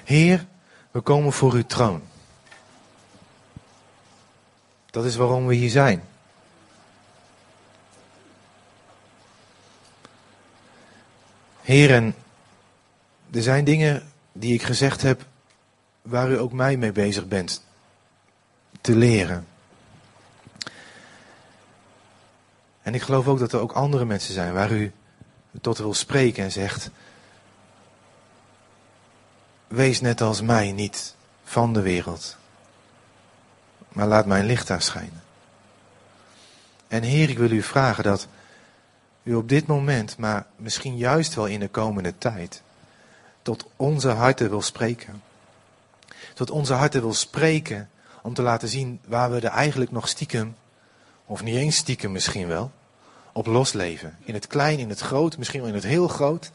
Heer, 0.05 0.47
we 0.91 1.01
komen 1.01 1.33
voor 1.33 1.53
uw 1.53 1.67
troon. 1.67 2.03
Dat 4.91 5.05
is 5.05 5.17
waarom 5.17 5.47
we 5.47 5.55
hier 5.55 5.71
zijn. 5.71 6.05
Heer, 11.63 11.95
en 11.95 12.15
er 13.31 13.43
zijn 13.43 13.65
dingen 13.65 14.13
die 14.33 14.55
ik 14.55 14.63
gezegd 14.63 15.03
heb 15.03 15.25
waar 16.03 16.31
u 16.31 16.39
ook 16.39 16.53
mij 16.53 16.77
mee 16.77 16.93
bezig 16.93 17.29
bent 17.29 17.65
te 18.81 18.97
leren. 18.97 19.47
En 22.83 22.95
ik 22.95 23.03
geloof 23.03 23.27
ook 23.29 23.39
dat 23.39 23.53
er 23.53 23.61
ook 23.61 23.73
andere 23.73 24.05
mensen 24.05 24.35
zijn 24.35 24.53
waar 24.53 24.73
u 24.73 24.93
tot 25.61 25.79
wil 25.79 25.95
spreken 25.95 26.45
en 26.45 26.53
zegt: 26.53 26.91
Wees 29.69 30.01
net 30.01 30.21
als 30.21 30.41
mij 30.41 30.73
niet 30.73 31.15
van 31.45 31.73
de 31.73 31.81
wereld, 31.81 32.37
maar 33.89 34.07
laat 34.07 34.27
mijn 34.27 34.45
licht 34.45 34.67
daar 34.67 34.83
schijnen. 34.83 35.23
En 36.89 37.03
Heer, 37.03 37.31
ik 37.31 37.39
wil 37.39 37.51
u 37.51 37.63
vragen 37.63 38.05
dat 38.05 38.29
u 39.23 39.35
op 39.35 39.49
dit 39.49 39.67
moment, 39.67 40.17
maar 40.19 40.47
misschien 40.57 40.97
juist 40.97 41.35
wel 41.35 41.47
in 41.47 41.61
de 41.61 41.69
komende 41.69 42.19
tijd, 42.19 42.63
tot 43.43 43.67
onze 43.77 44.09
harten 44.09 44.51
wil 44.51 44.63
spreken. 44.63 45.23
Tot 46.35 46.51
onze 46.51 46.73
harten 46.73 47.01
wil 47.01 47.15
spreken 47.15 47.91
om 48.23 48.35
te 48.35 48.43
laten 48.43 48.69
zien 48.69 49.01
waar 49.07 49.31
we 49.31 49.37
er 49.37 49.45
eigenlijk 49.45 49.91
nog 49.91 50.09
stiekem, 50.09 50.57
of 51.27 51.43
niet 51.43 51.57
eens 51.57 51.77
stiekem 51.77 52.13
misschien 52.13 52.47
wel, 52.47 52.71
op 53.33 53.47
losleven. 53.47 54.17
In 54.25 54.35
het 54.35 54.47
klein, 54.47 54.79
in 54.79 54.89
het 54.89 55.01
groot, 55.01 55.39
misschien 55.39 55.61
wel 55.61 55.69
in 55.69 55.75
het 55.75 55.85
heel 55.85 56.09
groot. 56.09 56.51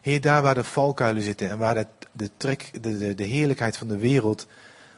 Heer, 0.00 0.20
daar 0.20 0.42
waar 0.42 0.54
de 0.54 0.64
valkuilen 0.64 1.22
zitten 1.22 1.50
en 1.50 1.58
waar 1.58 1.74
de, 1.74 1.86
de, 2.12 2.30
trek, 2.36 2.70
de, 2.82 2.98
de, 2.98 3.14
de 3.14 3.24
heerlijkheid 3.24 3.76
van 3.76 3.88
de 3.88 3.98
wereld 3.98 4.46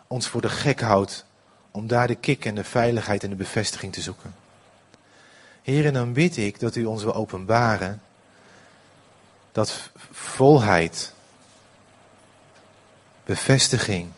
ons 0.06 0.28
voor 0.28 0.40
de 0.40 0.48
gek 0.48 0.80
houdt, 0.80 1.24
om 1.70 1.86
daar 1.86 2.06
de 2.06 2.14
kick 2.14 2.44
en 2.44 2.54
de 2.54 2.64
veiligheid 2.64 3.24
en 3.24 3.30
de 3.30 3.36
bevestiging 3.36 3.92
te 3.92 4.00
zoeken. 4.00 4.41
Heer, 5.62 5.86
en 5.86 5.92
dan 5.92 6.12
bid 6.12 6.36
ik 6.36 6.60
dat 6.60 6.76
u 6.76 6.84
ons 6.84 7.02
wil 7.02 7.14
openbaren 7.14 8.02
dat 9.52 9.90
volheid, 10.10 11.14
bevestiging, 13.24 14.10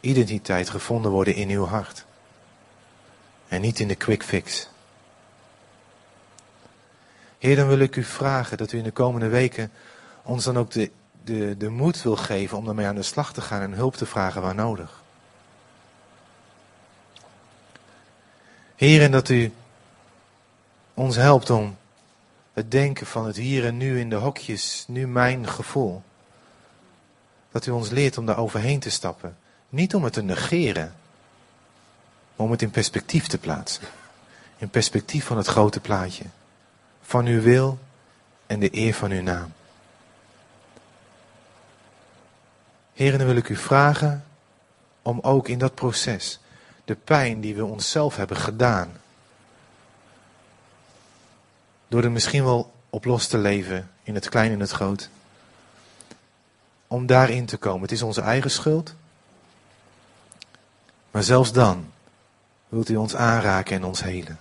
identiteit 0.00 0.70
gevonden 0.70 1.10
worden 1.10 1.34
in 1.34 1.48
uw 1.48 1.64
hart. 1.64 2.04
En 3.48 3.60
niet 3.60 3.78
in 3.78 3.88
de 3.88 3.94
quick 3.94 4.22
fix. 4.22 4.68
Heer, 7.38 7.56
dan 7.56 7.68
wil 7.68 7.78
ik 7.78 7.96
u 7.96 8.04
vragen 8.04 8.56
dat 8.56 8.72
u 8.72 8.78
in 8.78 8.84
de 8.84 8.90
komende 8.90 9.28
weken 9.28 9.70
ons 10.22 10.44
dan 10.44 10.58
ook 10.58 10.70
de, 10.70 10.90
de, 11.24 11.56
de 11.56 11.68
moed 11.68 12.02
wil 12.02 12.16
geven 12.16 12.58
om 12.58 12.64
daarmee 12.64 12.86
aan 12.86 12.94
de 12.94 13.02
slag 13.02 13.32
te 13.32 13.40
gaan 13.40 13.60
en 13.60 13.72
hulp 13.72 13.96
te 13.96 14.06
vragen 14.06 14.42
waar 14.42 14.54
nodig. 14.54 15.02
Heer, 18.76 19.02
en 19.02 19.10
dat 19.10 19.28
u 19.28 19.52
ons 20.94 21.16
helpt 21.16 21.50
om 21.50 21.76
het 22.52 22.70
denken 22.70 23.06
van 23.06 23.26
het 23.26 23.36
hier 23.36 23.66
en 23.66 23.76
nu 23.76 24.00
in 24.00 24.10
de 24.10 24.16
hokjes, 24.16 24.84
nu 24.88 25.06
mijn 25.06 25.48
gevoel. 25.48 26.02
Dat 27.50 27.66
u 27.66 27.70
ons 27.70 27.90
leert 27.90 28.18
om 28.18 28.26
daar 28.26 28.38
overheen 28.38 28.80
te 28.80 28.90
stappen. 28.90 29.36
Niet 29.68 29.94
om 29.94 30.04
het 30.04 30.12
te 30.12 30.22
negeren, 30.22 30.94
maar 32.36 32.46
om 32.46 32.50
het 32.50 32.62
in 32.62 32.70
perspectief 32.70 33.26
te 33.26 33.38
plaatsen. 33.38 33.84
In 34.56 34.68
perspectief 34.68 35.24
van 35.24 35.36
het 35.36 35.46
grote 35.46 35.80
plaatje. 35.80 36.24
Van 37.02 37.26
uw 37.26 37.40
wil 37.40 37.78
en 38.46 38.60
de 38.60 38.76
eer 38.76 38.94
van 38.94 39.10
uw 39.10 39.22
naam. 39.22 39.52
Heren, 42.92 43.18
dan 43.18 43.26
wil 43.26 43.36
ik 43.36 43.48
u 43.48 43.56
vragen 43.56 44.24
om 45.02 45.18
ook 45.20 45.48
in 45.48 45.58
dat 45.58 45.74
proces 45.74 46.40
de 46.84 46.94
pijn 46.94 47.40
die 47.40 47.54
we 47.54 47.64
onszelf 47.64 48.16
hebben 48.16 48.36
gedaan, 48.36 48.92
door 51.92 52.04
er 52.04 52.10
misschien 52.10 52.44
wel 52.44 52.72
op 52.90 53.04
los 53.04 53.26
te 53.26 53.38
leven, 53.38 53.90
in 54.02 54.14
het 54.14 54.28
klein 54.28 54.52
en 54.52 54.60
het 54.60 54.70
groot. 54.70 55.08
Om 56.86 57.06
daarin 57.06 57.46
te 57.46 57.56
komen. 57.56 57.82
Het 57.82 57.92
is 57.92 58.02
onze 58.02 58.20
eigen 58.20 58.50
schuld. 58.50 58.94
Maar 61.10 61.22
zelfs 61.22 61.52
dan 61.52 61.92
wilt 62.68 62.88
u 62.88 62.96
ons 62.96 63.16
aanraken 63.16 63.76
en 63.76 63.84
ons 63.84 64.02
helen. 64.02 64.38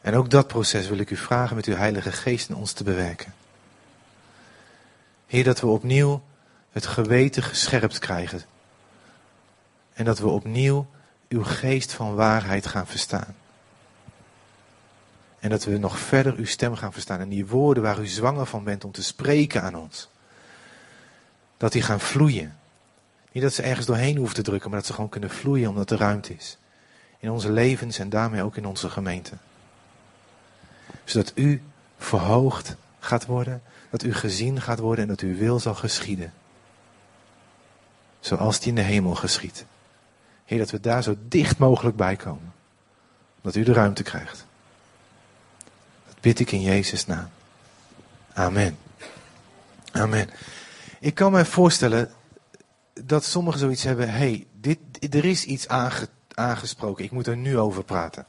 En 0.00 0.14
ook 0.14 0.30
dat 0.30 0.46
proces 0.46 0.88
wil 0.88 0.98
ik 0.98 1.10
u 1.10 1.16
vragen 1.16 1.56
met 1.56 1.66
uw 1.66 1.76
Heilige 1.76 2.12
Geest 2.12 2.48
in 2.48 2.56
ons 2.56 2.72
te 2.72 2.84
bewerken. 2.84 3.34
Heer, 5.26 5.44
dat 5.44 5.60
we 5.60 5.66
opnieuw 5.66 6.22
het 6.72 6.86
geweten 6.86 7.42
gescherpt 7.42 7.98
krijgen. 7.98 8.42
En 9.92 10.04
dat 10.04 10.18
we 10.18 10.28
opnieuw 10.28 10.86
uw 11.28 11.44
geest 11.44 11.92
van 11.92 12.14
waarheid 12.14 12.66
gaan 12.66 12.86
verstaan. 12.86 13.34
En 15.46 15.52
dat 15.52 15.64
we 15.64 15.78
nog 15.78 15.98
verder 15.98 16.34
uw 16.34 16.44
stem 16.44 16.74
gaan 16.74 16.92
verstaan. 16.92 17.20
En 17.20 17.28
die 17.28 17.46
woorden 17.46 17.82
waar 17.82 18.00
u 18.00 18.06
zwanger 18.06 18.46
van 18.46 18.64
bent 18.64 18.84
om 18.84 18.92
te 18.92 19.02
spreken 19.02 19.62
aan 19.62 19.74
ons. 19.74 20.08
Dat 21.56 21.72
die 21.72 21.82
gaan 21.82 22.00
vloeien. 22.00 22.56
Niet 23.32 23.42
dat 23.42 23.52
ze 23.52 23.62
ergens 23.62 23.86
doorheen 23.86 24.16
hoeven 24.16 24.34
te 24.34 24.42
drukken, 24.42 24.70
maar 24.70 24.78
dat 24.78 24.88
ze 24.88 24.94
gewoon 24.94 25.10
kunnen 25.10 25.30
vloeien 25.30 25.68
omdat 25.68 25.90
er 25.90 25.98
ruimte 25.98 26.34
is. 26.34 26.58
In 27.18 27.30
onze 27.30 27.52
levens 27.52 27.98
en 27.98 28.08
daarmee 28.08 28.42
ook 28.42 28.56
in 28.56 28.66
onze 28.66 28.90
gemeente. 28.90 29.32
Zodat 31.04 31.32
u 31.34 31.62
verhoogd 31.98 32.76
gaat 32.98 33.26
worden, 33.26 33.62
dat 33.90 34.02
u 34.02 34.14
gezien 34.14 34.60
gaat 34.60 34.78
worden 34.78 35.02
en 35.02 35.08
dat 35.08 35.20
uw 35.20 35.36
wil 35.36 35.58
zal 35.58 35.74
geschieden. 35.74 36.32
Zoals 38.20 38.58
die 38.58 38.68
in 38.68 38.74
de 38.74 38.80
hemel 38.80 39.14
geschiet. 39.14 39.66
Heer, 40.44 40.58
dat 40.58 40.70
we 40.70 40.80
daar 40.80 41.02
zo 41.02 41.16
dicht 41.28 41.58
mogelijk 41.58 41.96
bij 41.96 42.16
komen. 42.16 42.52
Dat 43.40 43.54
u 43.54 43.62
de 43.62 43.72
ruimte 43.72 44.02
krijgt 44.02 44.46
bid 46.26 46.38
ik 46.38 46.52
in 46.52 46.60
Jezus' 46.60 47.06
naam. 47.06 47.28
Amen. 48.32 48.78
Amen. 49.92 50.30
Ik 51.00 51.14
kan 51.14 51.32
me 51.32 51.44
voorstellen 51.44 52.10
dat 52.92 53.24
sommigen 53.24 53.60
zoiets 53.60 53.82
hebben. 53.82 54.10
hey, 54.10 54.46
dit, 54.60 54.78
er 55.14 55.24
is 55.24 55.44
iets 55.44 55.68
aangesproken. 56.34 57.04
Ik 57.04 57.10
moet 57.10 57.26
er 57.26 57.36
nu 57.36 57.58
over 57.58 57.84
praten. 57.84 58.26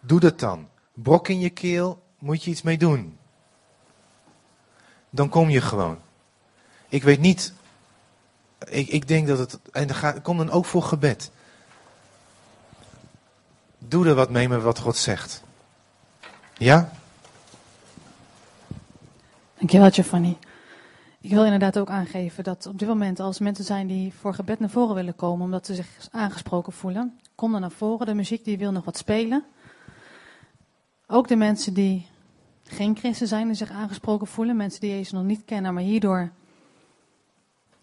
Doe 0.00 0.20
dat 0.20 0.38
dan. 0.38 0.68
Brok 0.94 1.28
in 1.28 1.40
je 1.40 1.50
keel, 1.50 2.02
moet 2.18 2.44
je 2.44 2.50
iets 2.50 2.62
mee 2.62 2.78
doen. 2.78 3.18
Dan 5.10 5.28
kom 5.28 5.48
je 5.48 5.60
gewoon. 5.60 5.98
Ik 6.88 7.02
weet 7.02 7.20
niet. 7.20 7.52
Ik, 8.68 8.88
ik 8.88 9.08
denk 9.08 9.26
dat 9.26 9.38
het. 9.38 9.58
En 9.72 10.22
kom 10.22 10.36
dan 10.36 10.50
ook 10.50 10.64
voor 10.64 10.82
gebed. 10.82 11.30
Doe 13.78 14.06
er 14.06 14.14
wat 14.14 14.30
mee 14.30 14.48
met 14.48 14.62
wat 14.62 14.78
God 14.78 14.96
zegt. 14.96 15.42
Ja? 16.58 16.96
Dankjewel, 19.58 19.90
Giovanni. 19.90 20.38
Ik 21.20 21.30
wil 21.30 21.44
inderdaad 21.44 21.78
ook 21.78 21.88
aangeven 21.88 22.44
dat 22.44 22.66
op 22.66 22.78
dit 22.78 22.88
moment, 22.88 23.20
als 23.20 23.38
mensen 23.38 23.64
zijn 23.64 23.86
die 23.86 24.14
voor 24.14 24.34
gebed 24.34 24.60
naar 24.60 24.70
voren 24.70 24.94
willen 24.94 25.16
komen, 25.16 25.44
omdat 25.44 25.66
ze 25.66 25.74
zich 25.74 26.08
aangesproken 26.10 26.72
voelen, 26.72 27.18
kom 27.34 27.52
dan 27.52 27.60
naar 27.60 27.70
voren. 27.70 28.06
De 28.06 28.14
muziek 28.14 28.44
die 28.44 28.58
wil 28.58 28.72
nog 28.72 28.84
wat 28.84 28.96
spelen. 28.96 29.44
Ook 31.06 31.28
de 31.28 31.36
mensen 31.36 31.74
die 31.74 32.06
geen 32.62 32.96
christen 32.96 33.26
zijn 33.26 33.48
en 33.48 33.56
zich 33.56 33.70
aangesproken 33.70 34.26
voelen, 34.26 34.56
mensen 34.56 34.80
die 34.80 34.90
Jezus 34.90 35.12
nog 35.12 35.24
niet 35.24 35.44
kennen, 35.44 35.74
maar 35.74 35.82
hierdoor 35.82 36.30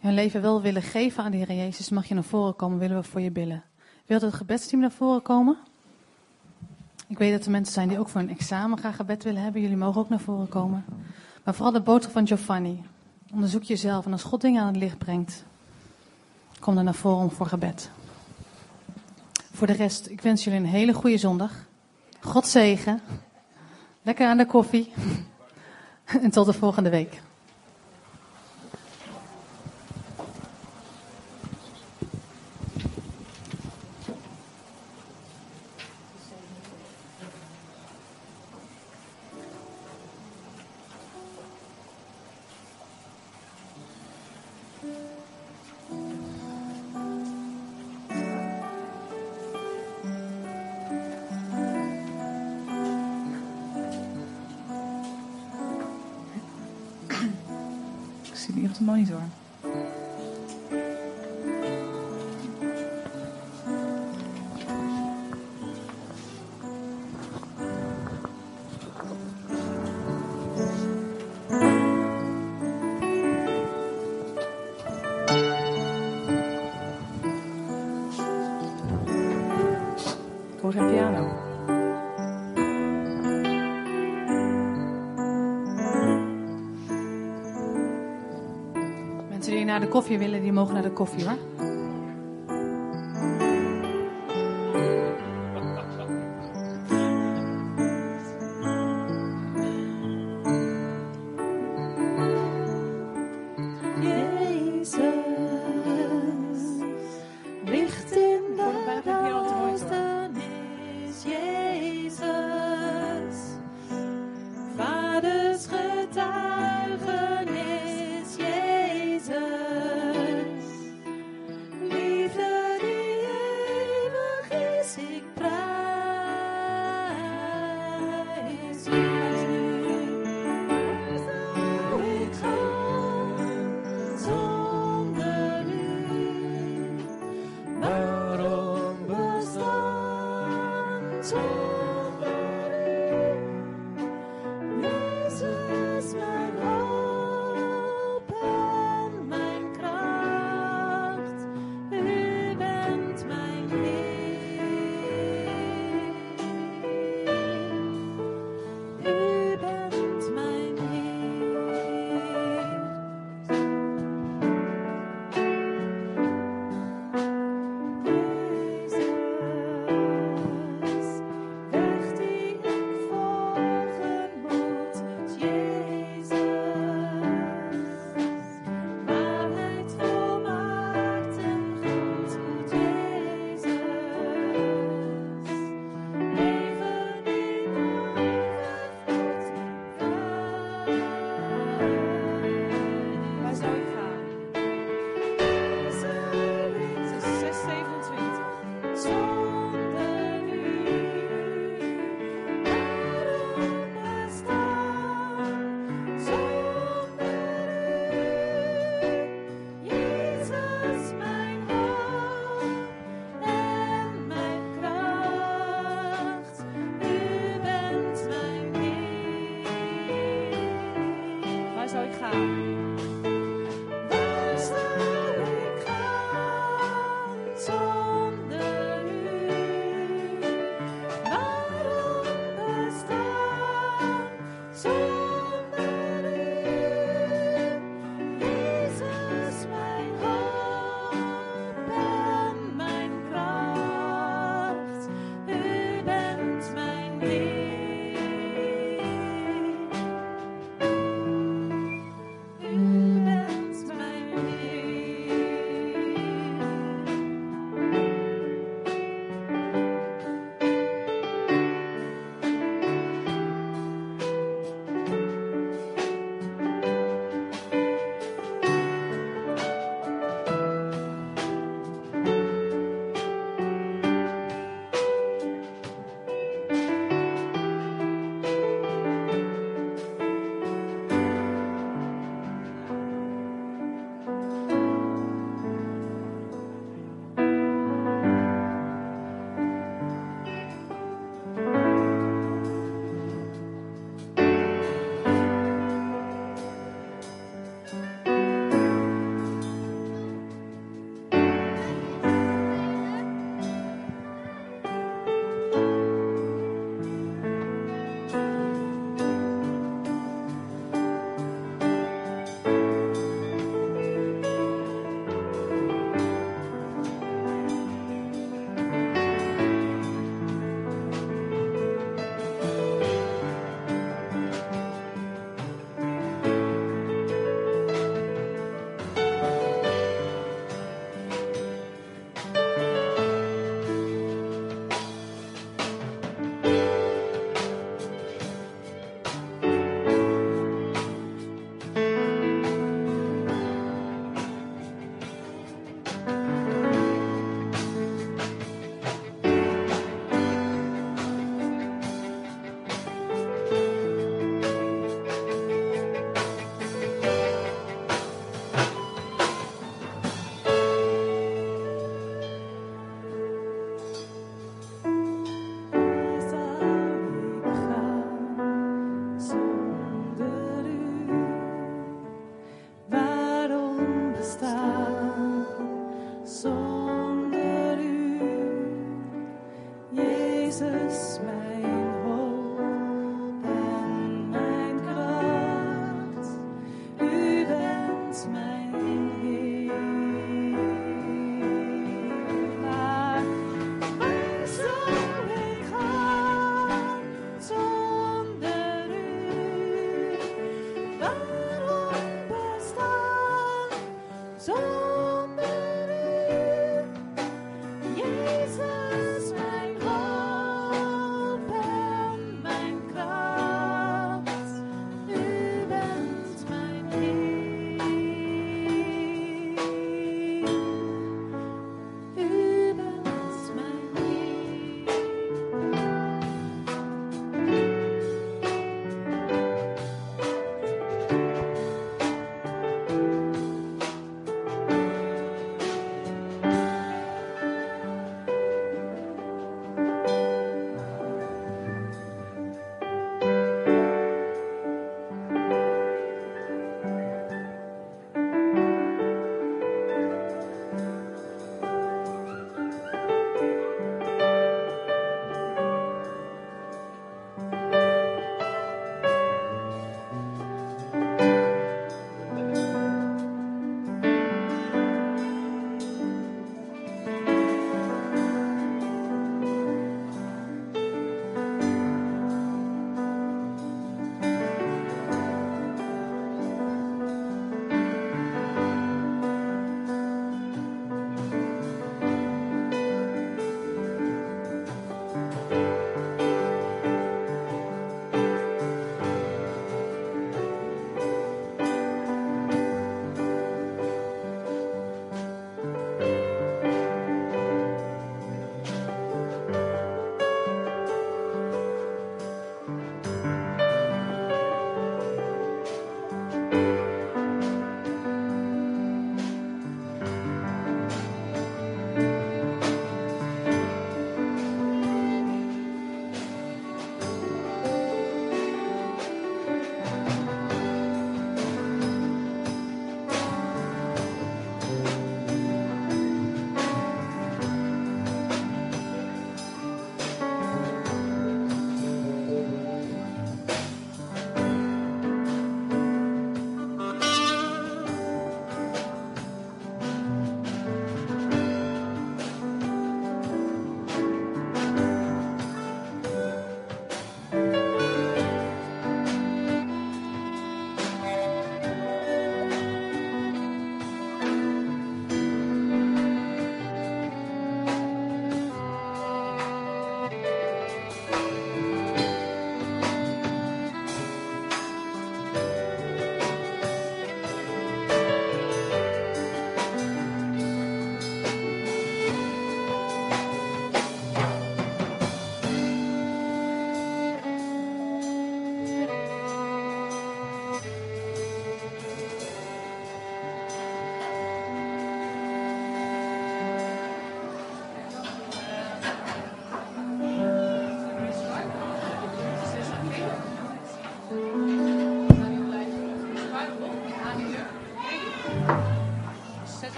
hun 0.00 0.14
leven 0.14 0.42
wel 0.42 0.62
willen 0.62 0.82
geven 0.82 1.24
aan 1.24 1.30
de 1.30 1.36
Heer 1.36 1.52
Jezus, 1.52 1.88
mag 1.88 2.06
je 2.06 2.14
naar 2.14 2.24
voren 2.24 2.56
komen, 2.56 2.78
willen 2.78 2.96
we 2.96 3.02
voor 3.02 3.20
je 3.20 3.30
bidden. 3.30 3.62
Wilt 4.06 4.22
het 4.22 4.34
gebedsteam 4.34 4.80
naar 4.80 4.92
voren 4.92 5.22
komen? 5.22 5.56
Ik 7.08 7.18
weet 7.18 7.32
dat 7.32 7.44
er 7.44 7.50
mensen 7.50 7.74
zijn 7.74 7.88
die 7.88 7.98
ook 7.98 8.08
voor 8.08 8.20
een 8.20 8.30
examen 8.30 8.78
graag 8.78 8.96
gebed 8.96 9.24
willen 9.24 9.42
hebben. 9.42 9.60
Jullie 9.60 9.76
mogen 9.76 10.00
ook 10.00 10.08
naar 10.08 10.20
voren 10.20 10.48
komen. 10.48 10.84
Maar 11.44 11.54
vooral 11.54 11.72
de 11.72 11.80
boodschap 11.80 12.12
van 12.12 12.26
Giovanni. 12.26 12.82
Onderzoek 13.32 13.62
jezelf 13.62 14.06
en 14.06 14.12
als 14.12 14.22
God 14.22 14.40
dingen 14.40 14.60
aan 14.60 14.66
het 14.66 14.76
licht 14.76 14.98
brengt, 14.98 15.44
kom 16.58 16.74
dan 16.74 16.84
naar 16.84 16.94
voren 16.94 17.30
voor 17.30 17.46
gebed. 17.46 17.90
Voor 19.52 19.66
de 19.66 19.72
rest, 19.72 20.06
ik 20.06 20.20
wens 20.20 20.44
jullie 20.44 20.58
een 20.58 20.66
hele 20.66 20.92
goede 20.92 21.18
zondag. 21.18 21.52
God 22.20 22.46
zegen. 22.46 23.00
Lekker 24.02 24.26
aan 24.26 24.36
de 24.36 24.46
koffie. 24.46 24.92
En 26.04 26.30
tot 26.30 26.46
de 26.46 26.52
volgende 26.52 26.90
week. 26.90 27.22
De 89.82 89.88
koffie 89.88 90.18
willen, 90.18 90.42
die 90.42 90.52
mogen 90.52 90.74
naar 90.74 90.82
de 90.82 90.90
koffie 90.90 91.24
hoor. 91.24 91.36